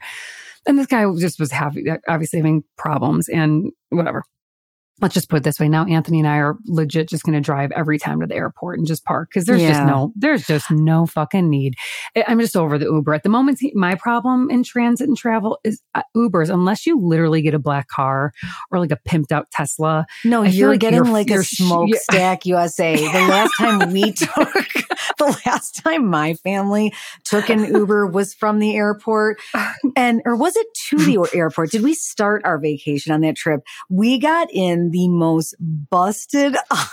And 0.65 0.79
this 0.79 0.87
guy 0.87 1.03
just 1.17 1.41
was 1.41 1.51
having, 1.51 1.85
obviously 2.07 2.39
having 2.39 2.63
problems 2.77 3.27
and 3.27 3.69
whatever 3.89 4.23
let's 5.01 5.13
just 5.13 5.29
put 5.29 5.37
it 5.37 5.43
this 5.43 5.59
way. 5.59 5.69
Now 5.69 5.85
anthony 5.85 6.19
and 6.19 6.27
i 6.27 6.37
are 6.37 6.57
legit 6.65 7.09
just 7.09 7.23
going 7.23 7.35
to 7.35 7.41
drive 7.41 7.71
every 7.71 7.97
time 7.97 8.21
to 8.21 8.27
the 8.27 8.35
airport 8.35 8.79
and 8.79 8.87
just 8.87 9.03
park 9.05 9.29
because 9.29 9.45
there's 9.45 9.61
yeah. 9.61 9.69
just 9.69 9.83
no 9.85 10.13
there's 10.15 10.45
just 10.45 10.71
no 10.71 11.05
fucking 11.05 11.49
need. 11.49 11.75
I'm 12.27 12.39
just 12.39 12.55
over 12.55 12.77
the 12.77 12.85
uber. 12.85 13.13
At 13.13 13.23
the 13.23 13.29
moment 13.29 13.59
my 13.73 13.95
problem 13.95 14.49
in 14.49 14.63
transit 14.63 15.07
and 15.07 15.17
travel 15.17 15.59
is 15.63 15.81
uh, 15.95 16.03
ubers 16.15 16.49
unless 16.49 16.85
you 16.85 16.99
literally 16.99 17.41
get 17.41 17.53
a 17.53 17.59
black 17.59 17.87
car 17.87 18.31
or 18.71 18.79
like 18.79 18.91
a 18.91 18.99
pimped 19.07 19.31
out 19.31 19.49
tesla 19.51 20.05
no 20.23 20.43
I 20.43 20.47
you're 20.47 20.71
like 20.71 20.79
getting 20.79 20.97
you're, 20.97 21.13
like 21.13 21.29
you're, 21.29 21.41
a 21.41 21.45
smokestack 21.45 22.45
usa 22.45 22.95
the 22.95 23.27
last 23.27 23.51
time 23.57 23.91
we 23.91 24.11
took 24.13 24.67
the 25.17 25.39
last 25.45 25.83
time 25.83 26.07
my 26.07 26.33
family 26.35 26.93
took 27.23 27.49
an 27.49 27.73
uber 27.73 28.07
was 28.07 28.33
from 28.33 28.59
the 28.59 28.75
airport. 28.75 29.39
And 29.95 30.21
or 30.25 30.35
was 30.35 30.55
it 30.55 30.67
to 30.89 30.97
the 30.97 31.29
airport? 31.33 31.71
Did 31.71 31.83
we 31.83 31.93
start 31.93 32.43
our 32.45 32.59
vacation 32.59 33.11
on 33.11 33.21
that 33.21 33.35
trip? 33.35 33.61
We 33.89 34.19
got 34.19 34.49
in 34.51 34.86
the 34.91 35.07
most 35.07 35.55
busted 35.59 36.55
up. 36.71 36.87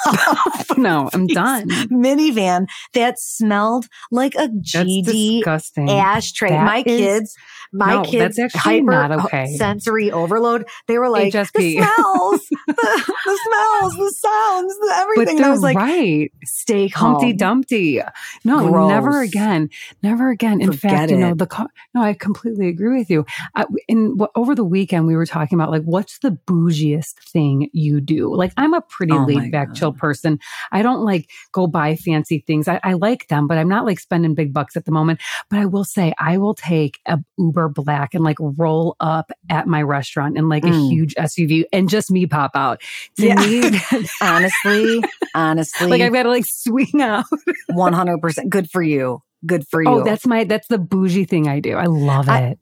no, 0.77 1.09
I'm 1.13 1.27
done. 1.27 1.69
Minivan 1.69 2.67
that 2.93 3.19
smelled 3.19 3.87
like 4.11 4.35
a 4.35 4.49
GD 4.49 5.47
ashtray. 5.89 6.51
That 6.51 6.65
my 6.65 6.83
is, 6.85 6.85
kids, 6.85 7.37
my 7.73 7.95
no, 7.95 8.03
kids, 8.05 8.37
that's 8.37 8.55
actually 8.55 8.79
hyper 8.81 8.93
not 8.93 9.13
uh, 9.13 9.25
okay. 9.25 9.47
sensory 9.57 10.11
overload. 10.11 10.67
They 10.87 10.99
were 10.99 11.09
like 11.09 11.33
HSP. 11.33 11.53
the 11.53 11.73
smells, 11.73 12.41
the, 12.67 13.15
the, 13.25 13.39
smells, 13.45 13.95
the 13.97 14.15
sounds, 14.17 14.79
the 14.79 14.95
everything. 14.97 15.37
They're 15.37 15.47
I 15.47 15.51
was 15.51 15.63
like, 15.63 15.77
right. 15.77 16.31
Stay 16.45 16.89
Humpty 16.89 17.33
Dumpty. 17.33 18.01
No, 18.45 18.69
Gross. 18.69 18.89
never 18.89 19.23
again. 19.23 19.71
Never 20.03 20.31
again. 20.31 20.61
In 20.61 20.73
Forget 20.73 20.81
fact, 20.81 21.11
it. 21.11 21.15
you 21.15 21.21
know 21.21 21.35
the 21.35 21.47
car. 21.47 21.69
No, 21.95 22.03
I 22.03 22.15
completely 22.15 22.69
agree 22.69 22.99
with 22.99 23.11
you. 23.11 23.27
I, 23.55 23.65
in 23.89 24.19
over 24.35 24.55
the 24.55 24.65
weekend, 24.65 25.07
we 25.07 25.17
were 25.17 25.27
talking 25.27 25.59
about 25.59 25.71
like 25.71 25.83
what's 25.83 26.19
the 26.19 26.39
bougiest 26.47 27.15
thing 27.31 27.71
you 27.85 28.01
do. 28.01 28.35
Like 28.35 28.53
I'm 28.57 28.75
a 28.75 28.81
pretty 28.81 29.13
oh 29.13 29.25
laid 29.25 29.53
back, 29.53 29.69
God. 29.69 29.77
chill 29.77 29.93
person. 29.93 30.39
I 30.73 30.83
don't 30.83 31.05
like 31.05 31.31
go 31.53 31.67
buy 31.67 31.97
fancy 31.97 32.43
things. 32.47 32.69
I, 32.69 32.81
I, 32.83 32.95
like 32.95 33.29
them, 33.29 33.47
but 33.47 33.59
I'm 33.59 33.69
not 33.69 33.85
like 33.85 34.01
spending 34.01 34.35
big 34.35 34.53
bucks 34.53 34.77
at 34.77 34.85
the 34.85 34.93
moment. 34.93 35.21
But 35.51 35.59
I 35.59 35.67
will 35.67 35.85
say 35.85 36.15
I 36.19 36.39
will 36.39 36.55
take 36.55 37.01
a 37.07 37.19
Uber 37.39 37.69
Black 37.69 38.15
and 38.15 38.25
like 38.25 38.39
roll 38.41 38.97
up 39.01 39.31
at 39.51 39.67
my 39.67 39.83
restaurant 39.83 40.37
in 40.39 40.49
like 40.49 40.63
mm. 40.63 40.71
a 40.71 40.89
huge 40.89 41.15
SUV 41.15 41.65
and 41.73 41.89
just 41.89 42.11
me 42.11 42.27
pop 42.27 42.53
out. 42.55 42.81
To 43.17 43.27
yeah. 43.27 43.35
me, 43.35 43.81
honestly, 44.21 45.03
honestly, 45.35 45.87
like 45.87 46.01
I've 46.01 46.13
got 46.13 46.25
to 46.25 46.31
like 46.31 46.47
swing 46.47 47.01
out. 47.01 47.25
One 47.69 47.93
hundred 47.93 48.21
percent. 48.21 48.51
Good 48.51 48.71
for 48.71 48.83
you. 48.83 49.23
Good 49.47 49.67
for 49.69 49.83
you. 49.83 49.89
Oh, 49.89 50.05
that's 50.05 50.27
my 50.27 50.45
that's 50.45 50.69
the 50.69 50.79
bougie 50.79 51.25
thing 51.25 51.49
I 51.49 51.61
do. 51.61 51.77
I 51.77 51.87
love 51.87 52.29
it. 52.29 52.33
I, 52.33 52.57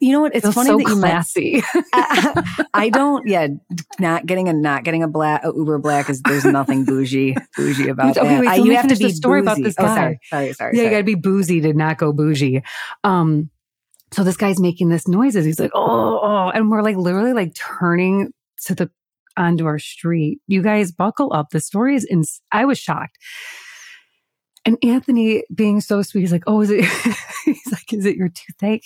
you 0.00 0.12
know 0.12 0.20
what? 0.20 0.34
It's 0.34 0.44
Feels 0.44 0.54
funny 0.54 0.68
so 0.68 0.76
that 0.78 0.88
you 0.88 0.96
classy. 1.00 1.62
I, 1.92 2.64
I 2.74 2.88
don't. 2.88 3.26
Yeah, 3.26 3.48
not 3.98 4.26
getting 4.26 4.48
a 4.48 4.52
not 4.52 4.84
getting 4.84 5.02
a 5.02 5.08
black 5.08 5.44
a 5.44 5.52
Uber 5.54 5.78
black 5.78 6.08
is 6.10 6.20
there's 6.22 6.44
nothing 6.44 6.84
bougie 6.84 7.36
bougie 7.56 7.88
about 7.90 8.16
Okay, 8.16 8.26
that. 8.28 8.40
wait, 8.40 8.48
I- 8.48 8.56
you 8.56 8.72
have 8.76 8.82
to 8.88 8.88
finish 8.88 8.98
the 8.98 9.04
be 9.08 9.12
story 9.12 9.40
about 9.40 9.56
boozy. 9.56 9.62
this 9.68 9.74
Oh, 9.78 9.84
guy. 9.84 9.94
sorry, 9.94 10.18
sorry, 10.30 10.52
sorry. 10.54 10.76
yeah, 10.76 10.82
you 10.84 10.90
got 10.90 10.98
to 10.98 11.04
be 11.04 11.14
boozy 11.14 11.60
to 11.62 11.72
not 11.72 11.98
go 11.98 12.12
bougie. 12.12 12.62
Um, 13.04 13.50
so 14.12 14.24
this 14.24 14.36
guy's 14.36 14.58
making 14.60 14.88
this 14.88 15.06
noises. 15.06 15.44
He's 15.44 15.60
like, 15.60 15.72
oh, 15.74 16.20
oh, 16.22 16.50
and 16.54 16.70
we're 16.70 16.82
like 16.82 16.96
literally 16.96 17.32
like 17.34 17.54
turning 17.54 18.32
to 18.64 18.74
the 18.74 18.90
onto 19.36 19.66
our 19.66 19.78
street. 19.78 20.40
You 20.46 20.62
guys 20.62 20.90
buckle 20.92 21.32
up. 21.32 21.50
The 21.50 21.60
story 21.60 21.94
is 21.94 22.04
in. 22.04 22.24
I 22.50 22.64
was 22.64 22.78
shocked. 22.78 23.18
And 24.64 24.76
Anthony, 24.82 25.44
being 25.54 25.80
so 25.80 26.02
sweet, 26.02 26.22
he's 26.22 26.32
like, 26.32 26.42
"Oh, 26.46 26.60
is 26.60 26.70
it?" 26.70 26.84
he's 27.44 27.72
like, 27.72 27.92
"Is 27.92 28.04
it 28.04 28.16
your 28.16 28.28
toothache?" 28.28 28.84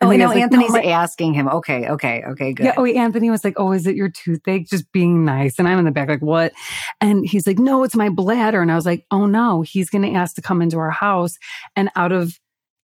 Oh, 0.00 0.10
the 0.10 0.16
no, 0.16 0.26
like, 0.26 0.38
Anthony's 0.42 0.72
my- 0.72 0.82
asking 0.82 1.34
him. 1.34 1.48
Okay, 1.48 1.88
okay, 1.88 2.22
okay, 2.28 2.52
good. 2.52 2.66
Yeah. 2.66 2.74
Oh, 2.76 2.84
Anthony 2.84 3.30
was 3.30 3.44
like, 3.44 3.54
"Oh, 3.56 3.72
is 3.72 3.86
it 3.86 3.96
your 3.96 4.08
toothache?" 4.08 4.68
Just 4.68 4.90
being 4.92 5.24
nice, 5.24 5.58
and 5.58 5.68
I'm 5.68 5.78
in 5.78 5.84
the 5.84 5.90
back 5.90 6.08
like, 6.08 6.22
"What?" 6.22 6.52
And 7.00 7.26
he's 7.26 7.46
like, 7.46 7.58
"No, 7.58 7.82
it's 7.84 7.96
my 7.96 8.08
bladder." 8.08 8.62
And 8.62 8.70
I 8.72 8.76
was 8.76 8.86
like, 8.86 9.04
"Oh 9.10 9.26
no, 9.26 9.62
he's 9.62 9.90
going 9.90 10.02
to 10.02 10.12
ask 10.18 10.34
to 10.36 10.42
come 10.42 10.62
into 10.62 10.78
our 10.78 10.90
house." 10.90 11.38
And 11.76 11.90
out 11.96 12.12
of 12.12 12.38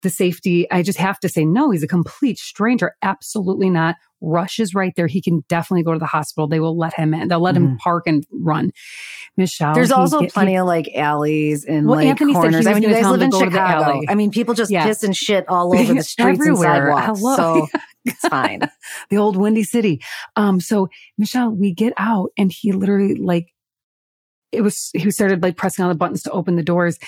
the 0.02 0.10
safety, 0.10 0.70
I 0.70 0.82
just 0.82 0.98
have 0.98 1.18
to 1.20 1.28
say, 1.28 1.44
no, 1.44 1.70
he's 1.70 1.82
a 1.82 1.88
complete 1.88 2.38
stranger. 2.38 2.94
Absolutely 3.02 3.70
not. 3.70 3.96
Rush 4.20 4.60
is 4.60 4.72
right 4.74 4.92
there. 4.94 5.08
He 5.08 5.20
can 5.20 5.42
definitely 5.48 5.82
go 5.82 5.92
to 5.94 5.98
the 5.98 6.06
hospital. 6.06 6.46
They 6.46 6.60
will 6.60 6.76
let 6.78 6.94
him 6.94 7.12
in. 7.12 7.26
They'll 7.28 7.40
let 7.40 7.56
him 7.56 7.76
park 7.78 8.06
and 8.06 8.24
run. 8.30 8.70
Michelle, 9.36 9.74
There's 9.74 9.90
also 9.90 10.20
get- 10.20 10.26
he- 10.26 10.30
plenty 10.32 10.56
of 10.56 10.66
like 10.66 10.88
alleys 10.94 11.64
and 11.64 11.86
Well, 11.86 11.96
like 11.96 12.06
Anthony 12.06 12.32
said 12.32 12.38
he 12.38 12.42
corners. 12.42 12.58
was 12.58 12.66
I 12.68 12.74
mean, 12.74 12.82
you 12.84 12.90
guys 12.90 13.06
live 13.06 13.22
in 13.22 13.30
go 13.30 13.40
to 13.40 13.44
the 13.46 13.50
Chicago. 13.50 14.00
I 14.08 14.14
mean, 14.14 14.30
people 14.30 14.54
just 14.54 14.70
Yeah. 14.70 14.84
piss 14.84 15.02
and 15.02 15.16
shit 15.16 15.44
all 15.48 15.74
over 15.74 15.94
the 15.94 16.02
streets 16.04 16.38
Everywhere. 16.40 16.88
and 16.98 17.06
sidewalks. 17.08 17.20
Hello. 17.20 17.36
So 17.36 17.66
it's 18.04 18.28
fine. 18.28 18.60
the 19.10 19.16
old 19.16 19.36
windy 19.36 19.64
city. 19.64 20.02
Um, 20.36 20.60
so 20.60 20.88
Michelle, 21.18 21.50
we 21.50 21.72
get 21.72 21.92
out 21.96 22.30
and 22.38 22.52
he 22.52 22.70
literally 22.72 23.14
like 23.16 23.48
it 24.52 24.60
was 24.60 24.90
he 24.94 25.10
started 25.10 25.42
like 25.42 25.56
pressing 25.56 25.82
all 25.82 25.88
the 25.88 25.96
buttons 25.96 26.22
to 26.22 26.30
open 26.30 26.56
the 26.56 26.62
doors 26.62 26.98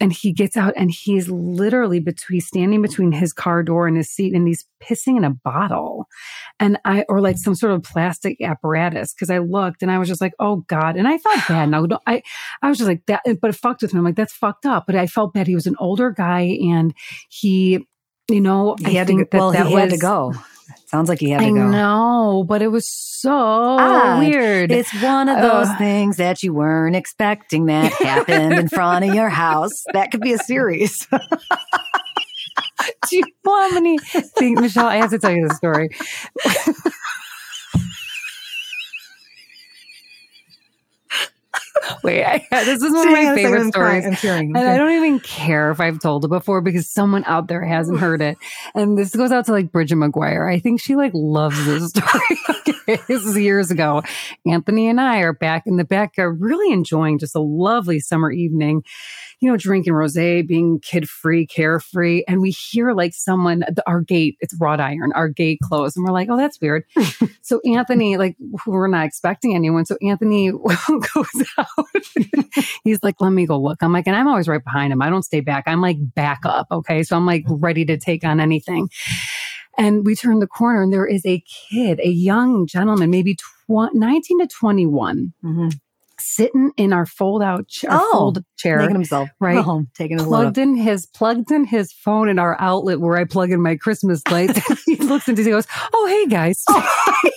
and 0.00 0.12
he 0.12 0.32
gets 0.32 0.56
out 0.56 0.74
and 0.76 0.90
he's 0.90 1.28
literally 1.30 2.00
between 2.00 2.40
standing 2.40 2.82
between 2.82 3.12
his 3.12 3.32
car 3.32 3.62
door 3.62 3.86
and 3.86 3.96
his 3.96 4.10
seat 4.10 4.34
and 4.34 4.46
he's 4.46 4.66
pissing 4.82 5.16
in 5.16 5.24
a 5.24 5.30
bottle. 5.30 6.06
And 6.60 6.78
i 6.84 7.04
or 7.08 7.20
like 7.20 7.38
some 7.38 7.54
sort 7.54 7.72
of 7.72 7.82
plastic 7.82 8.40
apparatus 8.42 9.14
because 9.14 9.30
i 9.30 9.38
looked 9.38 9.82
and 9.82 9.90
i 9.90 9.98
was 9.98 10.08
just 10.08 10.20
like 10.20 10.34
oh 10.38 10.56
god. 10.68 10.96
And 10.96 11.06
i 11.08 11.18
felt 11.18 11.48
bad. 11.48 11.68
Now 11.78 11.86
i 12.06 12.22
i 12.62 12.68
was 12.68 12.78
just 12.78 12.88
like 12.88 13.04
that 13.06 13.22
but 13.40 13.50
it 13.50 13.56
fucked 13.56 13.82
with 13.82 13.94
me. 13.94 13.98
I'm 13.98 14.04
like 14.04 14.16
that's 14.16 14.32
fucked 14.32 14.66
up. 14.66 14.86
But 14.86 14.96
i 14.96 15.06
felt 15.06 15.32
bad. 15.32 15.46
He 15.46 15.54
was 15.54 15.66
an 15.66 15.76
older 15.78 16.10
guy 16.10 16.58
and 16.62 16.94
he 17.28 17.86
you 18.30 18.40
know 18.40 18.76
He 18.78 18.86
i 18.86 18.90
had 18.90 19.06
to 19.06 19.14
think 19.14 19.30
go, 19.30 19.38
that 19.38 19.38
well, 19.38 19.52
that 19.52 19.66
he 19.66 19.74
was 19.74 19.82
had 19.82 19.90
to 19.90 19.98
go. 19.98 20.34
Sounds 20.86 21.08
like 21.08 21.18
he 21.20 21.30
had 21.30 21.40
to 21.40 21.46
I 21.46 21.48
go. 21.50 21.68
know, 21.70 22.44
but 22.46 22.62
it 22.62 22.68
was 22.68 22.86
so 22.88 23.32
Odd. 23.32 24.20
weird. 24.20 24.70
It's 24.72 24.92
one 25.02 25.28
of 25.28 25.40
those 25.40 25.66
Uh. 25.68 25.76
things 25.78 26.16
that 26.18 26.42
you 26.42 26.52
weren't 26.52 26.96
expecting 26.96 27.66
that 27.66 27.92
happened 28.02 28.54
in 28.54 28.68
front 28.68 29.04
of 29.04 29.14
your 29.14 29.28
house. 29.28 29.84
That 29.92 30.10
could 30.10 30.20
be 30.20 30.32
a 30.32 30.38
series. 30.38 31.06
Do 33.08 33.16
you 33.16 33.24
want 33.44 33.82
me 33.82 33.98
to 33.98 34.20
think, 34.20 34.60
Michelle? 34.60 34.86
I 34.86 34.96
have 34.96 35.10
to 35.10 35.18
tell 35.18 35.30
you 35.32 35.48
the 35.48 35.54
story. 35.54 35.90
Wait, 42.02 42.24
I, 42.24 42.64
this 42.64 42.82
is 42.82 42.92
one 42.92 43.08
of 43.08 43.12
my 43.12 43.34
favorite 43.34 43.68
stories. 43.68 44.06
I'm 44.06 44.12
hearing. 44.12 44.56
And 44.56 44.68
I 44.68 44.76
don't 44.76 44.92
even 44.92 45.20
care 45.20 45.70
if 45.70 45.80
I've 45.80 46.00
told 46.00 46.24
it 46.24 46.28
before 46.28 46.60
because 46.60 46.90
someone 46.90 47.24
out 47.24 47.48
there 47.48 47.64
hasn't 47.64 47.98
heard 48.00 48.22
it. 48.22 48.36
And 48.74 48.96
this 48.98 49.14
goes 49.14 49.32
out 49.32 49.46
to 49.46 49.52
like 49.52 49.72
Bridget 49.72 49.96
McGuire. 49.96 50.52
I 50.52 50.58
think 50.58 50.80
she 50.80 50.96
like 50.96 51.12
loves 51.14 51.64
this 51.66 51.88
story. 51.90 52.38
okay, 52.48 53.00
this 53.08 53.24
is 53.24 53.36
years 53.36 53.70
ago. 53.70 54.02
Anthony 54.46 54.88
and 54.88 55.00
I 55.00 55.18
are 55.18 55.32
back 55.32 55.64
in 55.66 55.76
the 55.76 55.84
backyard, 55.84 56.28
uh, 56.28 56.44
really 56.44 56.72
enjoying 56.72 57.18
just 57.18 57.34
a 57.34 57.40
lovely 57.40 58.00
summer 58.00 58.30
evening, 58.30 58.82
you 59.40 59.50
know, 59.50 59.56
drinking 59.56 59.92
rosé, 59.92 60.46
being 60.46 60.80
kid 60.80 61.08
free, 61.08 61.46
carefree. 61.46 62.24
And 62.26 62.40
we 62.40 62.50
hear 62.50 62.92
like 62.92 63.14
someone, 63.14 63.62
our 63.86 64.00
gate, 64.00 64.36
it's 64.40 64.54
wrought 64.60 64.80
iron, 64.80 65.12
our 65.14 65.28
gate 65.28 65.60
closed. 65.62 65.96
And 65.96 66.04
we're 66.04 66.12
like, 66.12 66.28
oh, 66.30 66.36
that's 66.36 66.60
weird. 66.60 66.84
so 67.42 67.60
Anthony, 67.64 68.16
like, 68.16 68.36
we're 68.66 68.88
not 68.88 69.06
expecting 69.06 69.54
anyone. 69.54 69.84
So 69.86 69.96
Anthony 70.02 70.50
goes 71.14 71.44
out. 71.56 71.66
He's 72.84 73.02
like, 73.02 73.20
let 73.20 73.30
me 73.30 73.46
go 73.46 73.58
look. 73.60 73.82
I'm 73.82 73.92
like, 73.92 74.06
and 74.06 74.16
I'm 74.16 74.26
always 74.26 74.48
right 74.48 74.62
behind 74.62 74.92
him. 74.92 75.02
I 75.02 75.10
don't 75.10 75.22
stay 75.22 75.40
back. 75.40 75.64
I'm 75.66 75.80
like 75.80 75.98
back 76.14 76.40
up. 76.44 76.66
Okay. 76.72 77.02
So 77.04 77.16
I'm 77.16 77.26
like 77.26 77.44
ready 77.48 77.84
to 77.84 77.96
take 77.96 78.24
on 78.24 78.40
anything. 78.40 78.88
And 79.76 80.04
we 80.04 80.16
turn 80.16 80.40
the 80.40 80.48
corner 80.48 80.82
and 80.82 80.92
there 80.92 81.06
is 81.06 81.24
a 81.24 81.40
kid, 81.70 82.00
a 82.02 82.08
young 82.08 82.66
gentleman, 82.66 83.10
maybe 83.10 83.36
tw- 83.36 83.94
19 83.94 84.40
to 84.40 84.46
21, 84.48 85.32
Mhm. 85.44 85.78
Sitting 86.28 86.70
in 86.76 86.92
our 86.92 87.06
fold 87.06 87.42
out 87.42 87.66
chair, 87.68 87.90
Oh, 87.92 88.10
fold 88.12 88.44
chair, 88.56 88.78
Making 88.78 88.94
himself 88.96 89.28
right. 89.40 89.58
home, 89.64 89.88
taking 89.94 90.18
his 90.18 90.26
plugged 90.26 90.58
in 90.58 90.76
his 90.76 91.06
plugged 91.06 91.50
in 91.50 91.64
his 91.64 91.92
phone 91.92 92.28
in 92.28 92.38
our 92.38 92.56
outlet 92.60 93.00
where 93.00 93.16
I 93.16 93.24
plug 93.24 93.50
in 93.50 93.60
my 93.62 93.76
Christmas 93.76 94.22
lights. 94.30 94.60
he 94.86 94.96
looks 94.96 95.28
into 95.28 95.42
he 95.42 95.50
goes, 95.50 95.66
"Oh 95.92 96.06
hey 96.08 96.26
guys." 96.26 96.62
Oh, 96.68 97.30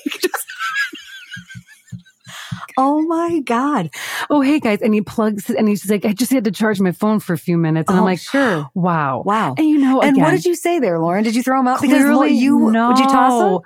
oh 2.78 3.02
my 3.02 3.40
God. 3.40 3.90
oh 4.30 4.42
hey 4.42 4.60
guys 4.60 4.80
and 4.82 4.94
he 4.94 5.02
plugs 5.02 5.50
it 5.50 5.58
and 5.58 5.68
he's 5.68 5.90
like 5.90 6.06
i 6.06 6.14
just 6.14 6.32
had 6.32 6.44
to 6.46 6.52
charge 6.52 6.80
my 6.80 6.92
phone 6.92 7.20
for 7.20 7.34
a 7.34 7.38
few 7.38 7.58
minutes 7.58 7.90
and 7.90 7.98
i'm 7.98 8.04
Oh, 8.04 8.06
like 8.06 8.20
sure. 8.20 8.70
wow 8.74 9.24
Wow. 9.26 9.56
and 9.58 9.68
you 9.68 9.78
know 9.78 10.00
And 10.02 10.12
again, 10.16 10.24
what 10.24 10.32
did 10.32 10.46
you 10.46 10.56
say 10.56 10.80
there, 10.80 11.00
Lauren? 11.00 11.24
Did 11.24 11.36
you 11.36 11.44
throw 11.44 11.60
him 11.60 11.68
out? 11.68 11.82
because 11.82 11.98
clearly 11.98 12.14
Lauren, 12.16 12.36
you 12.36 12.72
no. 12.72 12.88
would 12.90 12.98
you 13.00 13.06
toss 13.08 13.42
him? 13.44 13.60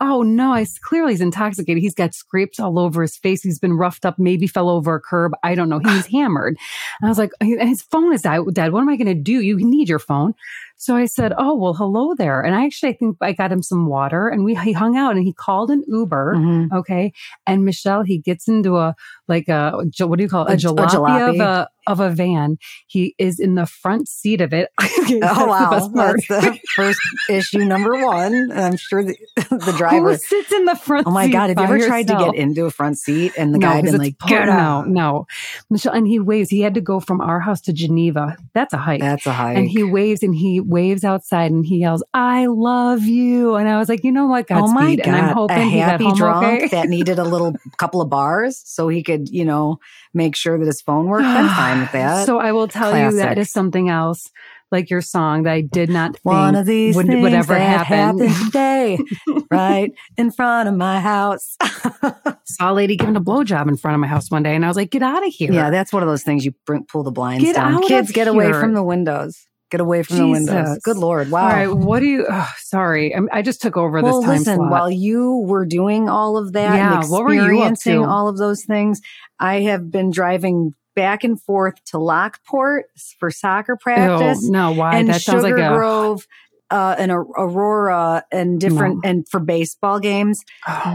Oh 0.00 0.22
no, 0.22 0.52
I 0.52 0.64
clearly 0.82 1.12
he's 1.12 1.20
intoxicated. 1.20 1.82
He's 1.82 1.94
got 1.94 2.14
scrapes 2.14 2.60
all 2.60 2.78
over 2.78 3.02
his 3.02 3.16
face. 3.16 3.42
He's 3.42 3.58
been 3.58 3.74
roughed 3.74 4.06
up, 4.06 4.18
maybe 4.18 4.46
fell 4.46 4.68
over 4.68 4.94
a 4.94 5.00
curb. 5.00 5.32
I 5.42 5.56
don't 5.56 5.68
know. 5.68 5.80
He's 5.80 6.06
hammered. 6.12 6.56
And 7.00 7.08
I 7.08 7.08
was 7.08 7.18
like, 7.18 7.30
his 7.40 7.82
phone 7.82 8.12
is 8.12 8.22
dead. 8.22 8.42
Dad, 8.52 8.72
what 8.72 8.80
am 8.80 8.88
I 8.88 8.96
going 8.96 9.06
to 9.08 9.14
do? 9.14 9.40
You 9.40 9.56
need 9.56 9.88
your 9.88 9.98
phone. 9.98 10.34
So 10.80 10.94
I 10.96 11.06
said, 11.06 11.32
Oh, 11.36 11.54
well, 11.56 11.74
hello 11.74 12.14
there. 12.16 12.40
And 12.40 12.54
I 12.54 12.64
actually, 12.64 12.90
I 12.90 12.92
think 12.94 13.16
I 13.20 13.32
got 13.32 13.50
him 13.52 13.62
some 13.62 13.86
water 13.86 14.28
and 14.28 14.44
we, 14.44 14.54
he 14.54 14.72
hung 14.72 14.96
out 14.96 15.16
and 15.16 15.24
he 15.24 15.32
called 15.32 15.70
an 15.70 15.82
Uber. 15.88 16.34
Mhm. 16.36 16.72
Okay. 16.72 17.12
And 17.46 17.64
Michelle, 17.64 18.02
he 18.04 18.18
gets 18.18 18.46
into 18.48 18.76
a, 18.76 18.94
like 19.26 19.48
a, 19.48 19.72
what 20.06 20.16
do 20.18 20.22
you 20.22 20.28
call 20.28 20.46
it? 20.46 20.50
A- 20.50 20.52
A, 20.52 20.54
a 20.54 20.56
jalopy, 20.56 20.88
jalopy. 20.88 21.30
of 21.34 21.40
a, 21.40 21.68
of 21.88 22.00
a 22.00 22.10
van. 22.10 22.58
He 22.86 23.14
is 23.18 23.40
in 23.40 23.54
the 23.54 23.66
front 23.66 24.08
seat 24.08 24.40
of 24.40 24.52
it. 24.54 24.70
Okay, 25.08 25.20
Oh 25.22 25.46
wow, 25.46 25.70
that's 25.70 25.88
the 26.28 26.58
first 26.76 27.00
issue 27.30 27.64
number 27.64 28.04
one. 28.04 28.52
I'm 28.52 28.76
sure 28.76 29.02
the, 29.02 29.16
the 29.36 29.74
driver. 29.78 30.10
Who 30.10 30.16
sits 30.18 30.52
in 30.52 30.66
the 30.66 30.74
front 30.76 31.06
Oh 31.06 31.10
my 31.10 31.28
god, 31.28 31.48
have 31.48 31.56
you 31.56 31.64
ever 31.64 31.78
tried 31.86 32.08
to 32.08 32.14
get 32.18 32.34
into 32.34 32.66
a 32.66 32.70
front 32.70 32.98
seat 32.98 33.32
and 33.38 33.54
the 33.54 33.58
no, 33.58 33.66
guy 33.68 33.80
been 33.80 33.96
like, 33.96 34.18
get 34.26 34.44
no, 34.44 34.52
out? 34.52 34.88
no. 34.88 35.26
Michelle, 35.70 35.94
and 35.94 36.06
he 36.06 36.18
waves. 36.20 36.50
He 36.50 36.60
had 36.60 36.74
to 36.74 36.82
go 36.82 37.00
from 37.00 37.22
our 37.22 37.40
house 37.40 37.62
to 37.62 37.72
Geneva. 37.72 38.36
That's 38.52 38.74
a 38.74 38.76
hike. 38.76 39.00
That's 39.00 39.24
a 39.26 39.32
hike. 39.32 39.56
and 39.56 39.66
he 39.66 39.82
waves 39.82 40.22
and 40.22 40.34
he 40.34 40.60
waves 40.68 41.02
outside 41.02 41.50
and 41.50 41.66
he 41.66 41.78
yells, 41.78 42.04
"I 42.14 42.46
love 42.46 43.02
you!" 43.02 43.56
And 43.56 43.68
I 43.68 43.78
was 43.78 43.88
like, 43.88 44.04
you 44.04 44.12
know 44.12 44.26
what, 44.26 44.46
oh 44.50 44.68
my 44.68 44.94
Godspeed. 44.94 44.98
god, 45.04 45.06
and 45.06 45.16
I'm 45.16 45.34
hoping 45.34 45.56
a 45.56 45.68
happy 45.70 46.12
drunk 46.12 46.44
okay. 46.44 46.68
that 46.68 46.88
needed 46.96 47.18
a 47.18 47.24
little 47.24 47.54
couple 47.78 48.00
of 48.00 48.10
bars 48.10 48.62
so 48.64 48.88
he 48.88 49.02
could, 49.02 49.28
you 49.28 49.44
know, 49.44 49.78
make 50.14 50.36
sure 50.36 50.58
that 50.58 50.66
his 50.66 50.80
phone 50.80 51.06
worked. 51.06 51.24
I'm 51.24 51.48
fine 51.48 51.80
with 51.80 51.92
that. 51.92 52.26
So 52.26 52.38
I 52.38 52.52
will 52.52 52.68
tell 52.68 52.96
you 52.96 53.16
that 53.18 53.38
is 53.38 53.50
something 53.50 53.88
else, 53.88 54.30
like 54.70 54.90
your 54.90 55.00
song 55.00 55.44
that 55.44 55.52
I 55.52 55.60
did 55.62 55.88
not 55.88 56.12
think 56.12 56.24
One 56.24 56.54
of 56.54 56.66
these 56.66 56.94
would, 56.94 57.06
things 57.06 57.22
would 57.22 57.32
ever 57.32 57.54
that 57.54 57.86
happen. 57.86 58.18
happened 58.28 58.46
today, 58.46 58.98
right 59.50 59.92
in 60.16 60.30
front 60.30 60.68
of 60.68 60.74
my 60.74 61.00
house. 61.00 61.56
Saw 62.44 62.72
a 62.72 62.74
lady 62.74 62.96
giving 62.96 63.16
a 63.16 63.20
blowjob 63.20 63.68
in 63.68 63.76
front 63.76 63.94
of 63.94 64.00
my 64.00 64.06
house 64.06 64.30
one 64.30 64.42
day, 64.42 64.54
and 64.54 64.64
I 64.64 64.68
was 64.68 64.76
like, 64.76 64.90
"Get 64.90 65.02
out 65.02 65.26
of 65.26 65.32
here!" 65.32 65.52
yeah, 65.52 65.70
that's 65.70 65.92
one 65.92 66.02
of 66.02 66.08
those 66.08 66.22
things 66.22 66.44
you 66.44 66.54
bring, 66.66 66.84
pull 66.84 67.02
the 67.02 67.10
blinds 67.10 67.44
Get 67.44 67.56
down. 67.56 67.82
Kids, 67.82 68.12
get 68.12 68.28
away 68.28 68.52
from 68.52 68.74
the 68.74 68.82
windows. 68.82 69.46
Get 69.70 69.80
away 69.80 70.02
from 70.02 70.16
the 70.16 70.28
windows. 70.28 70.78
Good 70.82 70.96
lord! 70.96 71.30
Wow. 71.30 71.42
All 71.42 71.48
right, 71.52 71.66
what 71.70 72.00
do 72.00 72.06
you? 72.06 72.26
Oh, 72.28 72.48
sorry, 72.58 73.14
I'm, 73.14 73.28
I 73.30 73.42
just 73.42 73.60
took 73.60 73.76
over 73.76 74.00
well, 74.00 74.20
this 74.20 74.24
time 74.26 74.38
listen, 74.38 74.56
slot. 74.56 74.70
while 74.70 74.90
you 74.90 75.36
were 75.46 75.66
doing 75.66 76.08
all 76.08 76.38
of 76.38 76.54
that 76.54 76.74
Yeah, 76.76 77.02
what 77.06 77.22
were 77.24 77.34
you 77.34 77.40
up 77.40 77.72
experiencing 77.72 78.02
to? 78.02 78.08
all 78.08 78.28
of 78.28 78.38
those 78.38 78.64
things, 78.64 79.02
I 79.38 79.60
have 79.62 79.90
been 79.90 80.10
driving 80.10 80.74
back 80.96 81.22
and 81.22 81.40
forth 81.40 81.74
to 81.84 81.98
Lockport 81.98 82.86
for 83.20 83.30
soccer 83.30 83.76
practice 83.76 84.42
Ew, 84.44 84.50
no, 84.50 84.72
why? 84.72 84.96
and 84.96 85.08
that 85.08 85.20
sounds 85.20 85.44
Sugar 85.44 85.58
like 85.58 85.70
a. 85.72 85.74
Grove 85.76 86.26
uh, 86.70 86.96
and 86.98 87.12
Au- 87.12 87.32
Aurora 87.36 88.24
and 88.32 88.60
different 88.60 89.04
and 89.04 89.28
for 89.28 89.38
baseball 89.40 90.00
games. 90.00 90.44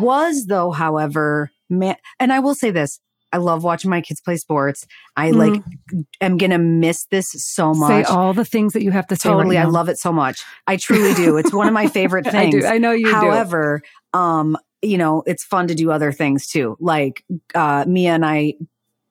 Was 0.01 0.45
though, 0.47 0.71
however, 0.71 1.51
man, 1.69 1.95
and 2.19 2.33
I 2.33 2.39
will 2.39 2.55
say 2.55 2.71
this. 2.71 2.99
I 3.33 3.37
love 3.37 3.63
watching 3.63 3.89
my 3.89 3.99
kids 4.01 4.21
play 4.21 4.37
sports. 4.37 4.85
I 5.17 5.31
like 5.31 5.61
am 6.21 6.37
gonna 6.37 6.59
miss 6.59 7.05
this 7.05 7.31
so 7.31 7.73
much. 7.73 7.91
Mm. 7.91 8.05
say 8.05 8.13
all 8.13 8.33
the 8.33 8.45
things 8.45 8.73
that 8.73 8.83
you 8.83 8.91
have 8.91 9.07
to 9.07 9.15
say. 9.15 9.29
Totally. 9.29 9.57
right 9.57 9.65
I 9.65 9.67
love 9.67 9.89
it 9.89 9.97
so 9.97 10.13
much. 10.13 10.43
I 10.67 10.77
truly 10.77 11.13
do. 11.15 11.37
It's 11.37 11.51
one 11.51 11.67
of 11.67 11.73
my 11.73 11.87
favorite 11.87 12.27
I 12.27 12.31
things. 12.31 12.63
do. 12.63 12.65
I 12.65 12.77
know 12.77 12.91
you 12.91 13.07
do. 13.07 13.11
However, 13.11 13.81
um, 14.13 14.55
you 14.81 14.97
know, 14.97 15.23
it's 15.25 15.43
fun 15.43 15.67
to 15.67 15.75
do 15.75 15.91
other 15.91 16.11
things 16.11 16.47
too. 16.47 16.77
Like 16.79 17.25
uh 17.55 17.85
Mia 17.87 18.11
and 18.11 18.25
I 18.25 18.53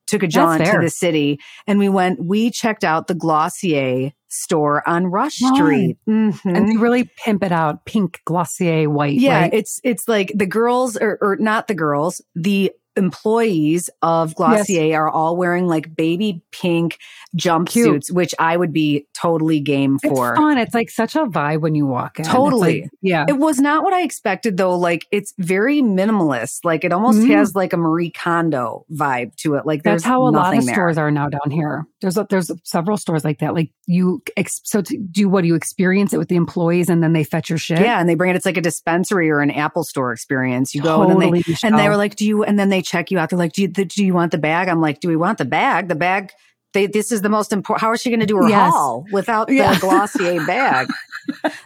took 0.07 0.23
a 0.23 0.27
jaunt 0.27 0.63
to 0.65 0.79
the 0.79 0.89
city 0.89 1.39
and 1.65 1.79
we 1.79 1.89
went, 1.89 2.23
we 2.23 2.51
checked 2.51 2.83
out 2.83 3.07
the 3.07 3.15
Glossier 3.15 4.11
store 4.27 4.87
on 4.87 5.07
Rush 5.07 5.35
Street. 5.35 5.97
Mm-hmm. 6.07 6.49
And 6.49 6.69
they 6.69 6.77
really 6.77 7.09
pimp 7.23 7.43
it 7.43 7.51
out. 7.51 7.85
Pink 7.85 8.21
Glossier 8.25 8.89
white. 8.89 9.17
Yeah. 9.17 9.41
Right? 9.41 9.53
It's, 9.53 9.79
it's 9.83 10.07
like 10.07 10.31
the 10.35 10.45
girls 10.45 10.97
or, 10.97 11.17
or 11.21 11.37
not 11.37 11.67
the 11.67 11.75
girls, 11.75 12.21
the 12.35 12.71
employees 12.95 13.89
of 14.01 14.35
Glossier 14.35 14.87
yes. 14.87 14.95
are 14.95 15.09
all 15.09 15.35
wearing 15.35 15.67
like 15.67 15.95
baby 15.95 16.41
pink 16.51 16.99
jumpsuits, 17.35 18.11
which 18.11 18.33
I 18.39 18.55
would 18.55 18.71
be 18.71 19.07
totally 19.13 19.59
game 19.59 19.99
for. 19.99 20.31
It's 20.31 20.39
fun. 20.39 20.57
It's 20.57 20.73
like 20.73 20.89
such 20.89 21.15
a 21.15 21.25
vibe 21.25 21.61
when 21.61 21.75
you 21.75 21.85
walk 21.85 22.19
in. 22.19 22.25
Totally. 22.25 22.81
Like, 22.83 22.91
yeah. 23.01 23.25
It 23.27 23.37
was 23.37 23.59
not 23.59 23.83
what 23.83 23.93
I 23.93 24.03
expected 24.03 24.57
though. 24.57 24.77
Like 24.77 25.07
it's 25.11 25.33
very 25.39 25.81
minimalist. 25.81 26.59
Like 26.63 26.83
it 26.83 26.93
almost 26.93 27.19
mm. 27.19 27.29
has 27.29 27.55
like 27.55 27.73
a 27.73 27.77
Marie 27.77 28.11
Kondo 28.11 28.85
vibe 28.91 29.35
to 29.37 29.55
it. 29.55 29.65
Like 29.65 29.83
that's 29.83 30.03
how 30.03 30.27
a 30.27 30.29
lot 30.29 30.55
of 30.55 30.65
there. 30.65 30.75
stores 30.75 30.97
are 30.97 31.11
now 31.11 31.29
down 31.29 31.49
here. 31.49 31.85
There's 32.01 32.17
a, 32.17 32.27
there's 32.29 32.51
several 32.63 32.97
stores 32.97 33.23
like 33.23 33.39
that. 33.39 33.53
Like 33.53 33.71
you, 33.87 34.21
ex- 34.37 34.61
so 34.63 34.81
to 34.81 34.97
do 34.97 35.29
what 35.29 35.41
do 35.41 35.47
you 35.47 35.55
experience 35.55 36.13
it 36.13 36.17
with 36.17 36.27
the 36.27 36.35
employees 36.35 36.89
and 36.89 37.01
then 37.01 37.13
they 37.13 37.23
fetch 37.23 37.49
your 37.49 37.57
shit. 37.57 37.79
Yeah, 37.79 37.99
and 37.99 38.07
they 38.07 38.15
bring 38.15 38.29
it. 38.29 38.35
It's 38.35 38.45
like 38.45 38.57
a 38.57 38.61
dispensary 38.61 39.29
or 39.29 39.39
an 39.39 39.51
Apple 39.51 39.83
store 39.83 40.11
experience. 40.11 40.75
You 40.75 40.81
go 40.81 40.97
totally 40.97 41.25
and 41.25 41.33
then 41.33 41.43
they 41.47 41.67
and 41.67 41.79
they 41.79 41.89
were 41.89 41.97
like, 41.97 42.15
"Do 42.15 42.25
you?" 42.25 42.43
And 42.43 42.59
then 42.59 42.69
they 42.69 42.82
check 42.83 43.11
you 43.11 43.19
out. 43.19 43.29
They're 43.29 43.39
like, 43.39 43.53
"Do 43.53 43.63
you, 43.63 43.67
do 43.67 44.05
you 44.05 44.13
want 44.13 44.31
the 44.31 44.37
bag?" 44.37 44.67
I'm 44.67 44.81
like, 44.81 44.99
"Do 44.99 45.07
we 45.07 45.15
want 45.15 45.37
the 45.37 45.45
bag? 45.45 45.87
The 45.87 45.95
bag." 45.95 46.31
They, 46.73 46.87
this 46.87 47.11
is 47.11 47.21
the 47.21 47.29
most 47.29 47.53
important. 47.53 47.81
How 47.81 47.93
is 47.93 48.01
she 48.01 48.09
going 48.09 48.19
to 48.19 48.25
do 48.25 48.37
her 48.37 48.49
yes. 48.49 48.73
haul 48.73 49.05
without 49.11 49.47
the 49.47 49.55
yeah. 49.55 49.79
Glossier 49.79 50.43
bag? 50.47 50.87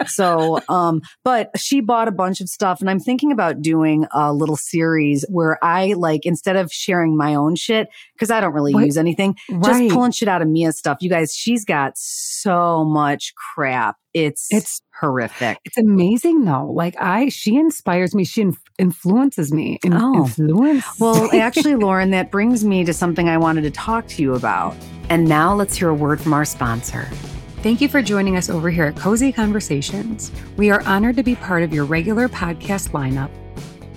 so, 0.05 0.59
um, 0.67 1.01
but 1.23 1.49
she 1.55 1.79
bought 1.79 2.09
a 2.09 2.11
bunch 2.11 2.41
of 2.41 2.49
stuff 2.49 2.81
and 2.81 2.89
I'm 2.89 2.99
thinking 2.99 3.31
about 3.31 3.61
doing 3.61 4.05
a 4.11 4.33
little 4.33 4.57
series 4.57 5.25
where 5.29 5.63
I 5.63 5.93
like, 5.93 6.25
instead 6.25 6.57
of 6.57 6.73
sharing 6.73 7.15
my 7.15 7.35
own 7.35 7.55
shit, 7.55 7.87
cause 8.19 8.29
I 8.29 8.41
don't 8.41 8.53
really 8.53 8.73
what? 8.73 8.85
use 8.85 8.97
anything, 8.97 9.37
right. 9.49 9.63
just 9.63 9.93
pulling 9.93 10.11
shit 10.11 10.27
out 10.27 10.41
of 10.41 10.49
Mia's 10.49 10.77
stuff. 10.77 10.97
You 10.99 11.09
guys, 11.09 11.33
she's 11.33 11.63
got 11.63 11.93
so 11.95 12.83
much 12.83 13.33
crap. 13.35 13.95
It's, 14.25 14.47
it's 14.49 14.81
horrific. 14.99 15.59
It's 15.65 15.77
amazing 15.77 16.45
though. 16.45 16.71
Like 16.71 16.95
I, 16.99 17.29
she 17.29 17.55
inspires 17.55 18.15
me. 18.15 18.23
She 18.23 18.41
inf- 18.41 18.61
influences 18.77 19.51
me. 19.51 19.79
In- 19.83 19.93
oh, 19.93 20.15
influence. 20.15 20.85
well, 20.99 21.29
actually, 21.33 21.75
Lauren, 21.85 22.11
that 22.11 22.31
brings 22.31 22.63
me 22.65 22.83
to 22.83 22.93
something 22.93 23.29
I 23.29 23.37
wanted 23.37 23.61
to 23.61 23.71
talk 23.71 24.07
to 24.09 24.21
you 24.21 24.33
about. 24.33 24.75
And 25.09 25.27
now 25.27 25.53
let's 25.53 25.75
hear 25.75 25.89
a 25.89 25.95
word 25.95 26.19
from 26.19 26.33
our 26.33 26.45
sponsor. 26.45 27.07
Thank 27.63 27.81
you 27.81 27.89
for 27.89 28.01
joining 28.01 28.37
us 28.37 28.49
over 28.49 28.69
here 28.69 28.85
at 28.85 28.95
Cozy 28.95 29.31
Conversations. 29.31 30.31
We 30.57 30.69
are 30.69 30.81
honored 30.83 31.15
to 31.15 31.23
be 31.23 31.35
part 31.35 31.63
of 31.63 31.73
your 31.73 31.85
regular 31.85 32.29
podcast 32.29 32.91
lineup. 32.91 33.31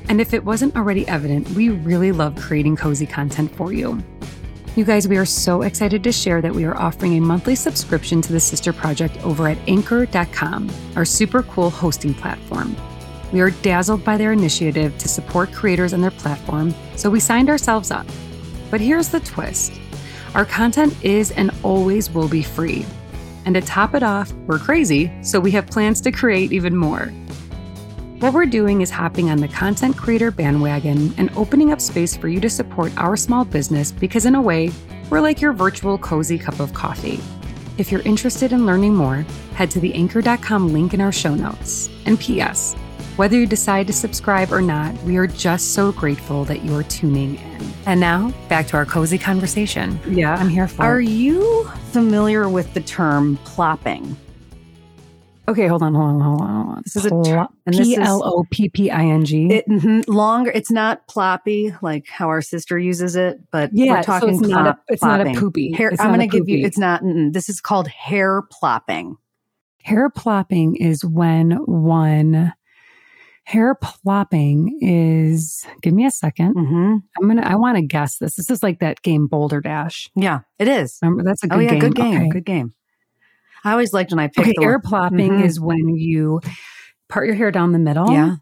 And 0.09 0.21
if 0.21 0.35
it 0.35 0.45
wasn't 0.45 0.75
already 0.77 1.07
evident, 1.07 1.49
we 1.51 1.69
really 1.69 2.11
love 2.11 2.35
creating 2.37 2.77
cozy 2.77 3.07
content 3.07 3.55
for 3.55 3.73
you. 3.73 4.03
You 4.77 4.85
guys, 4.85 5.09
we 5.09 5.17
are 5.17 5.25
so 5.25 5.63
excited 5.63 6.05
to 6.05 6.13
share 6.13 6.41
that 6.41 6.55
we 6.55 6.65
are 6.65 6.77
offering 6.77 7.17
a 7.17 7.21
monthly 7.21 7.57
subscription 7.57 8.23
to 8.23 8.33
the 8.33 8.39
Sister 8.39 8.73
Project 8.73 9.17
over 9.25 9.49
at 9.49 9.59
anchor.com, 9.67 10.71
our 10.95 11.05
super 11.05 11.43
cool 11.43 11.71
hosting 11.71 12.15
platform. 12.15 12.77
We 13.33 13.41
are 13.41 13.51
dazzled 13.51 14.05
by 14.05 14.17
their 14.17 14.31
initiative 14.31 14.97
to 14.99 15.09
support 15.09 15.53
creators 15.53 15.93
and 15.93 16.01
their 16.01 16.13
platform, 16.13 16.73
so 16.95 17.11
we 17.11 17.19
signed 17.19 17.51
ourselves 17.51 17.91
up. 17.91 18.07
But 18.71 18.81
here's 18.81 19.09
the 19.09 19.19
twist 19.19 19.73
our 20.35 20.45
content 20.45 20.95
is 21.05 21.33
and 21.33 21.51
always 21.65 22.09
will 22.09 22.29
be 22.29 22.43
free. 22.43 22.87
And 23.47 23.57
to 23.57 23.61
top 23.61 23.97
it 23.97 24.05
off, 24.05 24.33
we're 24.47 24.61
crazy, 24.61 25.11
so 25.21 25.41
we 25.41 25.51
have 25.51 25.67
plans 25.67 26.01
to 26.03 26.13
create 26.13 26.53
even 26.53 26.77
more. 26.77 27.13
What 28.21 28.35
we're 28.35 28.45
doing 28.45 28.83
is 28.83 28.91
hopping 28.91 29.31
on 29.31 29.39
the 29.39 29.49
content 29.49 29.97
creator 29.97 30.31
bandwagon 30.31 31.15
and 31.17 31.31
opening 31.39 31.73
up 31.73 31.81
space 31.81 32.15
for 32.15 32.29
you 32.29 32.39
to 32.41 32.51
support 32.51 32.93
our 32.99 33.17
small 33.17 33.47
business 33.47 33.93
because, 33.93 34.27
in 34.27 34.35
a 34.35 34.43
way, 34.43 34.73
we're 35.09 35.23
like 35.23 35.41
your 35.41 35.55
virtual 35.55 35.97
cozy 35.97 36.39
cup 36.39 36.61
of 36.61 36.75
coffee. 36.75 37.19
If 37.79 37.91
you're 37.91 38.03
interested 38.03 38.53
in 38.53 38.67
learning 38.67 38.95
more, 38.95 39.25
head 39.55 39.71
to 39.71 39.81
the 39.81 39.95
anchor.com 39.95 40.71
link 40.71 40.93
in 40.93 41.01
our 41.01 41.13
show 41.13 41.35
notes. 41.35 41.89
And 42.05 42.21
P.S. 42.21 42.75
Whether 43.17 43.39
you 43.39 43.47
decide 43.47 43.87
to 43.87 43.95
subscribe 43.95 44.53
or 44.53 44.61
not, 44.61 44.95
we 45.05 45.17
are 45.17 45.27
just 45.27 45.73
so 45.73 45.91
grateful 45.91 46.45
that 46.45 46.63
you're 46.63 46.83
tuning 46.83 47.37
in. 47.37 47.73
And 47.87 48.01
now, 48.01 48.35
back 48.51 48.67
to 48.67 48.77
our 48.77 48.85
cozy 48.85 49.17
conversation. 49.17 49.99
Yeah, 50.07 50.35
I'm 50.35 50.51
here 50.51 50.69
for 50.69 50.83
Are 50.83 51.01
you 51.01 51.65
familiar 51.91 52.51
with 52.51 52.75
the 52.75 52.83
term 52.83 53.39
plopping? 53.47 54.15
Okay, 55.51 55.67
hold 55.67 55.83
on, 55.83 55.95
hold 55.95 56.11
on, 56.11 56.21
hold 56.21 56.41
on. 56.43 56.49
Hold 56.49 56.69
on. 56.77 56.83
This 56.85 56.95
is 56.95 57.07
a 57.07 57.49
P 57.73 57.97
L 57.97 58.23
O 58.25 58.45
P 58.53 58.69
P 58.69 58.89
I 58.89 59.05
N 59.05 59.25
G. 59.25 59.49
It, 59.49 59.69
mm-hmm, 59.69 60.09
longer. 60.09 60.53
It's 60.55 60.71
not 60.71 61.09
ploppy 61.09 61.75
like 61.83 62.07
how 62.07 62.29
our 62.29 62.41
sister 62.41 62.79
uses 62.79 63.17
it, 63.17 63.41
but 63.51 63.71
yeah, 63.73 63.95
we're 63.95 64.03
talking 64.05 64.39
so 64.39 64.45
it's, 64.45 64.53
plop, 64.53 64.65
not 64.65 64.77
a, 64.77 64.93
it's 64.93 65.03
not 65.03 65.27
a 65.27 65.35
poopy. 65.35 65.73
Hair, 65.73 65.95
I'm 65.99 66.15
going 66.15 66.21
to 66.21 66.29
give 66.29 66.49
you. 66.49 66.65
It's 66.65 66.79
not. 66.79 67.03
this 67.33 67.49
is 67.49 67.61
called 67.61 67.89
hair 67.89 68.43
plopping. 68.53 69.17
Hair 69.83 70.11
plopping 70.11 70.77
is 70.77 71.05
when 71.05 71.53
one 71.67 72.53
hair 73.43 73.75
plopping 73.75 74.79
is. 74.81 75.67
Give 75.83 75.95
me 75.95 76.07
a 76.07 76.11
2nd 76.11 76.31
i 76.39 76.53
mm-hmm. 76.53 76.97
I'm 77.21 77.29
gonna. 77.29 77.43
I 77.43 77.57
want 77.57 77.77
to 77.77 77.83
guess 77.83 78.19
this. 78.19 78.37
This 78.37 78.51
is 78.51 78.63
like 78.63 78.79
that 78.79 79.03
game 79.03 79.27
Boulder 79.27 79.61
Dash. 79.61 80.09
Yeah, 80.15 80.43
it 80.61 80.69
is. 80.69 80.97
Remember 81.03 81.25
that's 81.25 81.43
a 81.43 81.49
good 81.49 81.57
oh, 81.57 81.61
yeah, 81.61 81.71
game. 81.71 81.81
Good 81.81 81.95
game. 81.97 82.17
Okay. 82.17 82.29
Good 82.29 82.45
game. 82.45 82.73
I 83.65 83.73
always 83.73 83.93
liked 83.93 84.11
when 84.11 84.19
I 84.19 84.29
picked 84.29 84.41
okay, 84.41 84.53
the 84.57 84.63
hair 84.63 84.81
plopping 84.81 85.33
mm-hmm. 85.33 85.45
is 85.45 85.61
when 85.61 85.95
you 85.97 86.41
part 87.09 87.27
your 87.27 87.35
hair 87.35 87.51
down 87.51 87.73
the 87.73 87.79
middle. 87.79 88.11
Yeah. 88.11 88.37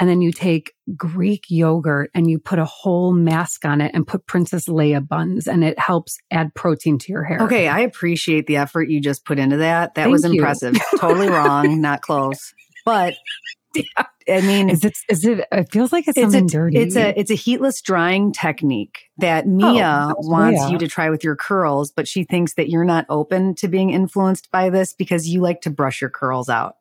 And 0.00 0.10
then 0.10 0.20
you 0.20 0.32
take 0.32 0.72
Greek 0.96 1.44
yogurt 1.48 2.10
and 2.14 2.28
you 2.28 2.40
put 2.40 2.58
a 2.58 2.64
whole 2.64 3.12
mask 3.12 3.64
on 3.64 3.80
it 3.80 3.92
and 3.94 4.04
put 4.04 4.26
Princess 4.26 4.66
Leia 4.66 5.06
buns, 5.06 5.46
and 5.46 5.62
it 5.62 5.78
helps 5.78 6.18
add 6.32 6.52
protein 6.56 6.98
to 6.98 7.12
your 7.12 7.22
hair. 7.22 7.40
Okay, 7.42 7.68
I 7.68 7.80
appreciate 7.80 8.48
the 8.48 8.56
effort 8.56 8.88
you 8.88 9.00
just 9.00 9.24
put 9.24 9.38
into 9.38 9.58
that. 9.58 9.94
That 9.94 10.02
Thank 10.02 10.12
was 10.12 10.24
impressive. 10.24 10.76
totally 10.98 11.28
wrong, 11.28 11.80
not 11.80 12.02
close. 12.02 12.52
But 12.84 13.14
I 14.28 14.40
mean, 14.40 14.70
is 14.70 14.84
it? 14.84 14.94
Is 15.08 15.24
it? 15.24 15.46
It 15.52 15.70
feels 15.70 15.92
like 15.92 16.08
it's, 16.08 16.16
it's 16.16 16.32
something 16.32 16.46
a, 16.46 16.48
dirty. 16.48 16.78
It's 16.78 16.96
a 16.96 17.18
it's 17.18 17.30
a 17.30 17.34
heatless 17.34 17.82
drying 17.82 18.32
technique 18.32 19.10
that 19.18 19.46
Mia 19.46 20.08
oh, 20.10 20.28
wants 20.28 20.62
Mia. 20.62 20.70
you 20.70 20.78
to 20.78 20.88
try 20.88 21.10
with 21.10 21.22
your 21.22 21.36
curls, 21.36 21.90
but 21.90 22.08
she 22.08 22.24
thinks 22.24 22.54
that 22.54 22.70
you're 22.70 22.84
not 22.84 23.04
open 23.08 23.54
to 23.56 23.68
being 23.68 23.90
influenced 23.90 24.50
by 24.50 24.70
this 24.70 24.94
because 24.94 25.28
you 25.28 25.40
like 25.40 25.60
to 25.62 25.70
brush 25.70 26.00
your 26.00 26.10
curls 26.10 26.48
out. 26.48 26.76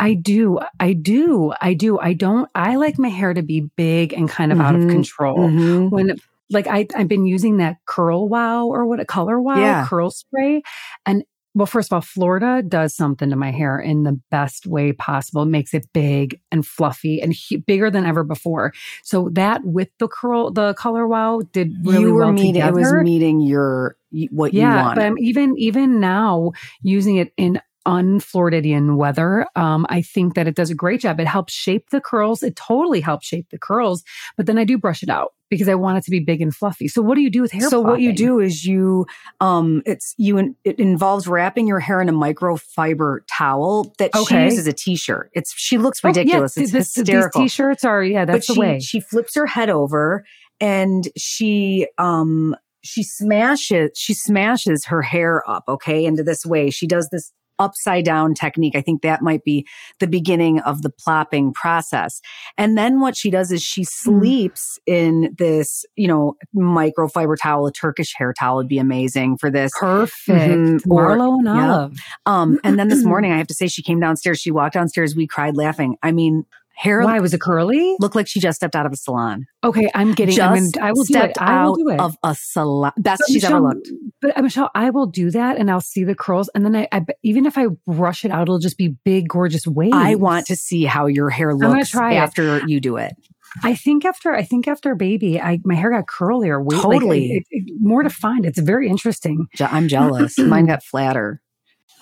I 0.00 0.14
do. 0.14 0.58
I 0.80 0.94
do. 0.94 1.52
I 1.60 1.74
do. 1.74 1.98
I 1.98 2.14
don't. 2.14 2.48
I 2.54 2.76
like 2.76 2.98
my 2.98 3.10
hair 3.10 3.34
to 3.34 3.42
be 3.42 3.70
big 3.76 4.12
and 4.12 4.28
kind 4.28 4.50
of 4.50 4.58
mm-hmm. 4.58 4.66
out 4.66 4.74
of 4.74 4.80
mm-hmm. 4.80 4.90
control. 4.90 5.38
Mm-hmm. 5.38 5.90
When 5.90 6.16
like 6.50 6.66
I, 6.66 6.86
I've 6.96 7.08
been 7.08 7.26
using 7.26 7.58
that 7.58 7.76
curl 7.86 8.28
wow 8.28 8.66
or 8.66 8.86
what 8.86 8.98
a 8.98 9.04
color 9.04 9.40
wow 9.40 9.60
yeah. 9.60 9.86
curl 9.86 10.10
spray. 10.10 10.62
And 11.06 11.24
well, 11.54 11.66
first 11.66 11.90
of 11.90 11.96
all, 11.96 12.00
Florida 12.00 12.62
does 12.62 12.94
something 12.94 13.30
to 13.30 13.36
my 13.36 13.50
hair 13.50 13.78
in 13.78 14.04
the 14.04 14.18
best 14.30 14.66
way 14.66 14.92
possible. 14.92 15.42
It 15.42 15.46
makes 15.46 15.74
it 15.74 15.86
big 15.92 16.40
and 16.52 16.64
fluffy 16.64 17.20
and 17.20 17.32
he- 17.32 17.56
bigger 17.56 17.90
than 17.90 18.06
ever 18.06 18.22
before. 18.22 18.72
So 19.02 19.30
that 19.32 19.64
with 19.64 19.88
the 19.98 20.06
curl, 20.06 20.52
the 20.52 20.74
color 20.74 21.08
wow 21.08 21.40
did 21.52 21.74
really 21.84 22.02
you 22.02 22.14
were 22.14 22.20
well 22.20 22.32
meeting, 22.32 22.54
together. 22.54 22.78
It 22.78 22.82
was 22.82 22.92
meeting 23.04 23.40
your 23.40 23.96
what 24.30 24.52
yeah, 24.52 24.70
you 24.70 24.82
wanted. 24.82 24.94
but 24.96 25.04
I'm 25.04 25.18
even 25.18 25.54
even 25.58 26.00
now 26.00 26.52
using 26.82 27.16
it 27.16 27.32
in 27.36 27.60
unfloridian 27.86 28.96
weather. 28.96 29.46
Um, 29.56 29.86
I 29.88 30.02
think 30.02 30.34
that 30.34 30.46
it 30.46 30.54
does 30.54 30.70
a 30.70 30.74
great 30.74 31.00
job. 31.00 31.20
It 31.20 31.26
helps 31.26 31.52
shape 31.52 31.90
the 31.90 32.00
curls. 32.00 32.42
It 32.42 32.56
totally 32.56 33.00
helps 33.00 33.26
shape 33.26 33.48
the 33.50 33.58
curls. 33.58 34.02
But 34.36 34.46
then 34.46 34.58
I 34.58 34.64
do 34.64 34.78
brush 34.78 35.02
it 35.02 35.08
out 35.08 35.32
because 35.48 35.68
I 35.68 35.74
want 35.74 35.98
it 35.98 36.04
to 36.04 36.10
be 36.10 36.20
big 36.20 36.40
and 36.40 36.54
fluffy. 36.54 36.88
So 36.88 37.02
what 37.02 37.16
do 37.16 37.22
you 37.22 37.30
do 37.30 37.42
with 37.42 37.52
hair? 37.52 37.68
So 37.68 37.80
what 37.80 38.00
you 38.00 38.12
do 38.12 38.38
is 38.38 38.64
you, 38.64 39.06
um, 39.40 39.82
it's 39.84 40.14
you. 40.16 40.54
It 40.64 40.78
involves 40.78 41.26
wrapping 41.26 41.66
your 41.66 41.80
hair 41.80 42.00
in 42.00 42.08
a 42.08 42.12
microfiber 42.12 43.20
towel 43.28 43.92
that 43.98 44.14
okay. 44.14 44.24
she 44.24 44.44
uses 44.44 44.66
a 44.66 44.72
t-shirt. 44.72 45.30
It's 45.34 45.52
she 45.56 45.76
looks 45.78 46.04
ridiculous. 46.04 46.56
Oh, 46.56 46.60
yeah, 46.60 46.64
it's 46.64 46.72
this, 46.72 46.94
hysterical. 46.94 47.42
These 47.42 47.52
t-shirts 47.52 47.84
are 47.84 48.04
yeah, 48.04 48.24
that's 48.24 48.46
but 48.46 48.52
the 48.52 48.54
she, 48.54 48.60
way. 48.60 48.80
She 48.80 49.00
flips 49.00 49.34
her 49.34 49.46
head 49.46 49.70
over 49.70 50.24
and 50.60 51.08
she 51.16 51.88
um 51.98 52.54
she 52.82 53.02
smashes 53.02 53.90
she 53.94 54.14
smashes 54.14 54.86
her 54.86 55.02
hair 55.02 55.48
up 55.48 55.64
okay 55.68 56.04
into 56.04 56.22
this 56.22 56.46
way 56.46 56.70
she 56.70 56.86
does 56.86 57.08
this 57.10 57.32
upside 57.60 58.04
down 58.04 58.34
technique. 58.34 58.74
I 58.74 58.80
think 58.80 59.02
that 59.02 59.22
might 59.22 59.44
be 59.44 59.66
the 60.00 60.06
beginning 60.06 60.58
of 60.60 60.82
the 60.82 60.90
plopping 60.90 61.52
process. 61.52 62.20
And 62.58 62.76
then 62.76 63.00
what 63.00 63.16
she 63.16 63.30
does 63.30 63.52
is 63.52 63.62
she 63.62 63.82
hmm. 63.82 63.86
sleeps 63.86 64.78
mm. 64.88 64.94
in 64.94 65.34
this, 65.38 65.84
you 65.94 66.08
know, 66.08 66.34
microfiber 66.56 67.36
towel, 67.40 67.66
a 67.66 67.72
Turkish 67.72 68.14
hair 68.16 68.32
towel 68.32 68.56
would 68.56 68.68
be 68.68 68.78
amazing 68.78 69.36
for 69.36 69.50
this. 69.50 69.70
Perfect. 69.78 70.28
Mm-hmm. 70.28 70.90
Marlo 70.90 71.38
and 71.38 71.48
Olive. 71.48 71.98
Um, 72.26 72.58
and 72.64 72.78
then 72.78 72.88
this 72.88 73.04
morning, 73.04 73.32
I 73.32 73.38
have 73.38 73.46
to 73.48 73.54
say, 73.54 73.68
she 73.68 73.82
came 73.82 74.00
downstairs. 74.00 74.40
She 74.40 74.50
walked 74.50 74.74
downstairs. 74.74 75.14
We 75.14 75.26
cried 75.26 75.56
laughing. 75.56 75.96
I 76.02 76.12
mean, 76.12 76.46
hair. 76.80 77.02
Why 77.02 77.20
was 77.20 77.34
it 77.34 77.40
curly? 77.40 77.96
Looked 78.00 78.14
like 78.16 78.26
she 78.26 78.40
just 78.40 78.56
stepped 78.56 78.74
out 78.74 78.86
of 78.86 78.92
a 78.92 78.96
salon. 78.96 79.46
Okay, 79.62 79.90
I'm 79.94 80.12
getting. 80.12 80.34
Just 80.36 80.50
I'm 80.50 80.70
gonna, 80.70 80.86
I 80.86 80.92
will 80.92 81.04
do 81.04 81.18
it. 81.20 81.32
I 81.38 81.64
will 81.64 81.76
do 81.76 81.88
it. 81.90 82.00
of 82.00 82.16
a 82.22 82.34
salon. 82.34 82.92
Best 82.98 83.22
she's 83.28 83.42
Michelle, 83.42 83.58
ever 83.58 83.68
looked. 83.74 83.88
But 84.22 84.38
uh, 84.38 84.42
Michelle, 84.42 84.70
I 84.74 84.90
will 84.90 85.06
do 85.06 85.30
that, 85.30 85.58
and 85.58 85.70
I'll 85.70 85.80
see 85.80 86.04
the 86.04 86.14
curls, 86.14 86.48
and 86.54 86.64
then 86.64 86.74
I, 86.76 86.88
I, 86.92 87.04
even 87.22 87.46
if 87.46 87.58
I 87.58 87.66
brush 87.86 88.24
it 88.24 88.30
out, 88.30 88.42
it'll 88.42 88.58
just 88.58 88.78
be 88.78 88.88
big, 89.04 89.28
gorgeous 89.28 89.66
waves. 89.66 89.92
I 89.94 90.14
want 90.14 90.46
to 90.46 90.56
see 90.56 90.84
how 90.84 91.06
your 91.06 91.30
hair 91.30 91.54
looks 91.54 91.90
try 91.90 92.14
after 92.14 92.56
it. 92.56 92.68
you 92.68 92.80
do 92.80 92.96
it. 92.96 93.14
I 93.64 93.74
think 93.74 94.04
after 94.04 94.32
I 94.32 94.44
think 94.44 94.68
after 94.68 94.94
baby, 94.94 95.40
I 95.40 95.58
my 95.64 95.74
hair 95.74 95.90
got 95.90 96.06
curlier. 96.06 96.64
Way, 96.64 96.76
Totally. 96.76 97.20
like, 97.20 97.42
it- 97.42 97.46
it- 97.50 97.74
more 97.80 98.02
defined. 98.02 98.46
It's 98.46 98.60
very 98.60 98.88
interesting. 98.88 99.48
I'm 99.60 99.88
jealous. 99.88 100.38
Mine 100.38 100.66
got 100.66 100.82
flatter. 100.84 101.40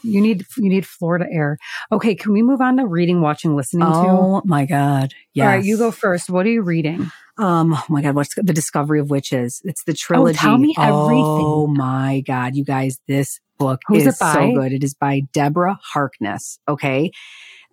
You 0.02 0.20
need 0.20 0.44
you 0.56 0.68
need 0.68 0.86
Florida 0.86 1.26
air. 1.30 1.58
Okay, 1.92 2.14
can 2.14 2.32
we 2.32 2.42
move 2.42 2.60
on 2.60 2.76
to 2.76 2.86
reading, 2.86 3.20
watching, 3.20 3.56
listening 3.56 3.86
to? 3.86 3.92
Oh 3.92 4.42
my 4.44 4.64
god! 4.64 5.14
Yes. 5.34 5.44
All 5.44 5.50
right, 5.50 5.64
you 5.64 5.76
go 5.76 5.90
first. 5.90 6.30
What 6.30 6.46
are 6.46 6.50
you 6.50 6.62
reading? 6.62 7.10
Um, 7.38 7.74
oh 7.74 7.84
my 7.88 8.02
God, 8.02 8.16
what's 8.16 8.34
the 8.34 8.52
Discovery 8.52 8.98
of 8.98 9.10
Witches? 9.10 9.62
It's 9.64 9.84
the 9.84 9.94
trilogy. 9.94 10.38
tell 10.38 10.58
me 10.58 10.74
everything. 10.76 11.46
Oh 11.46 11.66
my 11.68 12.22
God, 12.26 12.56
you 12.56 12.64
guys, 12.64 12.98
this 13.06 13.40
book 13.58 13.80
Who's 13.86 14.06
is 14.06 14.14
it 14.14 14.18
by? 14.18 14.32
so 14.32 14.52
good. 14.54 14.72
It 14.72 14.82
is 14.82 14.94
by 14.94 15.22
Deborah 15.32 15.78
Harkness. 15.82 16.58
Okay. 16.68 17.12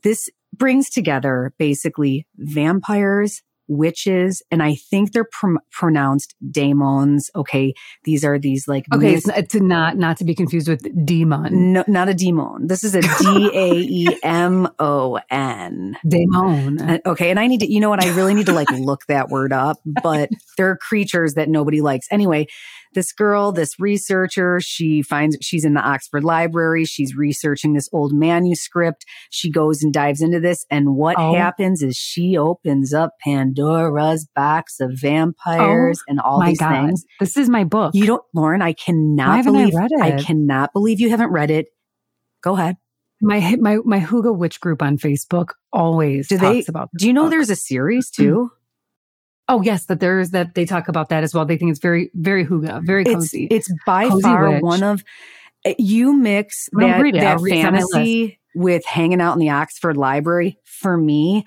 This 0.04 0.30
brings 0.56 0.90
together 0.90 1.52
basically 1.58 2.28
vampires, 2.38 3.42
witches, 3.68 4.42
and 4.52 4.62
I 4.64 4.76
think 4.76 5.12
they're 5.12 5.28
prom- 5.32 5.60
pronounced 5.72 6.36
daemons. 6.52 7.30
Okay. 7.36 7.74
These 8.04 8.24
are 8.24 8.38
these 8.40 8.68
like, 8.68 8.86
Okay, 8.94 9.14
myth- 9.16 9.30
it's, 9.36 9.56
not 9.56 9.98
not 9.98 10.18
to 10.18 10.24
be 10.26 10.36
confused 10.36 10.68
with 10.68 10.86
demon. 11.06 11.74
no, 11.74 11.84
not 11.88 12.10
a 12.10 12.14
demon. 12.14 12.68
This 12.68 12.84
is 12.84 12.96
a 12.96 13.02
D 13.24 13.50
A 13.54 13.72
E 13.74 14.20
M 14.24 14.68
O 14.80 15.20
N. 15.30 15.98
Demon. 16.08 17.02
Okay, 17.06 17.30
and 17.32 17.40
I 17.40 17.48
need 17.48 17.62
to, 17.62 17.72
you 17.72 17.80
know 17.80 17.90
what? 17.90 18.04
I 18.04 18.16
really 18.16 18.34
need 18.34 18.46
to 18.48 18.54
like 18.54 18.70
look 18.72 19.02
that 19.08 19.30
word 19.30 19.54
up, 19.54 19.78
but 20.04 20.30
there 20.58 20.70
are 20.70 20.78
creatures 20.78 21.34
that 21.36 21.50
nobody 21.50 21.82
likes. 21.82 22.08
Anyway, 22.12 22.48
this 22.96 23.12
girl, 23.14 23.52
this 23.52 23.80
researcher, 23.80 24.60
she 24.60 25.04
finds 25.04 25.38
she's 25.42 25.64
in 25.64 25.76
the 25.76 25.82
Oxford 25.82 26.24
Library. 26.24 26.86
She's 26.86 27.16
researching 27.16 27.74
this 27.74 27.88
old 27.94 28.14
manuscript. 28.14 29.06
She 29.30 29.52
goes 29.52 29.84
and 29.84 29.94
dives 29.94 30.22
into 30.22 30.40
this. 30.40 30.66
And 30.72 30.96
what 30.96 31.16
Oh. 31.20 31.36
happens 31.36 31.84
is 31.84 31.96
she 31.96 32.36
opens 32.38 32.94
up 32.94 33.12
Pandora's 33.24 34.28
box 34.36 34.80
of 34.80 34.92
vampires 34.96 36.00
oh 36.02 36.04
and 36.10 36.20
all 36.20 36.42
Oh 36.42 36.46
these 36.48 36.60
God, 36.60 36.88
things. 36.88 37.06
this 37.20 37.38
is 37.38 37.50
my 37.50 37.64
book. 37.64 37.94
You 37.94 38.06
don't, 38.08 38.24
Lauren, 38.34 38.62
I 38.62 38.74
cannot 38.74 39.36
haven't 39.38 39.56
I 39.56 39.60
believe, 39.60 39.76
read 39.76 39.92
I 40.02 40.22
cannot 40.24 40.74
believe 40.74 41.00
you 41.00 41.10
haven't 41.10 41.30
read 41.32 41.52
it. 41.52 41.68
Go 42.42 42.56
ahead. 42.56 42.78
my 43.22 43.56
my 43.60 43.78
my 43.86 44.00
Huga 44.00 44.36
Witch 44.36 44.60
group 44.60 44.82
on 44.82 44.98
Facebook 44.98 45.50
always 45.74 46.28
Do 46.28 46.38
talks 46.38 46.66
they- 46.66 46.66
about. 46.70 46.90
Do 46.98 47.08
you 47.08 47.14
know 47.14 47.24
book. 47.24 47.32
there's 47.32 47.50
a 47.50 47.56
series 47.56 48.10
too? 48.10 48.52
Oh 49.48 49.62
yes, 49.62 49.86
that 49.86 50.00
there 50.00 50.20
is 50.20 50.32
that 50.32 50.56
they 50.56 50.66
talk 50.66 50.88
about 50.88 51.10
that 51.10 51.24
as 51.24 51.34
well. 51.34 51.46
They 51.46 51.58
think 51.58 51.72
it's 51.72 51.80
very 51.80 52.10
very 52.16 52.46
hygge, 52.46 52.84
very 52.84 53.04
cozy. 53.06 53.48
it's 53.52 53.72
by 53.86 54.10
Cozy 54.10 54.22
far 54.24 54.50
witch. 54.50 54.62
one 54.62 54.84
of 54.84 55.04
eh, 55.66 55.76
you 55.78 56.14
mix 56.14 56.68
that, 56.74 56.80
that 56.80 56.96
I'll 56.96 57.02
read- 57.04 57.16
it's 57.16 57.66
on 57.66 57.74
my 57.74 57.80
fantasy 57.80 58.40
with 58.56 58.86
hanging 58.86 59.22
out 59.22 59.34
in 59.34 59.40
the 59.40 59.50
Oxford 59.50 59.98
Library. 59.98 60.58
For 60.64 60.98
me, 60.98 61.46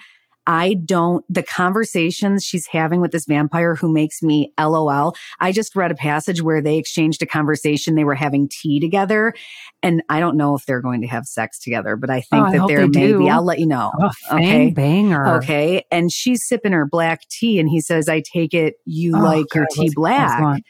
I 0.48 0.74
don't 0.74 1.24
the 1.32 1.42
conversations 1.42 2.42
she's 2.42 2.66
having 2.66 3.02
with 3.02 3.12
this 3.12 3.26
vampire 3.26 3.74
who 3.74 3.92
makes 3.92 4.22
me 4.22 4.50
LOL. 4.58 5.14
I 5.40 5.52
just 5.52 5.76
read 5.76 5.90
a 5.90 5.94
passage 5.94 6.40
where 6.42 6.62
they 6.62 6.78
exchanged 6.78 7.22
a 7.22 7.26
conversation. 7.26 7.94
They 7.94 8.04
were 8.04 8.14
having 8.14 8.48
tea 8.48 8.80
together, 8.80 9.34
and 9.82 10.02
I 10.08 10.20
don't 10.20 10.38
know 10.38 10.54
if 10.56 10.64
they're 10.64 10.80
going 10.80 11.02
to 11.02 11.06
have 11.06 11.26
sex 11.26 11.58
together, 11.58 11.96
but 11.96 12.08
I 12.08 12.22
think 12.22 12.42
Oh, 12.42 12.46
I 12.46 12.52
that 12.52 12.58
hope 12.60 12.68
they 12.70 12.86
may 12.86 12.88
do. 12.88 13.28
I'll 13.28 13.44
let 13.44 13.58
you 13.60 13.66
know. 13.66 13.92
oh, 14.00 14.10
okay. 14.32 14.70
banger. 14.70 15.36
Okay. 15.36 15.84
And 15.92 16.10
she's 16.10 16.44
sipping 16.48 16.72
her 16.72 16.86
black 16.86 17.28
tea, 17.28 17.58
and 17.60 17.68
he 17.68 17.82
says, 17.82 18.08
I 18.08 18.20
take 18.22 18.54
it 18.54 18.76
you 18.86 19.16
Oh, 19.16 19.20
like 19.20 19.46
your 19.54 19.66
tea 19.74 19.90
black. 19.94 20.62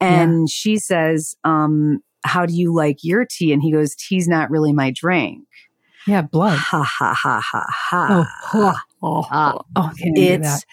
And 0.00 0.48
she 0.50 0.78
says, 0.78 1.36
um, 1.44 2.00
how 2.24 2.46
do 2.46 2.54
you 2.54 2.74
like 2.74 3.04
your 3.04 3.26
tea? 3.30 3.52
And 3.52 3.62
he 3.62 3.70
goes, 3.70 3.94
tea's 3.94 4.28
not 4.28 4.50
really 4.50 4.72
my 4.72 4.90
drink. 4.90 5.44
Yeah, 6.06 6.22
blood. 6.22 6.56
Ha 6.58 6.82
ha 6.82 7.14
ha 7.14 7.40
ha 7.42 8.06
Oh, 8.10 8.24
ha. 8.28 8.82
Oh, 9.02 9.22
oh, 9.22 9.26
Ah, 9.30 9.58
oh, 9.76 9.92
can't 9.98 10.18
it's 10.18 10.64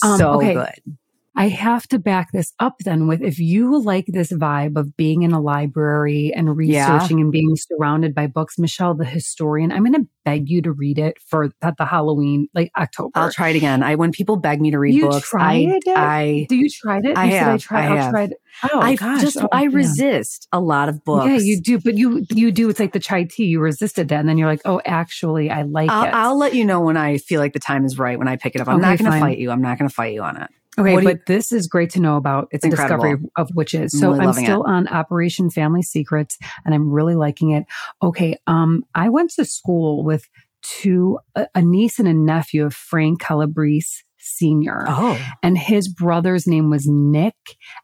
that. 0.00 0.08
Um, 0.08 0.18
so 0.18 0.34
okay. 0.36 0.54
good. 0.54 0.96
I 1.34 1.48
have 1.48 1.88
to 1.88 1.98
back 1.98 2.30
this 2.32 2.52
up 2.58 2.74
then 2.84 3.08
with 3.08 3.22
if 3.22 3.38
you 3.38 3.80
like 3.80 4.04
this 4.08 4.30
vibe 4.32 4.76
of 4.76 4.96
being 4.96 5.22
in 5.22 5.32
a 5.32 5.40
library 5.40 6.30
and 6.36 6.46
Yeah. 6.68 6.92
researching 6.92 7.20
and 7.20 7.32
being 7.32 7.56
surrounded 7.56 8.14
by 8.14 8.26
books, 8.26 8.58
Michelle, 8.58 8.94
the 8.94 9.06
historian, 9.06 9.72
I'm 9.72 9.82
going 9.84 9.94
to 9.94 10.06
beg 10.26 10.50
you 10.50 10.60
to 10.62 10.72
read 10.72 10.98
it 10.98 11.16
for 11.26 11.50
at 11.62 11.78
the 11.78 11.86
Halloween, 11.86 12.48
like 12.54 12.70
October. 12.76 13.12
I'll 13.14 13.32
try 13.32 13.48
it 13.48 13.56
again. 13.56 13.82
I 13.82 13.94
when 13.94 14.12
people 14.12 14.36
beg 14.36 14.60
me 14.60 14.70
to 14.72 14.78
read 14.78 14.94
You 14.94 15.08
books, 15.08 15.28
tried 15.30 15.42
I 15.42 15.56
it? 15.56 15.82
I 15.88 16.46
Do 16.48 16.56
you 16.56 16.68
tried 16.68 17.06
it? 17.06 17.16
I 17.16 17.24
you 17.26 17.32
said 17.32 17.42
I 17.42 17.50
have, 17.52 17.60
tried. 17.60 17.80
I 17.80 17.86
I'll 17.88 17.96
have. 17.96 18.10
try 18.10 18.22
it. 18.24 18.32
Oh, 18.70 18.80
I 18.80 18.94
gosh. 18.96 19.20
just 19.22 19.38
Oh, 19.38 19.48
I 19.52 19.62
man. 19.68 19.74
resist 19.74 20.48
a 20.52 20.60
lot 20.60 20.90
of 20.90 21.02
books. 21.02 21.26
Yeah, 21.30 21.38
you 21.38 21.60
do, 21.62 21.78
but 21.80 21.96
you 21.96 22.26
you 22.34 22.52
do. 22.52 22.68
It's 22.68 22.78
like 22.78 22.92
the 22.92 23.00
chai 23.00 23.24
tea. 23.24 23.46
You 23.46 23.60
resisted 23.60 24.08
that, 24.08 24.20
and 24.20 24.28
then 24.28 24.36
you're 24.36 24.48
like, 24.48 24.60
oh, 24.66 24.82
actually, 24.84 25.50
I 25.50 25.62
like 25.62 25.90
I'll, 25.90 26.04
it. 26.04 26.14
I'll 26.14 26.38
let 26.38 26.54
you 26.54 26.66
know 26.66 26.80
when 26.80 26.98
I 26.98 27.16
feel 27.16 27.40
like 27.40 27.54
the 27.54 27.58
time 27.58 27.86
is 27.86 27.98
right 27.98 28.18
when 28.18 28.28
I 28.28 28.36
pick 28.36 28.54
it 28.54 28.60
up. 28.60 28.68
I'm 28.68 28.76
Okay, 28.76 28.82
not 28.82 28.98
going 28.98 29.10
to 29.10 29.18
fight 29.18 29.38
you. 29.38 29.50
I'm 29.50 29.62
not 29.62 29.78
going 29.78 29.88
to 29.88 29.94
fight 29.94 30.12
you 30.12 30.22
on 30.22 30.36
it. 30.42 30.50
Okay, 30.78 30.92
What 30.94 31.00
do 31.02 31.08
you- 31.08 31.14
but 31.14 31.26
this 31.26 31.52
is 31.52 31.66
great 31.66 31.90
to 31.90 32.00
know 32.00 32.16
about. 32.16 32.48
It's 32.50 32.64
the 32.64 32.70
discovery 32.88 33.12
of, 33.36 33.50
witches. 33.54 33.92
So 33.98 34.08
really 34.08 34.20
I'm 34.20 34.26
still 34.44 34.62
on 34.64 34.88
Operation 34.88 35.50
Family 35.50 35.82
Secrets, 35.82 36.38
and 36.64 36.74
I'm 36.74 36.90
really 36.90 37.14
liking 37.14 37.50
it. 37.50 37.64
Okay, 38.02 38.38
um, 38.46 38.84
I 38.94 39.08
went 39.10 39.30
to 39.32 39.44
school 39.44 40.02
with 40.02 40.28
two 40.62 41.18
a, 41.34 41.46
a 41.54 41.60
niece 41.62 41.98
and 41.98 42.08
a 42.08 42.14
nephew 42.14 42.64
of 42.64 42.72
Frank 42.74 43.20
Calabrese 43.20 44.02
Senior, 44.18 44.84
Oh, 44.88 45.20
and 45.42 45.58
his 45.58 45.88
brother's 45.92 46.46
name 46.46 46.70
was 46.70 46.86
Nick, 46.86 47.34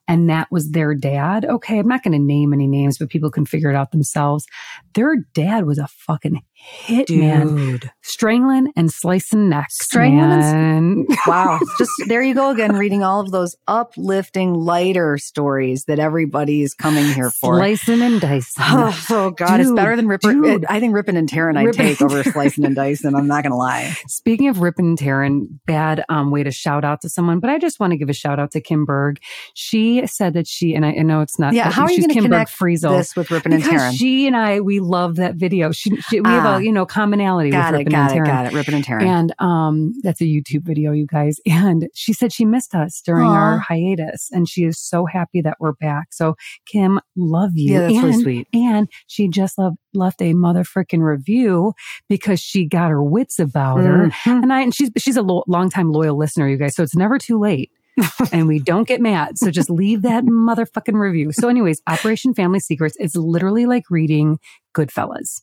and 0.09 0.31
that 0.31 0.51
was 0.51 0.71
their 0.71 0.95
dad. 0.95 1.45
Okay, 1.45 1.79
I'm 1.79 1.87
not 1.87 2.03
going 2.03 2.19
to 2.19 2.19
name 2.19 2.55
any 2.55 2.67
names, 2.67 2.99
but 2.99 3.11
people 3.11 3.31
can 3.31 3.45
figure 3.45 3.71
it 3.71 3.77
out 3.77 3.93
themselves. 3.93 4.47
Their 4.95 5.17
dad 5.35 5.67
was 5.67 5.79
a 5.79 5.87
fucking 5.87 6.43
hit 6.55 7.09
man, 7.11 7.79
strangling 8.03 8.73
and 8.75 8.93
slicing 8.93 9.49
necks. 9.49 9.77
Strangling 9.79 10.43
and. 10.43 11.09
Wow. 11.27 11.61
Just 11.77 11.91
there 12.09 12.23
you 12.23 12.35
go 12.35 12.51
again, 12.51 12.77
reading 12.77 13.03
all 13.03 13.21
of 13.21 13.31
those 13.31 13.55
uplifting, 13.67 14.55
lighter 14.55 15.19
stories 15.19 15.85
that 15.85 15.99
everybody 15.99 16.63
is 16.63 16.73
coming 16.73 17.05
here 17.05 17.31
for. 17.31 17.57
Slicing 17.57 18.01
and 18.01 18.19
dicing. 18.21 18.65
Oh, 18.67 19.07
oh, 19.11 19.31
God, 19.31 19.61
it's 19.61 19.71
better 19.71 19.95
than 19.95 20.09
Ripper. 20.09 20.33
dude. 20.33 20.65
I 20.67 20.81
think 20.81 20.95
Rippin' 20.95 21.17
and 21.19 21.29
Tearing 21.29 21.57
I'd 21.59 21.75
take 21.75 22.01
over 22.01 22.23
slicing 22.23 22.65
and 22.65 22.75
dicing. 22.75 23.15
I'm 23.15 23.27
not 23.27 23.43
going 23.43 23.51
to 23.51 23.57
lie. 23.57 23.95
Speaking 24.07 24.49
of 24.49 24.61
Rip 24.61 24.79
and 24.79 24.97
Taryn, 24.97 25.49
bad 25.67 26.05
um, 26.09 26.31
way 26.31 26.43
to 26.43 26.51
shout 26.51 26.85
out 26.85 27.03
to 27.03 27.11
someone, 27.11 27.41
but 27.41 27.51
I 27.51 27.59
just 27.59 27.79
want 27.79 27.91
to 27.91 27.99
give 27.99 28.09
a 28.09 28.15
shout 28.15 28.39
out 28.39 28.53
to 28.53 28.61
Kim 28.61 28.87
Berg. 28.87 29.21
She 29.53 29.98
said 30.07 30.35
that 30.35 30.47
she, 30.47 30.75
and 30.75 30.85
I, 30.87 30.91
I 30.91 31.03
know 31.03 31.21
it's 31.21 31.39
not, 31.39 31.53
Yeah, 31.55 31.71
how 31.71 31.83
are 31.83 31.91
you 31.91 31.97
she's 31.97 32.07
gonna 32.07 32.21
connect 32.23 32.51
Friesel. 32.51 32.97
This 32.99 33.17
with 33.17 33.31
Rippin' 33.31 33.53
and 33.53 33.65
Tearing. 33.65 33.95
she 33.95 34.27
and 34.27 34.37
I, 34.37 34.61
we 34.61 34.81
love 34.81 35.17
that 35.17 35.35
video. 35.35 35.73
She, 35.73 35.95
she 35.97 36.21
we 36.21 36.29
Ah. 36.31 36.41
have 36.41 36.61
a 36.61 36.65
you 36.65 36.73
know 36.73 36.87
commonality 36.87 37.51
Got 37.51 37.73
with 37.73 37.81
it, 37.81 37.85
Rip 37.85 37.93
got 37.93 38.11
and 38.13 38.21
it, 38.27 38.31
got 38.31 38.47
it. 38.47 38.53
Rippin' 38.53 38.75
and 38.75 38.85
Tearing. 38.85 39.09
And 39.09 39.35
um, 39.39 39.95
that's 40.03 40.21
a 40.21 40.25
YouTube 40.25 40.63
video, 40.65 40.93
you 40.93 41.07
guys. 41.07 41.41
And 41.49 41.89
she 41.95 42.13
said 42.13 42.33
she 42.33 42.45
missed 42.45 42.75
us 42.75 43.03
during 43.05 43.27
Aw. 43.27 43.35
our 43.35 43.59
hiatus, 43.59 44.29
and 44.33 44.49
she 44.49 44.65
is 44.65 44.79
so 44.79 45.07
happy 45.07 45.41
that 45.43 45.57
we're 45.61 45.73
back. 45.73 46.09
So 46.13 46.37
Kim, 46.67 47.01
love 47.17 47.51
you. 47.55 47.73
yeah, 47.73 47.81
that's 47.81 47.95
and, 47.95 48.03
really 48.05 48.23
sweet. 48.23 48.49
And 48.53 48.89
she 49.09 49.29
just 49.29 49.59
left 49.59 49.77
left 49.95 50.23
a 50.23 50.35
mother 50.35 50.63
freaking 50.65 51.03
review 51.03 51.73
because 52.09 52.39
she 52.41 52.65
got 52.67 52.91
her 52.91 53.03
wits 53.03 53.39
about 53.39 53.79
her. 53.81 54.09
Mhm. 54.09 54.43
And 54.43 54.53
I 54.53 54.61
and 54.61 54.75
she's 54.75 54.91
she's 54.99 55.17
a 55.17 55.23
lo- 55.23 55.45
longtime 55.49 55.91
loyal 55.91 56.17
listener, 56.17 56.49
you 56.49 56.57
guys. 56.57 56.77
So 56.77 56.83
it's 56.83 56.95
never 56.97 57.19
too 57.19 57.39
late. 57.41 57.71
And 58.33 58.47
we 58.47 58.59
don't 58.59 58.87
get 58.87 59.01
mad. 59.01 59.39
So 59.39 59.51
just 59.51 59.71
leave 59.71 60.03
that 60.03 60.25
motherfucking 60.25 60.95
review. 60.95 61.33
So, 61.33 61.49
anyways, 61.49 61.81
Operation 61.87 62.35
Family 62.35 62.61
Secrets 62.61 62.97
is 62.99 63.17
literally 63.17 63.67
like 63.67 63.85
reading 63.91 64.39
Goodfellas. 64.77 65.43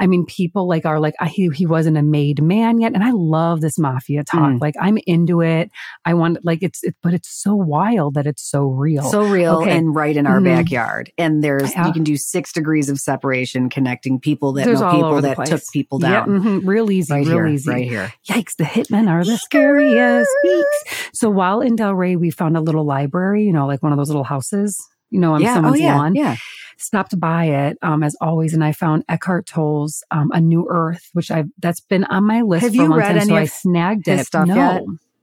I 0.00 0.06
mean, 0.06 0.24
people 0.26 0.68
like 0.68 0.84
are 0.86 1.00
like, 1.00 1.14
I, 1.20 1.28
he, 1.28 1.48
he 1.54 1.66
wasn't 1.66 1.96
a 1.96 2.02
made 2.02 2.42
man 2.42 2.80
yet. 2.80 2.94
And 2.94 3.02
I 3.04 3.10
love 3.12 3.60
this 3.60 3.78
mafia 3.78 4.24
talk. 4.24 4.52
Mm. 4.52 4.60
Like, 4.60 4.74
I'm 4.80 4.98
into 5.06 5.40
it. 5.42 5.70
I 6.04 6.14
want, 6.14 6.44
like, 6.44 6.62
it's, 6.62 6.82
it, 6.84 6.94
but 7.02 7.14
it's 7.14 7.28
so 7.28 7.54
wild 7.54 8.14
that 8.14 8.26
it's 8.26 8.42
so 8.48 8.66
real. 8.66 9.02
So 9.04 9.24
real 9.24 9.56
Okay. 9.62 9.76
and 9.76 9.94
right 9.94 10.16
in 10.16 10.26
our 10.26 10.40
Mhm. 10.40 10.44
backyard. 10.44 11.12
And 11.18 11.42
there's, 11.42 11.72
Yeah. 11.74 11.86
you 11.86 11.92
can 11.92 12.04
do 12.04 12.16
six 12.16 12.52
degrees 12.52 12.88
of 12.88 12.98
separation 13.00 13.68
connecting 13.68 14.18
people 14.20 14.52
that 14.54 14.64
There's 14.66 14.80
know 14.80 14.90
people 14.90 15.20
that 15.22 15.46
took 15.46 15.62
people 15.72 15.98
Yeah, 16.00 16.24
down. 16.24 16.28
mhm, 16.40 16.60
real 16.64 16.90
easy, 16.90 17.12
Right 17.12 17.26
real 17.26 17.36
here, 17.36 17.46
easy. 17.46 17.70
right 17.70 17.88
here. 17.88 18.12
Yikes, 18.28 18.56
the 18.56 18.64
hitmen 18.64 19.08
are 19.08 19.24
the 19.24 19.36
scariest. 19.38 20.30
Eeks. 20.46 21.08
So 21.14 21.30
while 21.30 21.60
in 21.60 21.76
Delray, 21.76 22.18
we 22.18 22.30
found 22.30 22.56
a 22.56 22.60
little 22.60 22.84
library, 22.84 23.44
you 23.44 23.52
know, 23.52 23.66
like 23.66 23.82
one 23.82 23.92
of 23.92 23.98
those 23.98 24.08
little 24.08 24.24
houses, 24.24 24.78
you 25.10 25.20
know, 25.20 25.34
on 25.34 25.40
yeah. 25.40 25.52
Oh, 25.52 25.54
someone's 25.54 25.80
yeah. 25.80 25.96
lawn. 25.96 26.14
Yeah. 26.14 26.36
Stopped 26.78 27.18
by 27.18 27.46
it, 27.46 27.78
um, 27.80 28.02
as 28.02 28.14
always, 28.20 28.52
and 28.52 28.62
I 28.62 28.72
found 28.72 29.02
Eckhart 29.08 29.46
Tolle's 29.46 30.04
um, 30.10 30.30
A 30.32 30.40
New 30.40 30.66
Earth, 30.68 31.08
which 31.14 31.30
I've 31.30 31.46
that's 31.58 31.80
been 31.80 32.04
on 32.04 32.24
my 32.24 32.42
list 32.42 32.64
Have 32.64 32.72
for 32.72 32.76
you 32.76 32.82
a 32.82 32.88
long 32.88 32.98
read 32.98 33.08
time. 33.08 33.16
any 33.16 33.26
So 33.28 33.36
I 33.36 33.44
snagged 33.46 34.08
it. 34.08 34.26
stuff 34.26 34.46
no, 34.46 34.54
yet? 34.54 34.82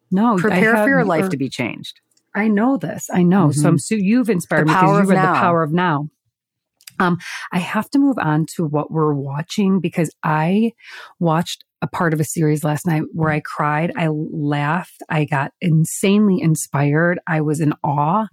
no. 0.09 0.35
Prepare 0.37 0.75
have- 0.75 0.85
for 0.85 0.89
your 0.89 1.05
life 1.05 1.25
or- 1.25 1.29
to 1.29 1.37
be 1.37 1.49
changed. 1.49 1.99
I 2.35 2.47
know 2.47 2.77
this. 2.77 3.07
I 3.13 3.21
know. 3.21 3.51
So 3.51 3.69
I'm 3.69 3.77
so 3.77 3.93
you've 3.93 4.27
inspired 4.31 4.67
The 4.67 4.71
me 4.71 4.73
because 4.73 5.03
you 5.03 5.09
read 5.11 5.15
Now. 5.17 5.33
the 5.33 5.39
power 5.39 5.61
of 5.61 5.71
now. 5.71 6.09
Um, 6.99 7.19
I 7.51 7.59
have 7.59 7.89
to 7.91 7.99
move 7.99 8.17
on 8.17 8.47
to 8.55 8.65
what 8.65 8.89
we're 8.89 9.13
watching 9.13 9.79
because 9.79 10.09
I 10.23 10.73
watched 11.19 11.63
a 11.83 11.87
part 11.87 12.13
of 12.13 12.21
a 12.21 12.23
series 12.23 12.63
last 12.63 12.87
night 12.87 13.03
where 13.11 13.29
I 13.29 13.41
cried. 13.41 13.91
I 13.97 14.07
laughed. 14.07 15.03
I 15.09 15.25
got 15.25 15.51
insanely 15.59 16.41
inspired. 16.41 17.19
I 17.27 17.41
was 17.41 17.59
in 17.59 17.73
awe. 17.83 18.27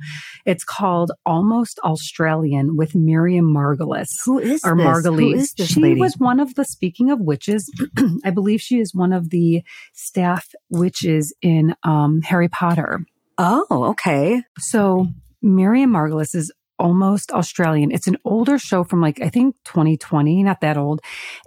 It's 0.47 0.63
called 0.63 1.11
Almost 1.27 1.81
Australian 1.81 2.77
with 2.77 2.95
Miriam 2.95 3.53
Margolyes. 3.53 4.07
Who 4.25 4.39
is 4.39 4.63
or 4.65 4.77
this? 4.77 4.87
Margulies. 4.87 5.19
Who 5.19 5.35
is 5.35 5.53
this 5.55 5.69
she 5.69 5.81
lady? 5.81 6.01
was 6.01 6.15
one 6.17 6.39
of 6.39 6.55
the 6.55 6.65
speaking 6.65 7.11
of 7.11 7.19
witches. 7.21 7.69
I 8.25 8.31
believe 8.31 8.61
she 8.61 8.79
is 8.79 8.95
one 8.95 9.13
of 9.13 9.31
the 9.31 9.63
staff 9.95 10.49
witches 10.71 11.35
in 11.43 11.75
um, 11.83 12.21
Harry 12.23 12.49
Potter. 12.49 13.01
oh, 13.37 13.67
okay. 13.71 14.43
So 14.61 15.09
Miriam 15.43 15.91
Margolyes 15.91 16.37
is 16.37 16.53
almost 16.79 17.31
Australian. 17.31 17.93
It's 17.93 18.07
an 18.07 18.17
older 18.25 18.59
show 18.59 18.83
from 18.85 19.01
like 19.01 19.21
I 19.21 19.29
think 19.29 19.55
2020, 19.67 20.43
not 20.43 20.63
that 20.63 20.77
old, 20.77 21.01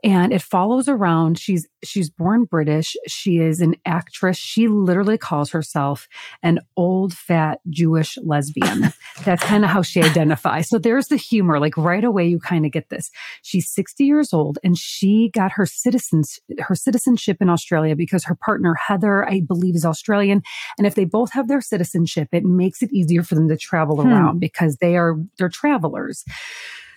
and 0.03 0.31
it 0.31 0.41
follows 0.41 0.87
around. 0.87 1.39
She's 1.39 1.67
she's 1.83 2.09
born 2.09 2.45
British. 2.45 2.95
She 3.07 3.39
is 3.39 3.61
an 3.61 3.75
actress. 3.85 4.37
She 4.37 4.67
literally 4.67 5.17
calls 5.17 5.51
herself 5.51 6.07
an 6.41 6.59
old 6.77 7.13
fat 7.13 7.59
Jewish 7.69 8.17
lesbian. 8.23 8.93
That's 9.25 9.43
kind 9.43 9.63
of 9.63 9.69
how 9.69 9.81
she 9.81 10.01
identifies. 10.01 10.69
So 10.69 10.77
there's 10.79 11.07
the 11.07 11.17
humor. 11.17 11.59
Like 11.59 11.77
right 11.77 12.03
away, 12.03 12.27
you 12.27 12.39
kind 12.39 12.65
of 12.65 12.71
get 12.71 12.89
this. 12.89 13.11
She's 13.41 13.69
60 13.71 14.03
years 14.03 14.33
old, 14.33 14.59
and 14.63 14.77
she 14.77 15.29
got 15.33 15.51
her 15.53 15.65
citizens 15.65 16.39
her 16.59 16.75
citizenship 16.75 17.37
in 17.41 17.49
Australia 17.49 17.95
because 17.95 18.23
her 18.25 18.35
partner 18.35 18.73
Heather, 18.75 19.27
I 19.27 19.41
believe, 19.41 19.75
is 19.75 19.85
Australian. 19.85 20.41
And 20.77 20.87
if 20.87 20.95
they 20.95 21.05
both 21.05 21.31
have 21.33 21.47
their 21.47 21.61
citizenship, 21.61 22.29
it 22.31 22.43
makes 22.43 22.81
it 22.81 22.91
easier 22.91 23.23
for 23.23 23.35
them 23.35 23.47
to 23.49 23.57
travel 23.57 24.01
Hmm. 24.01 24.07
around 24.09 24.39
because 24.39 24.77
they 24.77 24.95
are 24.97 25.15
they're 25.37 25.49
travelers. 25.49 26.23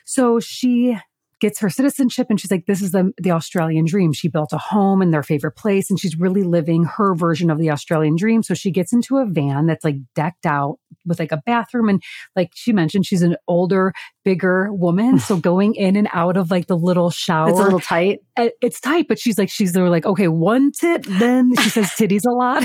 So 0.04 0.40
she 0.40 0.96
gets 1.40 1.60
her 1.60 1.68
citizenship 1.68 2.28
and 2.30 2.40
she's 2.40 2.50
like, 2.50 2.66
this 2.66 2.80
is 2.80 2.92
the, 2.92 3.12
the 3.18 3.30
Australian 3.30 3.84
dream. 3.84 4.12
She 4.12 4.28
built 4.28 4.52
a 4.52 4.58
home 4.58 5.02
in 5.02 5.10
their 5.10 5.22
favorite 5.22 5.52
place 5.52 5.90
and 5.90 6.00
she's 6.00 6.18
really 6.18 6.42
living 6.42 6.84
her 6.84 7.14
version 7.14 7.50
of 7.50 7.58
the 7.58 7.70
Australian 7.70 8.16
dream. 8.16 8.42
So 8.42 8.54
she 8.54 8.70
gets 8.70 8.92
into 8.92 9.18
a 9.18 9.26
van 9.26 9.66
that's 9.66 9.84
like 9.84 9.96
decked 10.14 10.46
out 10.46 10.78
with 11.04 11.18
like 11.18 11.32
a 11.32 11.42
bathroom. 11.44 11.88
And 11.88 12.02
like 12.34 12.52
she 12.54 12.72
mentioned, 12.72 13.06
she's 13.06 13.22
an 13.22 13.36
older, 13.46 13.92
bigger 14.24 14.72
woman. 14.72 15.20
So 15.26 15.36
going 15.36 15.74
in 15.74 15.96
and 15.96 16.08
out 16.12 16.36
of 16.36 16.52
like 16.52 16.68
the 16.68 16.76
little 16.76 17.10
shower. 17.10 17.48
It's 17.48 17.58
a 17.58 17.62
little 17.62 17.80
tight. 17.80 18.20
It's 18.36 18.80
tight, 18.80 19.08
but 19.08 19.18
she's 19.18 19.38
like, 19.38 19.50
she's 19.50 19.72
there 19.72 19.88
like, 19.90 20.06
okay, 20.06 20.28
one 20.28 20.70
tit, 20.70 21.04
then 21.04 21.52
she 21.56 21.68
says 21.68 21.86
titties 21.98 22.24
a 22.24 22.32
lot. 22.32 22.64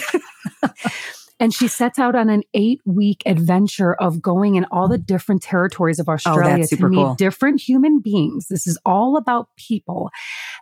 and 1.41 1.51
she 1.53 1.67
sets 1.67 1.97
out 1.97 2.13
on 2.15 2.29
an 2.29 2.43
eight 2.53 2.79
week 2.85 3.23
adventure 3.25 3.95
of 3.95 4.21
going 4.21 4.55
in 4.55 4.65
all 4.65 4.87
the 4.87 4.99
different 4.99 5.41
territories 5.41 5.99
of 5.99 6.07
oh, 6.07 6.13
Australia 6.13 6.63
Oh, 6.71 6.75
to 6.75 6.87
meet 6.87 6.95
cool. 6.95 7.15
different 7.15 7.59
human 7.59 7.99
beings. 7.99 8.45
This 8.47 8.67
is 8.67 8.77
all 8.85 9.17
about 9.17 9.47
people 9.57 10.11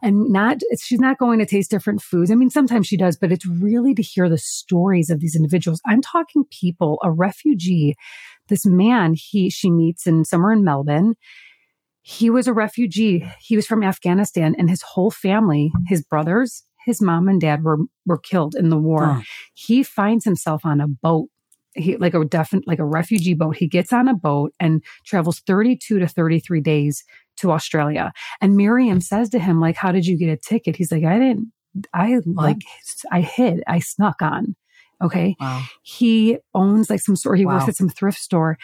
and 0.01 0.29
not, 0.29 0.59
she's 0.81 1.01
not 1.01 1.19
going 1.19 1.39
to 1.39 1.45
taste 1.45 1.69
different 1.69 2.01
foods. 2.01 2.31
I 2.31 2.35
mean, 2.35 2.49
sometimes 2.49 2.87
she 2.87 2.95
does, 2.95 3.17
but 3.17 3.31
it's 3.31 3.45
really 3.45 3.93
to 3.93 4.01
hear 4.01 4.29
the 4.29 4.37
stories 4.37 5.09
of 5.09 5.19
these 5.19 5.35
individuals. 5.35 5.81
I'm 5.85 6.01
talking 6.01 6.45
people, 6.49 6.97
a 7.03 7.11
refugee, 7.11 7.95
this 8.47 8.65
man 8.65 9.13
he, 9.15 9.49
she 9.49 9.69
meets 9.69 10.07
in 10.07 10.23
somewhere 10.23 10.53
in 10.53 10.63
Melbourne 10.63 11.15
he 12.01 12.29
was 12.31 12.47
a 12.47 12.53
refugee. 12.53 13.29
He 13.39 13.55
was 13.55 13.67
from 13.67 13.83
Afghanistan 13.83 14.55
and 14.57 14.67
his 14.67 14.81
whole 14.81 15.11
family, 15.11 15.71
his 15.85 16.01
brothers, 16.01 16.63
his 16.85 17.01
mom 17.01 17.27
and 17.27 17.41
dad 17.41 17.63
were 17.63 17.77
were 18.05 18.17
killed 18.17 18.55
in 18.55 18.69
the 18.69 18.77
war. 18.77 19.05
Oh. 19.05 19.21
He 19.53 19.83
finds 19.83 20.25
himself 20.25 20.65
on 20.65 20.81
a 20.81 20.87
boat. 20.87 21.29
He 21.73 21.97
like 21.97 22.13
a 22.13 22.25
definite 22.25 22.67
like 22.67 22.79
a 22.79 22.85
refugee 22.85 23.33
boat. 23.33 23.57
He 23.57 23.67
gets 23.67 23.93
on 23.93 24.07
a 24.07 24.13
boat 24.13 24.53
and 24.59 24.83
travels 25.05 25.39
32 25.39 25.99
to 25.99 26.07
33 26.07 26.61
days 26.61 27.03
to 27.37 27.51
Australia. 27.51 28.11
And 28.41 28.57
Miriam 28.57 29.01
says 29.01 29.29
to 29.29 29.39
him 29.39 29.59
like 29.59 29.75
how 29.75 29.91
did 29.91 30.05
you 30.05 30.17
get 30.17 30.29
a 30.29 30.37
ticket? 30.37 30.75
He's 30.75 30.91
like 30.91 31.03
I 31.03 31.19
didn't 31.19 31.51
I 31.93 32.19
like 32.25 32.61
I 33.11 33.21
hid. 33.21 33.63
I 33.67 33.79
snuck 33.79 34.21
on. 34.21 34.55
Okay 35.01 35.35
Wow. 35.39 35.63
he 35.81 36.37
owns 36.53 36.89
like 36.89 36.99
some 36.99 37.15
store. 37.15 37.35
He 37.35 37.45
works 37.45 37.67
at 37.69 37.75
some 37.77 37.89
thrift 37.89 38.17
store. 38.19 38.57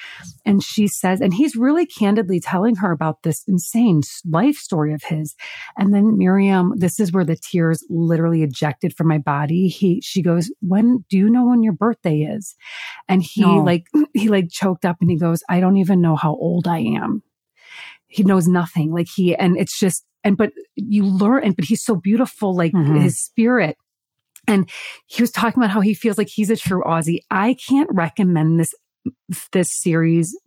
And 0.46 0.62
she 0.64 0.88
says, 0.88 1.22
and 1.22 1.34
he's 1.34 1.56
really 1.56 1.86
candidly 1.86 2.40
telling 2.40 2.76
her 2.76 2.92
about 2.92 3.24
this 3.24 3.44
insane 3.48 4.02
life 4.30 4.58
story 4.58 4.94
of 4.94 5.04
his. 5.04 5.34
And 5.78 5.94
then 5.94 6.18
Miriam, 6.18 6.74
this 6.76 7.00
is 7.00 7.12
where 7.12 7.24
the 7.26 7.36
tears 7.38 7.84
literally 7.90 8.44
ejected 8.44 8.96
from 8.96 9.08
my 9.08 9.18
body. 9.18 9.68
He, 9.70 10.02
she 10.02 10.22
goes, 10.22 10.52
when 10.62 11.06
do 11.10 11.18
you 11.18 11.30
know 11.30 11.46
when 11.48 11.64
your 11.64 11.74
birthday 11.74 12.20
is? 12.22 12.56
And 13.08 13.24
he 13.24 13.42
No. 13.42 13.56
like, 13.64 13.86
he 14.14 14.28
like 14.28 14.50
choked 14.52 14.86
up 14.86 14.98
and 15.02 15.10
he 15.10 15.18
goes, 15.18 15.40
I 15.50 15.60
don't 15.60 15.78
even 15.78 16.02
know 16.02 16.16
how 16.16 16.32
old 16.36 16.68
I 16.68 16.80
am. 16.80 17.24
He 18.08 18.24
knows 18.24 18.48
nothing. 18.48 18.92
Like 18.94 19.08
he, 19.16 19.36
and 19.36 19.58
it's 19.58 19.80
just, 19.80 20.06
and, 20.24 20.38
but 20.38 20.52
you 20.76 21.06
learn, 21.06 21.44
and, 21.44 21.56
but 21.56 21.66
he's 21.66 21.84
so 21.84 21.96
beautiful, 21.96 22.56
like 22.56 22.74
Mhm. 22.74 23.02
his 23.02 23.24
spirit. 23.24 23.78
And 24.48 24.70
he 25.08 25.22
was 25.22 25.32
talking 25.32 25.62
about 25.62 25.72
how 25.72 25.82
he 25.82 25.93
feels 25.93 26.18
like 26.18 26.28
he's 26.28 26.50
a 26.50 26.56
true 26.56 26.84
Aussie. 26.84 27.20
I 27.32 27.56
can't 27.68 27.89
recommend 27.91 28.60
this 28.60 28.74
this 29.52 29.76
series 29.76 30.38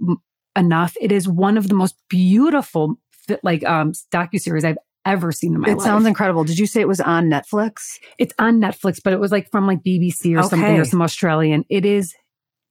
enough. 0.57 0.97
It 1.01 1.13
is 1.13 1.29
one 1.29 1.57
of 1.57 1.69
the 1.69 1.75
most 1.75 1.97
beautiful 2.09 2.97
like 3.43 3.65
um 3.65 3.93
docu 4.13 4.41
series 4.41 4.65
I've 4.65 4.79
ever 5.05 5.33
seen 5.33 5.55
in 5.55 5.61
my 5.61 5.69
It 5.69 5.73
life. 5.73 5.81
It 5.81 5.85
sounds 5.85 6.07
incredible. 6.07 6.45
Did 6.45 6.59
you 6.59 6.67
say 6.67 6.81
it 6.81 6.89
was 6.89 7.01
on 7.01 7.31
Netflix? 7.31 7.99
it's 8.19 8.35
on 8.39 8.61
Netflix, 8.61 9.01
but 9.03 9.13
it 9.13 9.21
was 9.21 9.33
like 9.33 9.51
from 9.51 9.67
like 9.67 9.83
BBC 9.83 10.39
or 10.39 10.43
something 10.43 10.79
or 10.79 10.85
some 10.85 11.03
Australian. 11.03 11.65
It 11.69 11.85
is 11.85 12.15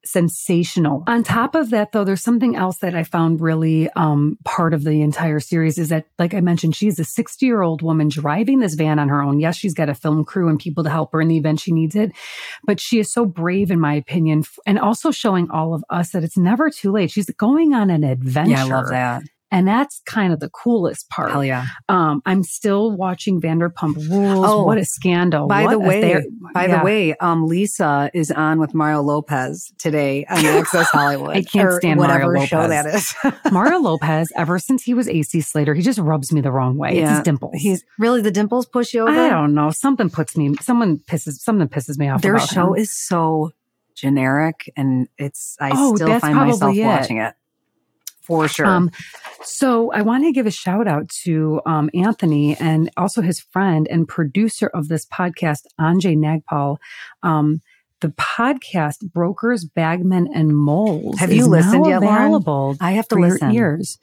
sensational. 0.10 1.04
On 1.08 1.24
top 1.24 1.56
of 1.56 1.70
that 1.72 1.92
though, 1.92 2.04
there's 2.04 2.24
something 2.24 2.56
else 2.56 2.78
that 2.80 2.96
I 2.96 3.04
found 3.04 3.42
really 3.42 3.90
um 3.92 4.38
part 4.44 4.74
of 4.74 4.84
the 4.84 5.02
entire 5.02 5.40
series 5.40 5.78
is 5.78 5.90
that 5.90 6.06
like 6.20 6.34
I 6.34 6.42
mentioned 6.42 6.76
she's 6.76 7.00
a 7.00 7.04
60-year-old 7.04 7.82
woman 7.82 8.10
driving 8.10 8.60
this 8.60 8.76
van 8.76 9.00
on 9.00 9.10
her 9.10 9.22
own. 9.22 9.40
Yes, 9.40 9.56
she's 9.56 9.74
got 9.74 9.90
a 9.90 9.96
film 9.96 10.26
crew 10.26 10.50
and 10.50 10.60
people 10.60 10.84
to 10.84 10.90
help 10.90 11.12
her 11.14 11.22
in 11.22 11.28
the 11.28 11.38
event 11.38 11.60
she 11.60 11.72
needs 11.72 11.96
it, 11.96 12.12
but 12.66 12.80
she 12.80 13.00
is 13.00 13.12
so 13.12 13.26
brave 13.26 13.72
in 13.72 13.80
my 13.80 13.94
opinion 13.94 14.44
and 14.66 14.80
also 14.80 15.12
showing 15.12 15.50
all 15.52 15.74
of 15.74 15.84
us 15.90 16.12
that 16.12 16.24
it's 16.24 16.38
never 16.38 16.70
too 16.70 16.92
late. 16.92 17.12
She's 17.12 17.30
going 17.32 17.74
on 17.74 17.90
an 17.90 18.04
adventure. 18.04 18.52
Yeah, 18.52 18.66
I 18.66 18.68
love 18.68 18.90
that. 18.90 19.24
And 19.50 19.66
that's 19.66 20.02
kind 20.06 20.34
of 20.34 20.42
the 20.42 20.50
coolest 20.50 21.10
part. 21.10 21.32
Hell 21.32 21.44
yeah. 21.46 21.68
Um, 21.88 22.22
I'm 22.26 22.44
still 22.44 22.92
watching 22.96 23.40
Vanderpump 23.40 23.96
Rules. 24.10 24.46
Oh, 24.46 24.64
what 24.64 24.78
a 24.78 24.84
scandal! 24.84 25.48
By 25.48 25.64
What 25.64 25.72
the 25.72 25.80
way, 25.80 26.02
ther- 26.14 26.24
by 26.54 26.68
yeah. 26.68 26.80
the 26.80 26.84
way, 26.86 27.16
um, 27.16 27.46
Lisa 27.48 28.12
is 28.14 28.30
on 28.30 28.60
with 28.60 28.74
Mario 28.74 29.02
Lopez 29.02 29.72
today 29.80 30.26
on 30.30 30.38
Access 30.46 30.90
Hollywood. 30.90 31.38
I 31.38 31.44
can't 31.44 31.72
stand 31.72 31.98
whatever 31.98 32.26
Mario 32.34 32.46
show 32.46 32.68
that 32.68 32.86
Lopez. 32.88 33.16
is. 33.24 33.34
Mario 33.54 33.80
Lopez, 33.80 34.32
ever 34.36 34.60
since 34.60 34.84
he 34.84 34.94
was 34.94 35.08
AC 35.08 35.40
Slater, 35.40 35.74
he 35.74 35.82
just 35.82 36.00
rubs 36.00 36.34
me 36.34 36.42
the 36.42 36.52
wrong 36.52 36.78
way. 36.78 36.98
It's 36.98 37.10
his 37.10 37.22
dimples. 37.22 37.54
He's 37.56 37.86
really 37.98 38.22
the 38.22 38.32
dimples 38.32 38.66
push 38.66 38.94
you 38.94 39.04
over. 39.08 39.12
I 39.18 39.30
don't 39.30 39.54
know. 39.54 39.72
Something 39.72 40.10
puts 40.10 40.36
me. 40.36 40.56
Someone 40.62 40.98
pisses. 40.98 41.36
Something 41.40 41.70
pisses 41.70 41.98
me 41.98 42.10
off. 42.10 42.22
Their 42.22 42.38
show 42.40 42.74
him. 42.74 42.82
is 42.82 42.92
so 42.92 43.52
generic, 43.96 44.72
and 44.76 45.08
it's 45.18 45.56
I 45.60 45.72
Oh, 45.74 45.96
still 45.96 46.20
find 46.20 46.36
myself 46.36 46.76
it. 46.76 46.84
watching 46.84 47.18
it 47.20 47.34
for 48.28 48.48
sure. 48.48 48.66
Um, 48.66 48.92
so 49.42 49.92
I 49.92 50.02
want 50.02 50.26
to 50.26 50.32
give 50.32 50.46
a 50.46 50.52
shout 50.52 50.88
out 50.88 51.10
to 51.24 51.62
um, 51.66 51.90
Anthony 51.94 52.56
and 52.58 52.92
also 52.98 53.22
his 53.22 53.40
friend 53.40 53.88
and 53.90 54.08
producer 54.08 54.68
of 54.68 54.90
this 54.90 55.06
podcast, 55.06 55.62
Anjay 55.80 56.18
Nagpal. 56.18 56.78
Um, 57.24 57.62
the 58.02 58.10
podcast 58.10 59.12
Brokers, 59.12 59.66
Bagmen, 59.66 60.28
and 60.32 60.56
Moles. 60.56 61.18
Have 61.20 61.32
is 61.32 61.38
you 61.38 61.48
listened 61.48 61.88
yet, 61.88 62.02
Lauren? 62.02 62.26
Available 62.26 62.76
I 62.80 62.92
have 62.92 63.08
to 63.08 63.16
for 63.16 63.20
your 63.20 63.30
listen. 63.30 63.52
ears. 63.52 63.98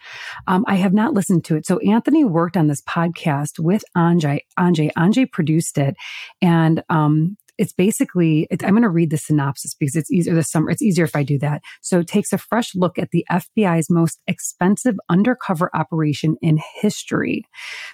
Um, 0.49 0.65
I 0.67 0.75
have 0.77 0.93
not 0.93 1.15
listened 1.15 1.45
to 1.45 1.57
it. 1.57 1.65
So 1.65 1.79
Anthony 1.79 2.25
worked 2.25 2.57
on 2.57 2.67
this 2.67 2.83
podcast 2.83 3.61
with 3.61 3.85
Anjay. 3.97 4.41
Anjay, 4.59 4.91
Anjay 4.99 5.31
produced 5.31 5.79
it, 5.79 5.95
and 6.43 6.83
um, 6.89 7.37
it's 7.59 7.73
basically. 7.73 8.49
I'm 8.51 8.71
going 8.71 8.83
to 8.83 8.89
read 8.89 9.11
the 9.11 9.19
synopsis 9.19 9.75
because 9.75 9.95
it's 9.97 10.11
easier. 10.11 10.35
The 10.35 10.43
summer. 10.43 10.71
It's 10.71 10.83
easier 10.83 11.05
if 11.05 11.17
I 11.17 11.23
do 11.23 11.39
that. 11.39 11.63
So 11.83 12.01
it 12.01 12.09
takes 12.09 12.33
a 12.33 12.39
fresh 12.39 12.75
look 12.75 12.99
at 12.99 13.11
the 13.11 13.25
FBI's 13.31 13.91
most 13.91 14.21
expensive 14.27 14.97
undercover 15.09 15.71
operation 15.75 16.37
in 16.43 16.59
history, 16.81 17.45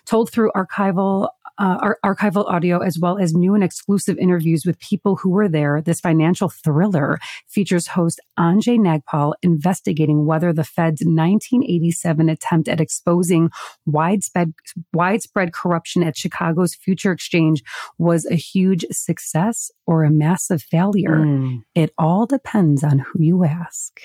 told 0.07 0.31
through 0.31 0.53
archival. 0.57 1.29
Uh, 1.61 1.77
ar- 1.83 1.99
archival 2.03 2.51
audio 2.51 2.79
as 2.79 2.99
well 2.99 3.19
as 3.19 3.35
new 3.35 3.55
and 3.55 3.63
exclusive 3.63 4.17
interviews 4.17 4.65
with 4.65 4.79
people 4.79 5.17
who 5.17 5.29
were 5.29 5.49
there. 5.49 5.83
This 5.83 6.01
financial 6.01 6.49
thriller 6.49 7.19
features 7.49 7.89
host 7.89 8.19
Anjay 8.39 8.79
Nagpal 8.79 9.35
investigating 9.43 10.25
whether 10.25 10.55
the 10.55 10.65
Fed's 10.65 11.03
1987 11.03 12.31
attempt 12.31 12.67
at 12.67 12.81
exposing 12.81 13.51
widespread 13.85 14.55
widespread 14.95 15.53
corruption 15.53 16.03
at 16.03 16.17
Chicago's 16.17 16.75
Future 16.75 17.13
Exchange 17.13 17.63
was 17.99 18.25
a 18.25 18.37
huge 18.37 18.87
success 18.91 19.71
or 19.87 20.03
a 20.03 20.11
massive 20.11 20.63
failure. 20.63 21.19
Mm. 21.19 21.65
It 21.75 21.93
all 21.99 22.25
depends 22.25 22.83
on 22.83 23.01
who 23.01 23.23
you 23.23 23.45
ask. 23.45 24.01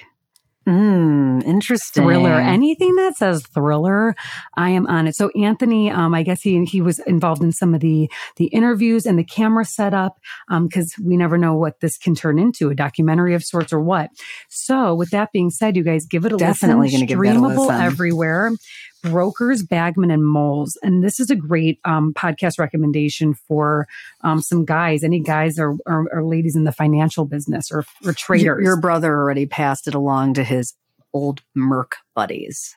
Mm, 0.67 1.43
interesting. 1.43 2.03
Thriller, 2.03 2.33
anything 2.33 2.95
that 2.95 3.15
says 3.17 3.45
thriller, 3.53 4.15
I 4.57 4.71
am 4.71 4.87
on 4.87 5.07
it. 5.07 5.15
So 5.15 5.29
Anthony, 5.39 5.91
um, 5.91 6.15
I 6.15 6.23
guess 6.23 6.41
he 6.41 6.63
he 6.65 6.81
was 6.81 6.97
involved 6.99 7.43
in 7.43 7.51
some 7.51 7.75
of 7.75 7.81
the 7.81 8.09
the 8.37 8.45
interviews 8.45 9.05
and 9.05 9.19
the 9.19 9.23
camera 9.23 9.63
setup, 9.63 10.17
um, 10.49 10.67
because 10.67 10.95
we 11.03 11.17
never 11.17 11.37
know 11.37 11.55
what 11.55 11.81
this 11.81 11.99
can 11.99 12.15
turn 12.15 12.39
into, 12.39 12.69
a 12.69 12.75
documentary 12.75 13.35
of 13.35 13.43
sorts 13.43 13.71
or 13.71 13.79
what. 13.79 14.09
So 14.49 14.95
with 14.95 15.11
that 15.11 15.31
being 15.31 15.51
said, 15.51 15.75
you 15.75 15.83
guys 15.83 16.07
give 16.07 16.25
it 16.25 16.33
a 16.33 16.37
Definitely 16.37 16.87
listen. 16.87 17.01
gonna 17.01 17.07
give 17.07 17.19
that 17.19 17.35
a 17.35 17.39
Streamable 17.39 17.67
listen. 17.67 17.81
everywhere. 17.81 18.51
Brokers, 19.11 19.63
Bagmen, 19.63 20.11
and 20.11 20.25
Moles. 20.25 20.77
And 20.81 21.03
this 21.03 21.19
is 21.19 21.29
a 21.29 21.35
great 21.35 21.79
um, 21.85 22.13
podcast 22.13 22.59
recommendation 22.59 23.33
for 23.33 23.87
um, 24.21 24.41
some 24.41 24.65
guys, 24.65 25.03
any 25.03 25.19
guys 25.19 25.59
or, 25.59 25.77
or, 25.85 26.07
or, 26.11 26.23
ladies 26.25 26.55
in 26.55 26.63
the 26.63 26.71
financial 26.71 27.25
business 27.25 27.71
or, 27.71 27.85
or 28.03 28.13
traders. 28.13 28.43
Your, 28.43 28.61
your 28.61 28.81
brother 28.81 29.13
already 29.13 29.45
passed 29.45 29.87
it 29.87 29.95
along 29.95 30.35
to 30.35 30.43
his 30.43 30.73
old 31.13 31.41
Merc 31.53 31.97
buddies. 32.15 32.75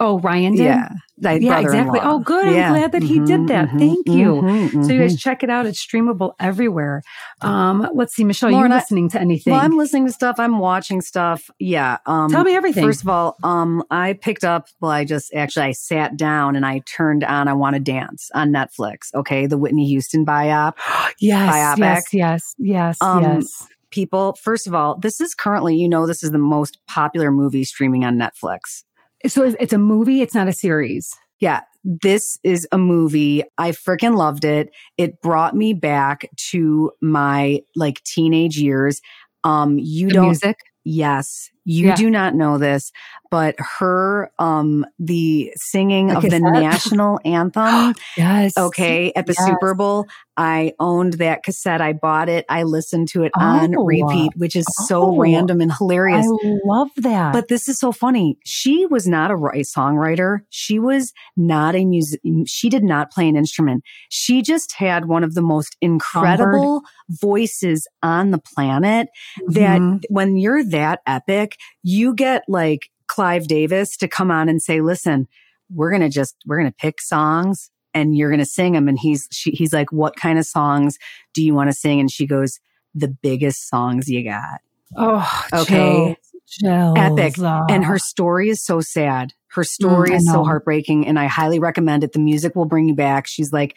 Oh, 0.00 0.18
Ryan 0.18 0.54
did? 0.54 0.64
Yeah. 0.64 0.88
Yeah, 1.18 1.60
exactly. 1.60 2.00
Oh, 2.02 2.20
good. 2.20 2.46
I'm 2.46 2.72
glad 2.72 2.92
that 2.92 3.02
he 3.02 3.16
mm-hmm, 3.16 3.24
did 3.26 3.48
that. 3.48 3.68
Mm-hmm, 3.68 3.78
Thank 3.78 4.08
you. 4.08 4.36
Mm-hmm, 4.36 4.82
so 4.82 4.92
you 4.92 5.00
guys 5.00 5.12
mm-hmm. 5.12 5.18
check 5.18 5.42
it 5.42 5.50
out. 5.50 5.66
It's 5.66 5.84
streamable 5.84 6.32
everywhere. 6.40 7.02
Um, 7.42 7.86
let's 7.94 8.14
see, 8.14 8.24
Michelle, 8.24 8.50
Lauren, 8.50 8.70
you 8.70 8.76
listening 8.78 9.10
to 9.10 9.20
anything? 9.20 9.52
Well, 9.52 9.60
I'm 9.60 9.76
listening 9.76 10.06
to 10.06 10.12
stuff. 10.12 10.36
I'm 10.38 10.58
watching 10.58 11.02
stuff. 11.02 11.50
Yeah. 11.58 11.98
Um, 12.06 12.30
Tell 12.30 12.44
me 12.44 12.56
everything. 12.56 12.82
First 12.82 13.02
of 13.02 13.10
all, 13.10 13.36
um, 13.42 13.84
I 13.90 14.14
picked 14.14 14.44
up, 14.44 14.68
well, 14.80 14.90
I 14.90 15.04
just 15.04 15.34
actually, 15.34 15.66
I 15.66 15.72
sat 15.72 16.16
down 16.16 16.56
and 16.56 16.64
I 16.64 16.78
turned 16.86 17.22
on 17.22 17.46
I 17.46 17.52
Want 17.52 17.74
to 17.74 17.80
Dance 17.80 18.30
on 18.34 18.50
Netflix. 18.50 19.14
Okay. 19.14 19.46
The 19.46 19.58
Whitney 19.58 19.86
Houston 19.88 20.24
biop. 20.24 20.78
yes. 21.20 21.78
Biopic. 21.78 21.78
Yes. 21.78 22.14
Yes. 22.14 22.54
Yes. 22.56 22.96
Um, 23.02 23.22
yes. 23.22 23.66
People, 23.90 24.38
first 24.40 24.66
of 24.66 24.74
all, 24.74 24.96
this 24.96 25.20
is 25.20 25.34
currently, 25.34 25.76
you 25.76 25.88
know, 25.88 26.06
this 26.06 26.22
is 26.22 26.30
the 26.30 26.38
most 26.38 26.78
popular 26.86 27.30
movie 27.30 27.64
streaming 27.64 28.04
on 28.04 28.16
Netflix. 28.16 28.84
So 29.26 29.54
it's 29.58 29.72
a 29.72 29.78
movie, 29.78 30.22
it's 30.22 30.34
not 30.34 30.48
a 30.48 30.52
series. 30.52 31.14
Yeah, 31.40 31.60
this 31.84 32.38
is 32.42 32.68
a 32.72 32.78
movie. 32.78 33.42
I 33.58 33.70
freaking 33.70 34.16
loved 34.16 34.44
it. 34.44 34.70
It 34.98 35.20
brought 35.22 35.54
me 35.54 35.72
back 35.72 36.28
to 36.50 36.92
my 37.00 37.60
like 37.74 38.02
teenage 38.04 38.58
years. 38.58 39.00
Um, 39.44 39.78
you 39.78 40.08
the 40.08 40.14
don't 40.14 40.26
music. 40.26 40.58
Yes, 40.84 41.50
you 41.64 41.88
yeah. 41.88 41.94
do 41.94 42.10
not 42.10 42.34
know 42.34 42.56
this, 42.56 42.90
but 43.30 43.54
her, 43.58 44.30
um, 44.38 44.86
the 44.98 45.52
singing 45.56 46.08
like 46.08 46.18
of 46.18 46.22
the 46.24 46.30
that? 46.30 46.40
national 46.40 47.20
anthem. 47.24 47.94
yes. 48.16 48.56
Okay. 48.56 49.12
At 49.14 49.26
the 49.26 49.34
yes. 49.38 49.46
Super 49.46 49.74
Bowl, 49.74 50.06
I 50.40 50.72
owned 50.80 51.14
that 51.14 51.42
cassette. 51.42 51.82
I 51.82 51.92
bought 51.92 52.30
it. 52.30 52.46
I 52.48 52.62
listened 52.62 53.08
to 53.08 53.24
it 53.24 53.32
oh. 53.36 53.42
on 53.42 53.72
repeat, 53.72 54.32
which 54.36 54.56
is 54.56 54.64
oh. 54.80 54.86
so 54.86 55.16
random 55.18 55.60
and 55.60 55.70
hilarious. 55.70 56.24
I 56.24 56.56
love 56.64 56.88
that. 56.96 57.34
But 57.34 57.48
this 57.48 57.68
is 57.68 57.78
so 57.78 57.92
funny. 57.92 58.38
She 58.42 58.86
was 58.86 59.06
not 59.06 59.30
a 59.30 59.34
songwriter. 59.34 60.38
She 60.48 60.78
was 60.78 61.12
not 61.36 61.74
a 61.74 61.84
music. 61.84 62.22
She 62.46 62.70
did 62.70 62.82
not 62.82 63.10
play 63.10 63.28
an 63.28 63.36
instrument. 63.36 63.84
She 64.08 64.40
just 64.40 64.72
had 64.72 65.04
one 65.04 65.24
of 65.24 65.34
the 65.34 65.42
most 65.42 65.76
incredible 65.82 66.84
voices 67.10 67.86
on 68.02 68.30
the 68.30 68.38
planet 68.38 69.08
that 69.48 69.78
mm-hmm. 69.78 69.98
when 70.08 70.38
you're 70.38 70.64
that 70.64 71.00
epic, 71.06 71.58
you 71.82 72.14
get 72.14 72.44
like 72.48 72.88
Clive 73.08 73.46
Davis 73.46 73.94
to 73.98 74.08
come 74.08 74.30
on 74.30 74.48
and 74.48 74.62
say, 74.62 74.80
listen, 74.80 75.28
we're 75.68 75.90
going 75.90 76.00
to 76.00 76.08
just, 76.08 76.36
we're 76.46 76.58
going 76.58 76.70
to 76.70 76.76
pick 76.76 76.98
songs 76.98 77.70
and 77.94 78.16
you're 78.16 78.30
going 78.30 78.40
to 78.40 78.46
sing 78.46 78.72
them. 78.72 78.88
And 78.88 78.98
he's, 78.98 79.28
she, 79.30 79.50
he's 79.50 79.72
like, 79.72 79.92
what 79.92 80.16
kind 80.16 80.38
of 80.38 80.46
songs 80.46 80.98
do 81.34 81.42
you 81.42 81.54
want 81.54 81.70
to 81.70 81.76
sing? 81.76 82.00
And 82.00 82.10
she 82.10 82.26
goes, 82.26 82.58
the 82.94 83.08
biggest 83.08 83.68
songs 83.68 84.08
you 84.08 84.24
got. 84.24 84.60
Oh, 84.96 85.42
okay. 85.52 86.16
Chills. 86.48 86.96
Epic. 86.98 87.38
And 87.38 87.84
her 87.84 87.98
story 87.98 88.48
is 88.48 88.64
so 88.64 88.80
sad. 88.80 89.32
Her 89.48 89.62
story 89.62 90.10
mm, 90.10 90.16
is 90.16 90.26
so 90.26 90.42
heartbreaking 90.42 91.06
and 91.06 91.18
I 91.18 91.26
highly 91.26 91.60
recommend 91.60 92.02
it. 92.02 92.12
The 92.12 92.18
music 92.18 92.56
will 92.56 92.64
bring 92.64 92.88
you 92.88 92.94
back. 92.94 93.26
She's 93.26 93.52
like, 93.52 93.76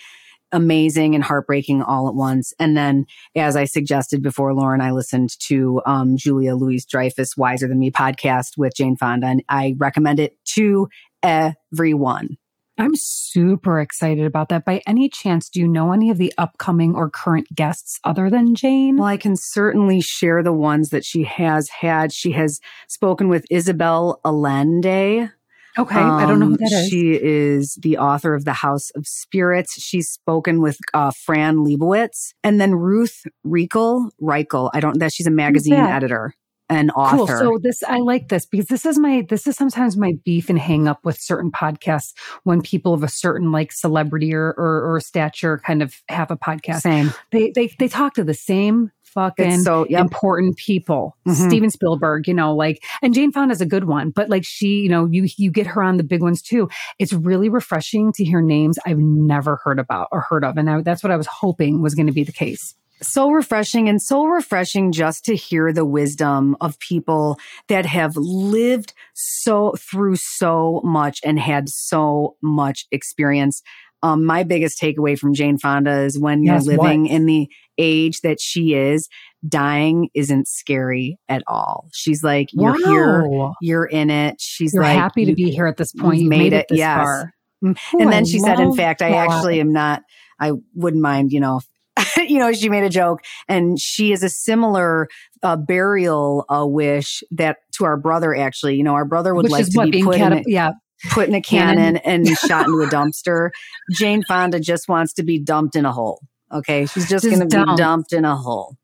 amazing 0.53 1.15
and 1.15 1.23
heartbreaking 1.23 1.81
all 1.81 2.07
at 2.07 2.15
once. 2.15 2.53
And 2.59 2.77
then, 2.77 3.05
as 3.35 3.55
I 3.55 3.65
suggested 3.65 4.21
before, 4.21 4.53
Lauren, 4.53 4.81
I 4.81 4.91
listened 4.91 5.31
to 5.47 5.81
um, 5.85 6.15
Julia 6.15 6.55
Louise 6.55 6.85
Dreyfus 6.85 7.35
Wiser 7.35 7.67
Than 7.67 7.79
Me 7.79 7.91
podcast 7.91 8.57
with 8.57 8.75
Jane 8.75 8.95
Fonda, 8.95 9.27
and 9.27 9.43
I 9.49 9.75
recommend 9.77 10.19
it 10.19 10.37
to 10.53 10.87
everyone. 11.23 12.37
I'm 12.77 12.95
super 12.95 13.79
excited 13.79 14.25
about 14.25 14.49
that. 14.49 14.65
By 14.65 14.81
any 14.87 15.07
chance, 15.07 15.49
do 15.49 15.59
you 15.59 15.67
know 15.67 15.93
any 15.93 16.09
of 16.09 16.17
the 16.17 16.33
upcoming 16.37 16.95
or 16.95 17.09
current 17.09 17.47
guests 17.53 17.99
other 18.03 18.29
than 18.29 18.55
Jane? 18.55 18.97
Well, 18.97 19.07
I 19.07 19.17
can 19.17 19.35
certainly 19.35 20.01
share 20.01 20.41
the 20.41 20.53
ones 20.53 20.89
that 20.89 21.05
she 21.05 21.23
has 21.23 21.69
had. 21.69 22.11
She 22.11 22.31
has 22.31 22.59
spoken 22.87 23.29
with 23.29 23.45
Isabel 23.51 24.19
Allende. 24.25 25.29
Okay. 25.77 25.99
Um, 25.99 26.11
I 26.11 26.25
don't 26.25 26.39
know 26.39 26.47
who 26.47 26.57
that 26.57 26.71
is. 26.71 26.89
She 26.89 27.13
is 27.13 27.77
the 27.81 27.97
author 27.97 28.35
of 28.35 28.45
The 28.45 28.53
House 28.53 28.89
of 28.91 29.07
Spirits. 29.07 29.73
She's 29.81 30.09
spoken 30.09 30.61
with 30.61 30.77
uh, 30.93 31.11
Fran 31.25 31.57
Lebowitz 31.57 32.33
and 32.43 32.61
then 32.61 32.75
Ruth 32.75 33.23
Reichl. 33.45 34.09
Reichl. 34.21 34.69
I 34.73 34.79
don't, 34.79 34.99
that 34.99 35.13
she's 35.13 35.27
a 35.27 35.31
magazine 35.31 35.73
editor 35.73 36.35
and 36.73 36.91
author. 36.91 37.17
Cool. 37.17 37.27
So 37.27 37.59
this, 37.61 37.83
I 37.83 37.99
like 37.99 38.29
this 38.29 38.45
because 38.45 38.65
this 38.65 38.85
is 38.85 38.97
my, 38.97 39.25
this 39.29 39.47
is 39.47 39.55
sometimes 39.55 39.95
my 39.95 40.13
beef 40.25 40.49
and 40.49 40.59
hang 40.59 40.87
up 40.87 40.99
with 41.05 41.19
certain 41.19 41.51
podcasts 41.51 42.13
when 42.43 42.61
people 42.61 42.93
of 42.93 43.03
a 43.03 43.07
certain 43.07 43.51
like 43.51 43.71
celebrity 43.71 44.33
or, 44.33 44.53
or, 44.57 44.95
or 44.95 44.99
stature 44.99 45.59
kind 45.59 45.81
of 45.81 46.01
have 46.09 46.31
a 46.31 46.37
podcast. 46.37 46.81
Same. 46.81 47.13
They, 47.31 47.51
they, 47.51 47.67
they 47.79 47.87
talk 47.87 48.15
to 48.15 48.23
the 48.23 48.33
same 48.33 48.91
fucking 49.13 49.61
so 49.61 49.85
yep. 49.89 50.01
important 50.01 50.57
people. 50.57 51.15
Mm-hmm. 51.27 51.47
Steven 51.47 51.69
Spielberg, 51.69 52.27
you 52.27 52.33
know, 52.33 52.55
like, 52.55 52.83
and 53.01 53.13
Jane 53.13 53.31
Fonda 53.31 53.51
is 53.53 53.61
a 53.61 53.65
good 53.65 53.85
one, 53.85 54.09
but 54.09 54.29
like 54.29 54.43
she, 54.43 54.79
you 54.79 54.89
know, 54.89 55.07
you 55.09 55.27
you 55.37 55.51
get 55.51 55.67
her 55.67 55.83
on 55.83 55.97
the 55.97 56.03
big 56.03 56.21
ones 56.21 56.41
too. 56.41 56.69
It's 56.99 57.13
really 57.13 57.49
refreshing 57.49 58.11
to 58.13 58.23
hear 58.23 58.41
names 58.41 58.79
I've 58.85 58.97
never 58.97 59.59
heard 59.63 59.79
about 59.79 60.07
or 60.11 60.21
heard 60.21 60.43
of, 60.43 60.57
and 60.57 60.69
I, 60.69 60.81
that's 60.81 61.03
what 61.03 61.11
I 61.11 61.17
was 61.17 61.27
hoping 61.27 61.81
was 61.81 61.95
going 61.95 62.07
to 62.07 62.13
be 62.13 62.23
the 62.23 62.31
case 62.31 62.75
so 63.03 63.29
refreshing 63.29 63.89
and 63.89 64.01
so 64.01 64.25
refreshing 64.25 64.91
just 64.91 65.25
to 65.25 65.35
hear 65.35 65.71
the 65.71 65.85
wisdom 65.85 66.55
of 66.61 66.79
people 66.79 67.39
that 67.67 67.85
have 67.85 68.15
lived 68.15 68.93
so 69.13 69.73
through 69.77 70.15
so 70.15 70.81
much 70.83 71.19
and 71.23 71.39
had 71.39 71.69
so 71.69 72.35
much 72.41 72.85
experience. 72.91 73.61
Um, 74.01 74.25
my 74.25 74.43
biggest 74.43 74.81
takeaway 74.81 75.17
from 75.17 75.33
Jane 75.33 75.57
Fonda 75.57 76.01
is 76.01 76.19
when 76.19 76.43
yes, 76.43 76.65
you're 76.65 76.77
living 76.77 77.03
what? 77.03 77.11
in 77.11 77.25
the 77.25 77.49
age 77.77 78.19
that 78.21 78.41
she 78.41 78.73
is, 78.73 79.07
dying 79.47 80.09
isn't 80.13 80.47
scary 80.47 81.17
at 81.29 81.41
all. 81.47 81.87
She's 81.93 82.23
like, 82.23 82.49
you're 82.51 82.75
wow. 82.83 82.91
here, 82.91 83.51
you're 83.61 83.85
in 83.85 84.09
it. 84.09 84.35
She's 84.39 84.73
you're 84.73 84.83
like, 84.83 84.97
happy 84.97 85.25
to 85.25 85.33
be 85.33 85.51
here 85.51 85.67
at 85.67 85.77
this 85.77 85.93
point. 85.93 86.19
You 86.19 86.29
made, 86.29 86.39
made, 86.39 86.53
it, 86.53 86.65
it 86.69 86.77
yes. 86.77 86.97
Far. 86.97 87.33
Mm. 87.63 87.77
and 87.99 88.11
then 88.11 88.25
she 88.25 88.39
said, 88.39 88.59
in 88.59 88.75
fact, 88.75 89.01
I 89.01 89.11
actually 89.15 89.61
am 89.61 89.71
not, 89.71 90.03
I 90.37 90.51
wouldn't 90.75 91.01
mind, 91.01 91.31
you 91.31 91.39
know, 91.39 91.61
you 92.17 92.39
know, 92.39 92.51
she 92.53 92.69
made 92.69 92.83
a 92.83 92.89
joke 92.89 93.21
and 93.47 93.79
she 93.79 94.11
is 94.11 94.23
a 94.23 94.29
similar 94.29 95.07
uh, 95.41 95.55
burial 95.55 96.45
uh, 96.49 96.65
wish 96.65 97.23
that 97.31 97.57
to 97.73 97.85
our 97.85 97.97
brother, 97.97 98.35
actually, 98.35 98.75
you 98.75 98.83
know, 98.83 98.93
our 98.93 99.05
brother 99.05 99.33
would 99.33 99.43
Which 99.43 99.51
like 99.51 99.65
to 99.65 99.91
be 99.91 100.03
put 100.03 100.17
in, 100.17 100.33
a, 100.33 100.43
yeah 100.45 100.71
put 101.09 101.27
in 101.27 101.35
a 101.35 101.41
cannon, 101.41 101.97
and 101.97 102.27
shot 102.47 102.65
into 102.65 102.81
a 102.81 102.87
dumpster. 102.87 103.49
Jane 103.91 104.23
Fonda 104.27 104.59
just 104.59 104.87
wants 104.87 105.13
to 105.13 105.23
be 105.23 105.39
dumped 105.39 105.75
in 105.75 105.85
a 105.85 105.91
hole. 105.91 106.21
Okay. 106.51 106.85
She's 106.85 107.09
just, 107.09 107.25
just 107.25 107.35
going 107.35 107.47
to 107.49 107.65
be 107.65 107.75
dumped 107.75 108.13
in 108.13 108.25
a 108.25 108.35
hole. 108.35 108.77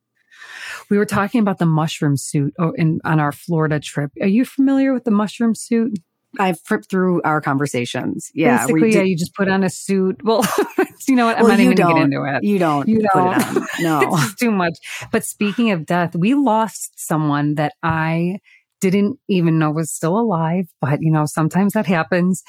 We 0.89 0.97
were 0.97 1.05
talking 1.05 1.39
about 1.39 1.59
the 1.59 1.67
mushroom 1.67 2.17
suit 2.17 2.53
oh, 2.57 2.73
in, 2.75 2.99
on 3.05 3.19
our 3.19 3.31
Florida 3.31 3.79
trip. 3.79 4.11
Are 4.21 4.27
you 4.27 4.43
familiar 4.43 4.91
with 4.91 5.03
the 5.03 5.11
mushroom 5.11 5.53
suit? 5.53 5.99
I've 6.39 6.59
flipped 6.61 6.89
through 6.89 7.21
our 7.23 7.41
conversations. 7.41 8.31
Yeah. 8.33 8.65
Basically, 8.65 8.93
yeah, 8.93 9.01
you 9.01 9.15
just 9.15 9.35
put 9.35 9.49
on 9.49 9.63
a 9.63 9.69
suit. 9.69 10.21
Well, 10.23 10.45
you 11.07 11.15
know 11.15 11.27
what? 11.27 11.37
I'm 11.37 11.43
well, 11.43 11.51
not 11.51 11.59
even 11.59 11.75
going 11.75 11.95
to 11.95 12.01
get 12.01 12.03
into 12.03 12.35
it. 12.35 12.43
You 12.43 12.59
don't. 12.59 12.87
You 12.87 13.05
don't. 13.13 13.65
No. 13.79 14.01
it's 14.03 14.35
too 14.35 14.51
much. 14.51 14.77
But 15.11 15.23
speaking 15.23 15.71
of 15.71 15.85
death, 15.85 16.13
we 16.15 16.33
lost 16.33 16.99
someone 16.99 17.55
that 17.55 17.73
I 17.81 18.39
didn't 18.81 19.19
even 19.29 19.57
know 19.57 19.71
was 19.71 19.91
still 19.91 20.17
alive, 20.17 20.65
but 20.81 20.99
you 21.01 21.11
know, 21.11 21.25
sometimes 21.25 21.73
that 21.73 21.85
happens. 21.85 22.43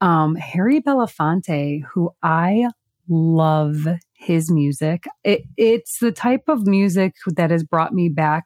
Um, 0.00 0.36
Harry 0.36 0.80
Belafonte, 0.80 1.82
who 1.92 2.10
I 2.22 2.68
love 3.08 3.86
his 4.14 4.50
music. 4.50 5.04
It, 5.24 5.42
it's 5.56 5.98
the 5.98 6.12
type 6.12 6.44
of 6.48 6.66
music 6.66 7.14
that 7.26 7.50
has 7.50 7.64
brought 7.64 7.92
me 7.92 8.08
back 8.08 8.44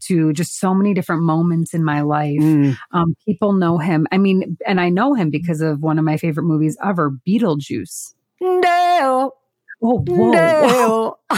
to 0.00 0.32
just 0.32 0.58
so 0.58 0.74
many 0.74 0.94
different 0.94 1.22
moments 1.22 1.74
in 1.74 1.84
my 1.84 2.00
life. 2.02 2.38
Mm. 2.40 2.76
Um, 2.92 3.14
people 3.26 3.52
know 3.52 3.78
him. 3.78 4.06
I 4.12 4.18
mean, 4.18 4.56
and 4.66 4.80
I 4.80 4.88
know 4.88 5.14
him 5.14 5.30
because 5.30 5.60
of 5.60 5.80
one 5.80 5.98
of 5.98 6.04
my 6.04 6.16
favorite 6.16 6.44
movies 6.44 6.76
ever, 6.82 7.12
Beetlejuice. 7.26 8.14
No. 8.40 9.32
Oh, 9.82 10.04
whoa. 10.06 11.16
No. 11.28 11.36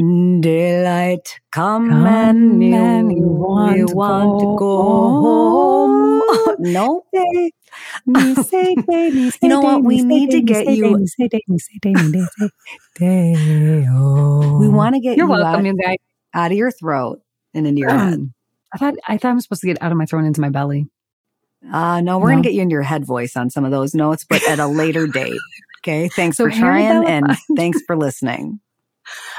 Daylight, 0.40 1.40
come, 1.50 1.88
come 1.90 2.06
and 2.06 2.62
you, 2.62 2.68
you 3.16 3.26
want, 3.26 3.78
you 3.78 3.86
to, 3.88 3.94
want 3.94 4.40
go 4.40 4.40
to 4.40 4.56
go 4.58 4.82
home. 4.82 6.22
home. 6.24 6.56
no. 6.60 7.04
Me 8.06 8.34
say, 8.36 8.76
me 8.86 9.30
say, 9.30 9.38
you 9.42 9.48
know 9.48 9.60
what? 9.60 9.82
We 9.82 10.02
need 10.02 10.30
to 10.30 10.40
get 10.40 10.68
you. 10.68 11.04
We 14.60 14.68
want 14.68 14.94
to 14.94 15.00
get 15.00 15.16
You're 15.16 15.26
you 15.26 15.30
welcome, 15.30 15.66
out, 15.66 15.76
guy. 15.82 15.96
out 16.32 16.52
of 16.52 16.56
your 16.56 16.70
throat 16.70 17.20
and 17.54 17.66
into 17.66 17.80
your 17.80 17.90
head. 17.90 18.32
I 18.72 18.78
thought 18.78 18.94
I 19.06 19.18
thought 19.18 19.30
I'm 19.30 19.40
supposed 19.40 19.62
to 19.62 19.66
get 19.66 19.82
out 19.82 19.90
of 19.90 19.98
my 19.98 20.06
throat 20.06 20.24
into 20.24 20.40
my 20.40 20.50
belly. 20.50 20.86
Uh 21.72 22.00
no, 22.00 22.18
we're 22.18 22.28
no. 22.28 22.34
gonna 22.34 22.42
get 22.42 22.54
you 22.54 22.62
into 22.62 22.72
your 22.74 22.82
head 22.82 23.04
voice 23.04 23.36
on 23.36 23.50
some 23.50 23.64
of 23.64 23.70
those 23.70 23.94
notes, 23.94 24.24
but 24.28 24.42
at 24.48 24.58
a 24.58 24.66
later 24.66 25.06
date. 25.06 25.40
Okay. 25.86 26.08
Thanks 26.08 26.36
so 26.36 26.44
for 26.44 26.50
trying 26.50 27.06
and 27.06 27.36
thanks 27.56 27.80
for 27.86 27.96
listening 27.96 28.58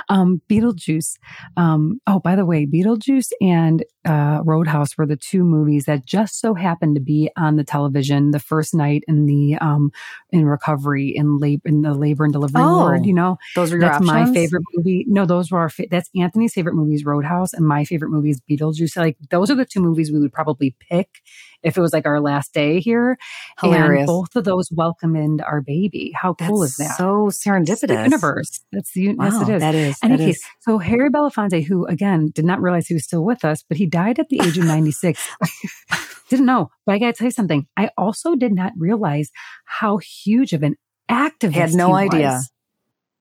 um, 0.10 0.42
Beetlejuice. 0.50 1.18
Um, 1.58 2.00
oh, 2.08 2.20
by 2.20 2.36
the 2.36 2.46
way, 2.46 2.66
Beetlejuice 2.66 3.30
and 3.42 3.84
uh, 4.10 4.42
Roadhouse 4.44 4.98
were 4.98 5.06
the 5.06 5.16
two 5.16 5.44
movies 5.44 5.86
that 5.86 6.06
just 6.06 6.40
so 6.40 6.54
happened 6.56 6.96
to 6.96 7.02
be 7.02 7.30
on 7.38 7.56
the 7.56 7.64
television 7.64 8.32
the 8.32 8.40
first 8.40 8.74
night 8.74 9.04
in 9.08 9.26
the 9.28 9.56
um, 9.60 9.92
in 10.32 10.46
recovery 10.46 11.10
in 11.16 11.38
labor 11.38 11.62
in 11.70 11.82
the 11.84 11.94
labor 11.94 12.24
and 12.24 12.34
delivery 12.34 12.62
Oh, 12.64 12.80
ward. 12.80 13.06
You 13.06 13.14
know, 13.14 13.38
Those 13.56 13.72
were 13.72 13.80
your 13.80 13.90
that's 13.90 14.04
my 14.04 14.26
favorite 14.34 14.64
movie. 14.76 15.06
No, 15.08 15.26
those 15.26 15.52
were 15.52 15.60
our. 15.60 15.70
Fa- 15.70 15.86
that's 15.92 16.10
Anthony's 16.16 16.54
favorite 16.54 16.76
movies, 16.76 17.06
Roadhouse, 17.06 17.54
and 17.54 17.68
my 17.68 17.86
favorite 17.86 18.10
movie 18.10 18.32
is 18.32 18.42
Beetlejuice. 18.50 18.98
Like 18.98 19.18
those 19.30 19.50
are 19.52 19.56
the 19.56 19.66
two 19.66 19.80
movies 19.82 20.12
we 20.12 20.20
would 20.20 20.34
probably 20.34 20.76
pick 20.90 21.22
if 21.62 21.78
it 21.78 21.82
was 21.82 21.92
like 21.94 22.06
our 22.06 22.20
last 22.22 22.54
day 22.54 22.80
here. 22.80 23.18
Hilarious. 23.60 24.00
And 24.02 24.08
both 24.08 24.36
of 24.36 24.44
those 24.46 24.72
welcomed 24.72 25.42
our 25.42 25.62
baby. 25.62 26.12
How 26.16 26.34
cool 26.34 26.62
That's 26.62 26.72
is 26.72 26.78
that? 26.78 26.98
So 26.98 27.28
serendipitous. 27.28 27.88
the 27.88 28.04
universe. 28.04 28.60
That's 28.72 28.92
the 28.94 29.14
Wow, 29.16 29.26
yes, 29.26 29.42
it 29.42 29.50
is. 29.56 29.62
that 29.62 29.76
is. 29.76 29.98
Any 30.02 30.18
that 30.18 30.24
case, 30.24 30.38
is. 30.38 30.44
so 30.62 30.78
Harry 30.78 31.10
Belafonte, 31.10 31.64
who 31.66 31.86
again 31.88 32.32
did 32.34 32.46
not 32.46 32.62
realize 32.62 32.88
he 32.88 32.94
was 32.94 33.04
still 33.04 33.24
with 33.26 33.44
us, 33.44 33.64
but 33.68 33.78
he 33.78 33.86
died 33.86 33.99
at 34.20 34.30
the 34.30 34.40
age 34.42 34.58
of 34.58 34.66
96. 34.66 35.28
Didn't 36.30 36.46
know. 36.46 36.70
But 36.86 36.94
I 36.96 37.00
got 37.00 37.08
to 37.08 37.14
tell 37.14 37.26
you 37.26 37.32
something. 37.32 37.68
I 37.76 37.90
also 37.98 38.36
did 38.36 38.54
not 38.54 38.72
realize 38.78 39.32
how 39.66 39.98
huge 39.98 40.54
of 40.54 40.64
an 40.64 40.76
activist 41.10 41.54
Had 41.54 41.74
no 41.74 41.96
he 41.96 42.06
idea. 42.06 42.28
was. 42.30 42.52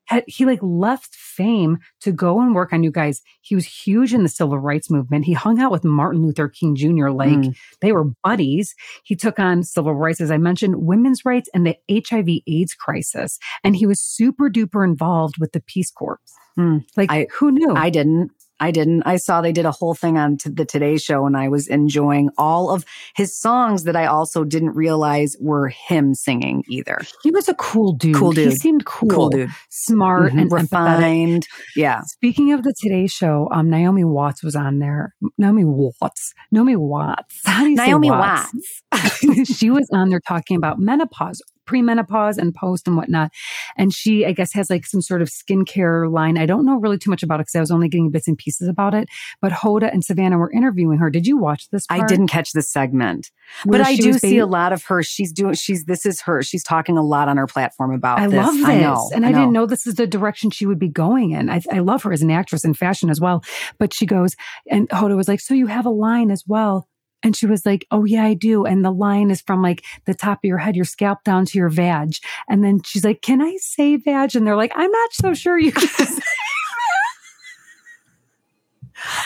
Had, 0.05 0.25
he 0.27 0.47
like 0.47 0.61
left 0.63 1.15
fame 1.15 1.79
to 2.01 2.13
go 2.13 2.41
and 2.41 2.55
work 2.55 2.73
on 2.73 2.83
you 2.83 2.91
guys. 2.91 3.21
He 3.43 3.55
was 3.55 3.67
huge 3.67 4.15
in 4.15 4.23
the 4.23 4.29
civil 4.31 4.59
rights 4.59 4.91
movement. 4.91 5.27
He 5.27 5.35
hung 5.35 5.59
out 5.61 5.71
with 5.71 5.85
Martin 5.85 6.23
Luther 6.25 6.49
King 6.49 6.75
Jr. 6.77 7.09
Like 7.11 7.29
Mm. 7.31 7.57
they 7.83 7.93
were 7.93 8.05
buddies. 8.25 8.75
He 9.05 9.15
took 9.15 9.39
on 9.39 9.63
civil 9.63 9.95
rights, 9.95 10.21
as 10.23 10.31
I 10.31 10.39
mentioned, 10.39 10.77
women's 10.77 11.27
rights 11.27 11.51
and 11.53 11.67
the 11.67 11.77
HIV 11.91 12.41
AIDS 12.47 12.73
crisis. 12.75 13.39
And 13.63 13.77
he 13.77 13.85
was 13.87 14.01
super 14.01 14.49
duper 14.49 14.83
involved 14.83 15.37
with 15.39 15.53
the 15.53 15.61
Peace 15.61 15.91
Corps. 15.91 16.21
Hmm. 16.57 16.79
Like, 16.97 17.13
I- 17.13 17.27
who 17.39 17.51
knew? 17.53 17.75
I 17.75 17.91
didn't. 17.91 18.31
I 18.61 18.71
didn't. 18.71 19.03
I 19.05 19.17
saw 19.17 19.41
they 19.41 19.53
did 19.53 19.67
a 19.67 19.71
whole 19.71 19.95
thing 19.95 20.19
on 20.19 20.37
the 20.45 20.65
Today 20.65 20.99
Show, 20.99 21.27
and 21.27 21.37
I 21.37 21.49
was 21.49 21.69
enjoying 21.69 22.31
all 22.39 22.71
of 22.71 22.85
his 23.15 23.37
songs 23.39 23.85
that 23.85 23.97
I 23.97 24.07
also 24.07 24.45
didn't 24.45 24.75
realize 24.75 25.37
were 25.41 25.69
him 25.69 26.15
singing 26.15 26.65
either. 26.69 26.99
he 27.23 27.31
was 27.31 27.49
a 27.49 27.55
cool 27.55 27.93
dude. 27.93 28.15
Cool 28.17 28.33
dude. 28.33 28.51
He 28.51 28.57
seemed 28.57 28.85
cool, 28.85 29.09
Cool 29.11 29.29
dude, 29.31 29.51
smart, 29.71 30.33
Mhm. 30.33 30.41
and 30.43 30.51
empathetic. 30.51 30.61
refined. 30.63 31.47
Yeah, 31.77 32.01
Speaking 32.03 32.53
of 32.53 32.63
the 32.63 32.75
Today 32.81 33.07
Show, 33.07 33.49
um, 33.53 33.71
Naomi 33.71 34.05
Watts 34.05 34.43
was 34.43 34.57
on 34.57 34.79
there. 34.81 35.15
Naomi 35.39 35.65
Watts. 35.65 36.33
Naomi 36.51 36.77
Watts. 36.77 37.41
How 37.45 37.63
do 37.63 37.71
you 37.71 37.77
say 37.77 37.87
Naomi 37.87 38.11
Watts? 38.11 38.53
Watts. 38.93 39.49
she 39.59 39.71
was 39.71 39.89
on 39.93 40.09
there 40.09 40.21
talking 40.21 40.57
about 40.57 40.79
menopause, 40.79 41.41
premenopause 41.69 42.39
and 42.39 42.55
post 42.55 42.87
and 42.87 42.97
whatnot. 42.97 43.31
And 43.77 43.93
she, 43.93 44.25
I 44.25 44.33
guess, 44.33 44.53
has 44.55 44.71
like 44.71 44.87
some 44.87 45.03
sort 45.03 45.23
of 45.23 45.29
skincare 45.29 46.11
line. 46.11 46.39
I 46.39 46.47
don't 46.47 46.65
know 46.65 46.77
really 46.77 46.99
too 46.99 47.11
much 47.11 47.23
about 47.23 47.37
it 47.37 47.43
because 47.43 47.57
I 47.57 47.61
was 47.61 47.71
only 47.71 47.89
getting 47.89 48.11
bits 48.11 48.29
and 48.29 48.39
pieces 48.39 48.69
about 48.69 48.95
it. 48.95 49.09
But 49.41 49.53
Hoda 49.53 49.93
and 49.93 50.05
Savannah 50.05 50.39
were 50.39 50.51
interviewing 50.51 50.99
her. 50.99 51.11
Did 51.11 51.27
you 51.27 51.37
watch 51.37 51.69
this? 51.71 51.87
I 51.91 52.07
didn't 52.07 52.29
catch 52.29 52.53
this 52.53 52.71
segment, 52.71 53.31
Where 53.65 53.79
but 53.79 53.87
I 53.87 53.97
do 53.97 54.13
see 54.15 54.39
a 54.39 54.47
lot 54.47 54.73
of 54.73 54.85
her. 54.85 55.03
She's 55.03 55.33
doing. 55.33 55.55
She's 55.55 55.85
this 55.85 56.07
is 56.07 56.23
her. 56.23 56.43
She's 56.43 56.65
talking 56.65 56.97
a 56.97 57.03
lot 57.03 57.29
on 57.29 57.37
her 57.37 57.47
platform 57.47 57.93
about. 57.93 58.19
I 58.19 58.27
this. 58.27 58.37
love 58.37 58.55
this. 58.55 58.65
I 58.65 58.81
know, 58.81 59.11
and 59.15 59.27
I, 59.27 59.33
didn't 59.33 59.53
know 59.53 59.67
this 59.67 59.87
is 59.87 59.95
the 59.95 60.07
direction 60.07 60.51
she 60.51 60.67
would 60.67 60.79
be 60.79 60.89
going 60.89 61.31
in. 61.33 61.51
I, 61.51 61.61
I 61.71 61.79
love 61.81 62.03
her 62.03 62.13
as 62.13 62.23
an 62.23 62.31
actress 62.31 62.65
in 62.65 62.75
fashion 62.75 63.11
as 63.11 63.21
well. 63.21 63.45
But 63.79 63.93
she 63.93 64.07
goes, 64.07 64.35
and 64.71 64.89
Hoda 64.89 65.17
was 65.17 65.29
like, 65.29 65.41
So 65.41 65.55
you 65.55 65.67
have 65.67 65.87
a 65.87 65.91
line 65.91 66.31
as 66.31 66.45
well. 66.47 66.89
And 67.23 67.35
she 67.37 67.47
was 67.47 67.67
like, 67.67 67.87
Oh, 67.91 68.05
yeah, 68.05 68.25
I 68.25 68.35
do. 68.35 68.65
And 68.65 68.85
the 68.85 68.91
line 68.93 69.31
is 69.31 69.41
from 69.41 69.61
like 69.63 69.85
the 70.07 70.15
top 70.15 70.39
of 70.39 70.45
your 70.49 70.59
head, 70.59 70.77
your 70.77 70.85
scalp 70.85 71.25
down 71.25 71.47
to 71.47 71.59
your 71.59 71.69
vag. 71.69 72.13
And 72.49 72.63
then 72.63 72.81
she's 72.83 73.05
like, 73.05 73.23
Can 73.23 73.41
I 73.43 73.57
say 73.61 73.97
vag? 73.97 74.37
And 74.37 74.47
they're 74.47 74.57
like, 74.57 74.73
I'm 74.77 74.91
not 74.91 75.13
so 75.13 75.35
sure 75.35 75.59
you 75.59 75.73
can 75.73 75.89
say. 75.89 76.23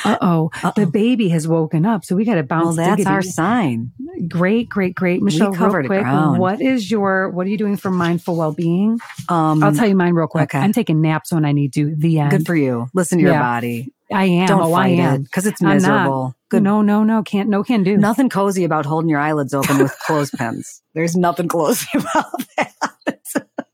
Uh 0.04 0.18
oh, 0.20 0.50
the 0.76 0.86
baby 0.86 1.30
has 1.30 1.48
woken 1.48 1.86
up. 1.86 2.04
So 2.04 2.14
we 2.14 2.26
got 2.26 2.34
to 2.34 2.42
bounce. 2.42 2.64
Well, 2.64 2.74
that's 2.74 2.96
diggity. 2.98 3.08
our 3.14 3.22
sign. 3.22 3.90
great, 4.28 4.68
great, 4.68 4.94
great. 4.94 5.22
Michelle, 5.22 5.54
covered 5.54 5.78
real 5.78 5.86
quick, 5.88 6.00
ground. 6.02 6.38
what 6.38 6.60
is 6.60 6.90
your, 6.90 7.30
what 7.30 7.46
are 7.46 7.50
you 7.50 7.56
doing 7.56 7.78
for 7.78 7.90
mindful 7.90 8.36
well 8.36 8.52
being? 8.52 8.98
Um, 9.30 9.62
I'll 9.64 9.72
tell 9.74 9.86
you 9.88 9.94
mine 9.96 10.12
real 10.12 10.26
quick. 10.26 10.54
okay. 10.54 10.58
I'm 10.58 10.72
taking 10.74 11.00
naps 11.00 11.32
when 11.32 11.46
I 11.46 11.52
need 11.52 11.72
to. 11.74 11.94
The 11.96 12.18
end. 12.18 12.30
Good 12.32 12.46
for 12.46 12.54
you. 12.54 12.88
Listen 12.92 13.16
to 13.18 13.22
your 13.22 13.32
Yeah. 13.32 13.40
body. 13.40 13.92
I 14.12 14.24
am. 14.24 14.46
Don't 14.46 14.62
oh, 14.62 14.72
I 14.72 14.88
am. 14.88 15.14
it 15.14 15.24
because 15.24 15.46
it's 15.46 15.60
miserable. 15.60 16.34
Good. 16.48 16.62
No, 16.62 16.82
no, 16.82 17.02
no. 17.02 17.22
Can't. 17.22 17.48
No, 17.48 17.62
can 17.62 17.82
do. 17.82 17.96
Nothing 17.96 18.28
cozy 18.28 18.64
about 18.64 18.86
holding 18.86 19.08
your 19.08 19.20
eyelids 19.20 19.54
open 19.54 19.78
with 19.78 19.96
clothespins. 20.06 20.82
There's 20.94 21.16
nothing 21.16 21.48
cozy 21.48 21.86
about 21.94 22.44
that. 22.56 22.74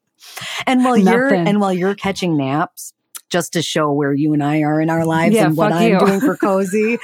and 0.67 0.85
while 0.85 0.97
you're 0.97 1.35
and 1.35 1.61
while 1.61 1.73
you're 1.73 1.95
catching 1.95 2.37
naps, 2.37 2.93
just 3.31 3.53
to 3.55 3.63
show 3.63 3.93
where 3.93 4.13
you 4.13 4.33
and 4.33 4.43
I 4.43 4.63
are 4.63 4.81
in 4.81 4.91
our 4.91 5.05
lives 5.05 5.35
Yeah, 5.35 5.47
and 5.47 5.57
what 5.57 5.73
I'm 5.73 5.91
you. 5.93 5.99
doing 6.07 6.21
for 6.21 6.37
cozy, 6.37 6.99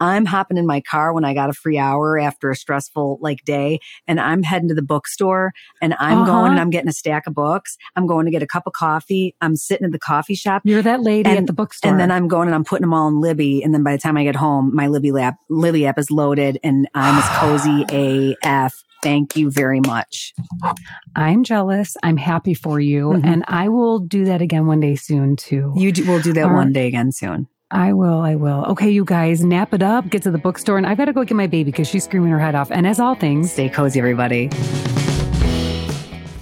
I'm 0.00 0.24
hopping 0.26 0.56
in 0.56 0.66
my 0.66 0.80
car 0.80 1.12
when 1.12 1.24
I 1.24 1.34
got 1.34 1.50
a 1.50 1.52
free 1.52 1.78
hour 1.78 2.18
after 2.18 2.50
a 2.50 2.56
stressful 2.56 3.18
like 3.20 3.44
day, 3.44 3.80
and 4.06 4.20
I'm 4.20 4.42
heading 4.42 4.68
to 4.68 4.74
the 4.74 4.82
bookstore 4.82 5.52
and 5.82 5.94
I'm 5.98 6.18
Uh-huh. 6.18 6.26
going 6.26 6.52
and 6.52 6.60
I'm 6.60 6.70
getting 6.70 6.88
a 6.88 6.92
stack 6.92 7.26
of 7.26 7.34
books. 7.34 7.76
I'm 7.96 8.06
going 8.06 8.24
to 8.26 8.30
get 8.30 8.42
a 8.42 8.46
cup 8.46 8.64
of 8.66 8.72
coffee. 8.72 9.34
I'm 9.40 9.56
sitting 9.56 9.84
at 9.86 9.92
the 9.92 9.98
coffee 9.98 10.34
shop. 10.34 10.62
You're 10.64 10.82
that 10.82 11.00
lady 11.02 11.30
at 11.30 11.46
the 11.46 11.52
bookstore. 11.52 11.90
And 11.90 12.00
then 12.00 12.10
I'm 12.10 12.28
going 12.28 12.48
and 12.48 12.54
I'm 12.54 12.64
putting 12.64 12.82
them 12.82 12.94
all 12.94 13.08
in 13.08 13.20
Libby. 13.20 13.62
And 13.62 13.72
then 13.74 13.82
by 13.82 13.92
the 13.92 13.98
time 13.98 14.16
I 14.16 14.24
get 14.24 14.36
home, 14.36 14.74
my 14.74 14.86
Libby 14.88 15.10
app, 15.20 15.36
Libby 15.48 15.86
app 15.86 15.98
is 15.98 16.10
loaded 16.10 16.58
and 16.62 16.88
I'm 16.94 17.16
as 17.18 17.28
cozy 17.38 18.36
AF. 18.44 18.84
Thank 19.02 19.36
you 19.36 19.50
very 19.50 19.80
much. 19.80 20.34
I'm 21.16 21.42
jealous. 21.44 21.96
I'm 22.02 22.16
happy 22.16 22.54
for 22.54 22.78
you, 22.80 23.08
Mhm. 23.10 23.24
and 23.24 23.44
I 23.48 23.68
will 23.68 23.98
do 23.98 24.24
that 24.26 24.42
again 24.42 24.66
one 24.66 24.80
day 24.80 24.94
soon 24.96 25.36
too. 25.36 25.72
You 25.76 25.92
do, 25.92 26.06
we'll 26.06 26.20
do 26.20 26.32
that 26.34 26.46
All 26.46 26.54
one 26.54 26.72
day 26.72 26.86
again 26.86 27.12
soon. 27.12 27.46
I 27.70 27.92
will. 27.92 28.20
I 28.20 28.34
will. 28.34 28.64
Okay, 28.70 28.90
you 28.90 29.04
guys, 29.04 29.44
nap 29.44 29.72
it 29.72 29.82
up. 29.82 30.08
Get 30.10 30.22
to 30.24 30.30
the 30.30 30.38
bookstore, 30.38 30.76
and 30.76 30.86
I've 30.86 30.98
got 30.98 31.04
to 31.04 31.12
go 31.12 31.22
get 31.24 31.36
my 31.36 31.46
baby 31.46 31.70
because 31.70 31.86
she's 31.88 32.04
screaming 32.04 32.30
her 32.30 32.38
head 32.40 32.54
off. 32.56 32.70
And 32.72 32.86
as 32.86 32.98
all 32.98 33.14
things, 33.14 33.52
Stay 33.52 33.68
cozy, 33.68 33.98
everybody. 34.00 34.50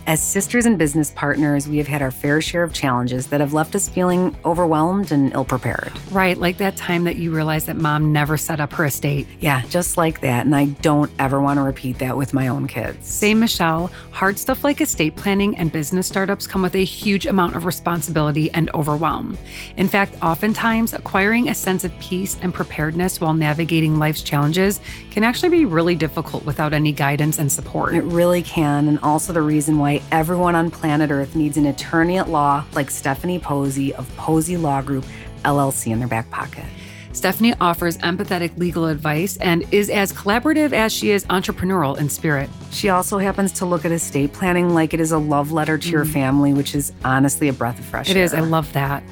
As 0.09 0.23
sisters 0.23 0.65
and 0.65 0.79
business 0.79 1.11
partners, 1.11 1.69
we 1.69 1.77
have 1.77 1.87
had 1.87 2.01
our 2.01 2.11
fair 2.11 2.41
share 2.41 2.63
of 2.63 2.73
challenges 2.73 3.27
that 3.27 3.43
have 3.43 3.53
left 3.53 3.75
us 3.75 3.91
feeling 3.91 4.35
overwhelmed 4.43 5.13
and 5.13 5.31
ill 5.35 5.45
prepared. 5.45 5.93
right, 6.11 6.39
like 6.39 6.57
that 6.57 6.79
time 6.79 7.05
that 7.05 7.17
you 7.17 7.31
realized 7.31 7.67
that 7.67 7.77
mom 7.77 8.11
never 8.11 8.39
set 8.39 8.59
up 8.59 8.73
her 8.73 8.87
estate. 8.87 9.27
Yeah, 9.39 9.61
just 9.69 9.99
like 9.99 10.23
that. 10.23 10.47
And 10.47 10.57
I 10.57 10.65
don't 10.65 11.11
ever 11.19 11.43
want 11.43 11.59
to 11.59 11.63
repeat 11.63 11.99
that 11.99 12.17
with 12.17 12.33
my 12.33 12.49
own 12.49 12.67
kids. 12.69 13.07
Same, 13.07 13.39
Michelle. 13.39 13.91
Hard 14.11 14.39
stuff 14.39 14.65
like 14.65 14.81
estate 14.81 15.15
planning 15.15 15.55
and 15.59 15.71
business 15.71 16.07
startups 16.07 16.47
come 16.47 16.63
with 16.63 16.75
a 16.75 16.85
huge 16.85 17.27
amount 17.27 17.55
of 17.55 17.67
responsibility 17.67 18.51
and 18.53 18.71
overwhelm. 18.73 19.37
In 19.77 19.89
fact, 19.89 20.15
oftentimes, 20.23 20.95
acquiring 20.95 21.51
a 21.51 21.55
sense 21.55 21.85
of 21.85 21.93
peace 21.99 22.39
and 22.41 22.55
preparedness 22.55 23.21
while 23.21 23.35
navigating 23.35 23.99
life's 23.99 24.23
challenges 24.23 24.81
can 25.11 25.23
actually 25.23 25.51
be 25.51 25.67
really 25.67 25.95
difficult 25.95 26.47
without 26.47 26.73
any 26.73 26.93
guidance 26.93 27.39
and 27.39 27.53
support. 27.53 27.95
It 27.95 28.05
really 28.05 28.41
can, 28.41 28.89
and 28.89 28.99
also 29.01 29.35
the 29.35 29.43
reason 29.43 29.77
why 29.77 29.98
everyone 30.13 30.55
on 30.55 30.71
planet 30.71 31.11
Earth 31.11 31.35
needs 31.35 31.57
an 31.57 31.67
attorney 31.67 32.19
at 32.19 32.29
law 32.29 32.65
like 32.75 32.91
Stephanie 32.91 33.39
Posey 33.39 33.95
of 33.95 34.09
Posey 34.17 34.57
Law 34.57 34.83
Group 34.83 35.05
LLC 35.45 35.93
in 35.93 35.99
their 35.99 36.09
back 36.09 36.31
pocket. 36.31 36.65
Stephanie 37.13 37.55
offers 37.61 37.99
empathetic 37.99 38.57
legal 38.59 38.87
advice 38.87 39.39
and 39.39 39.65
is 39.73 39.91
as 39.91 40.13
collaborative 40.13 40.73
as 40.73 40.93
she 40.93 41.11
is 41.11 41.25
entrepreneurial 41.27 41.99
in 41.99 42.09
spirit. 42.09 42.49
She 42.71 42.91
also 42.91 43.19
happens 43.19 43.51
to 43.55 43.67
look 43.67 43.85
at 43.85 43.91
estate 43.91 44.33
planning 44.33 44.73
like 44.73 44.95
it 44.95 45.01
is 45.01 45.11
a 45.11 45.19
love 45.19 45.51
letter 45.51 45.79
to 45.79 45.91
your 45.91 46.05
family, 46.05 46.53
which 46.53 46.77
is 46.77 46.93
honestly 47.05 47.49
a 47.49 47.53
breath 47.53 47.79
of 47.79 47.87
fresh 47.87 48.07
Mm. 48.07 48.11
It 48.11 48.17
air. 48.17 48.23
It 48.23 48.27
is. 48.27 48.35
I 48.35 48.41
love 48.41 48.73
that. 48.75 49.03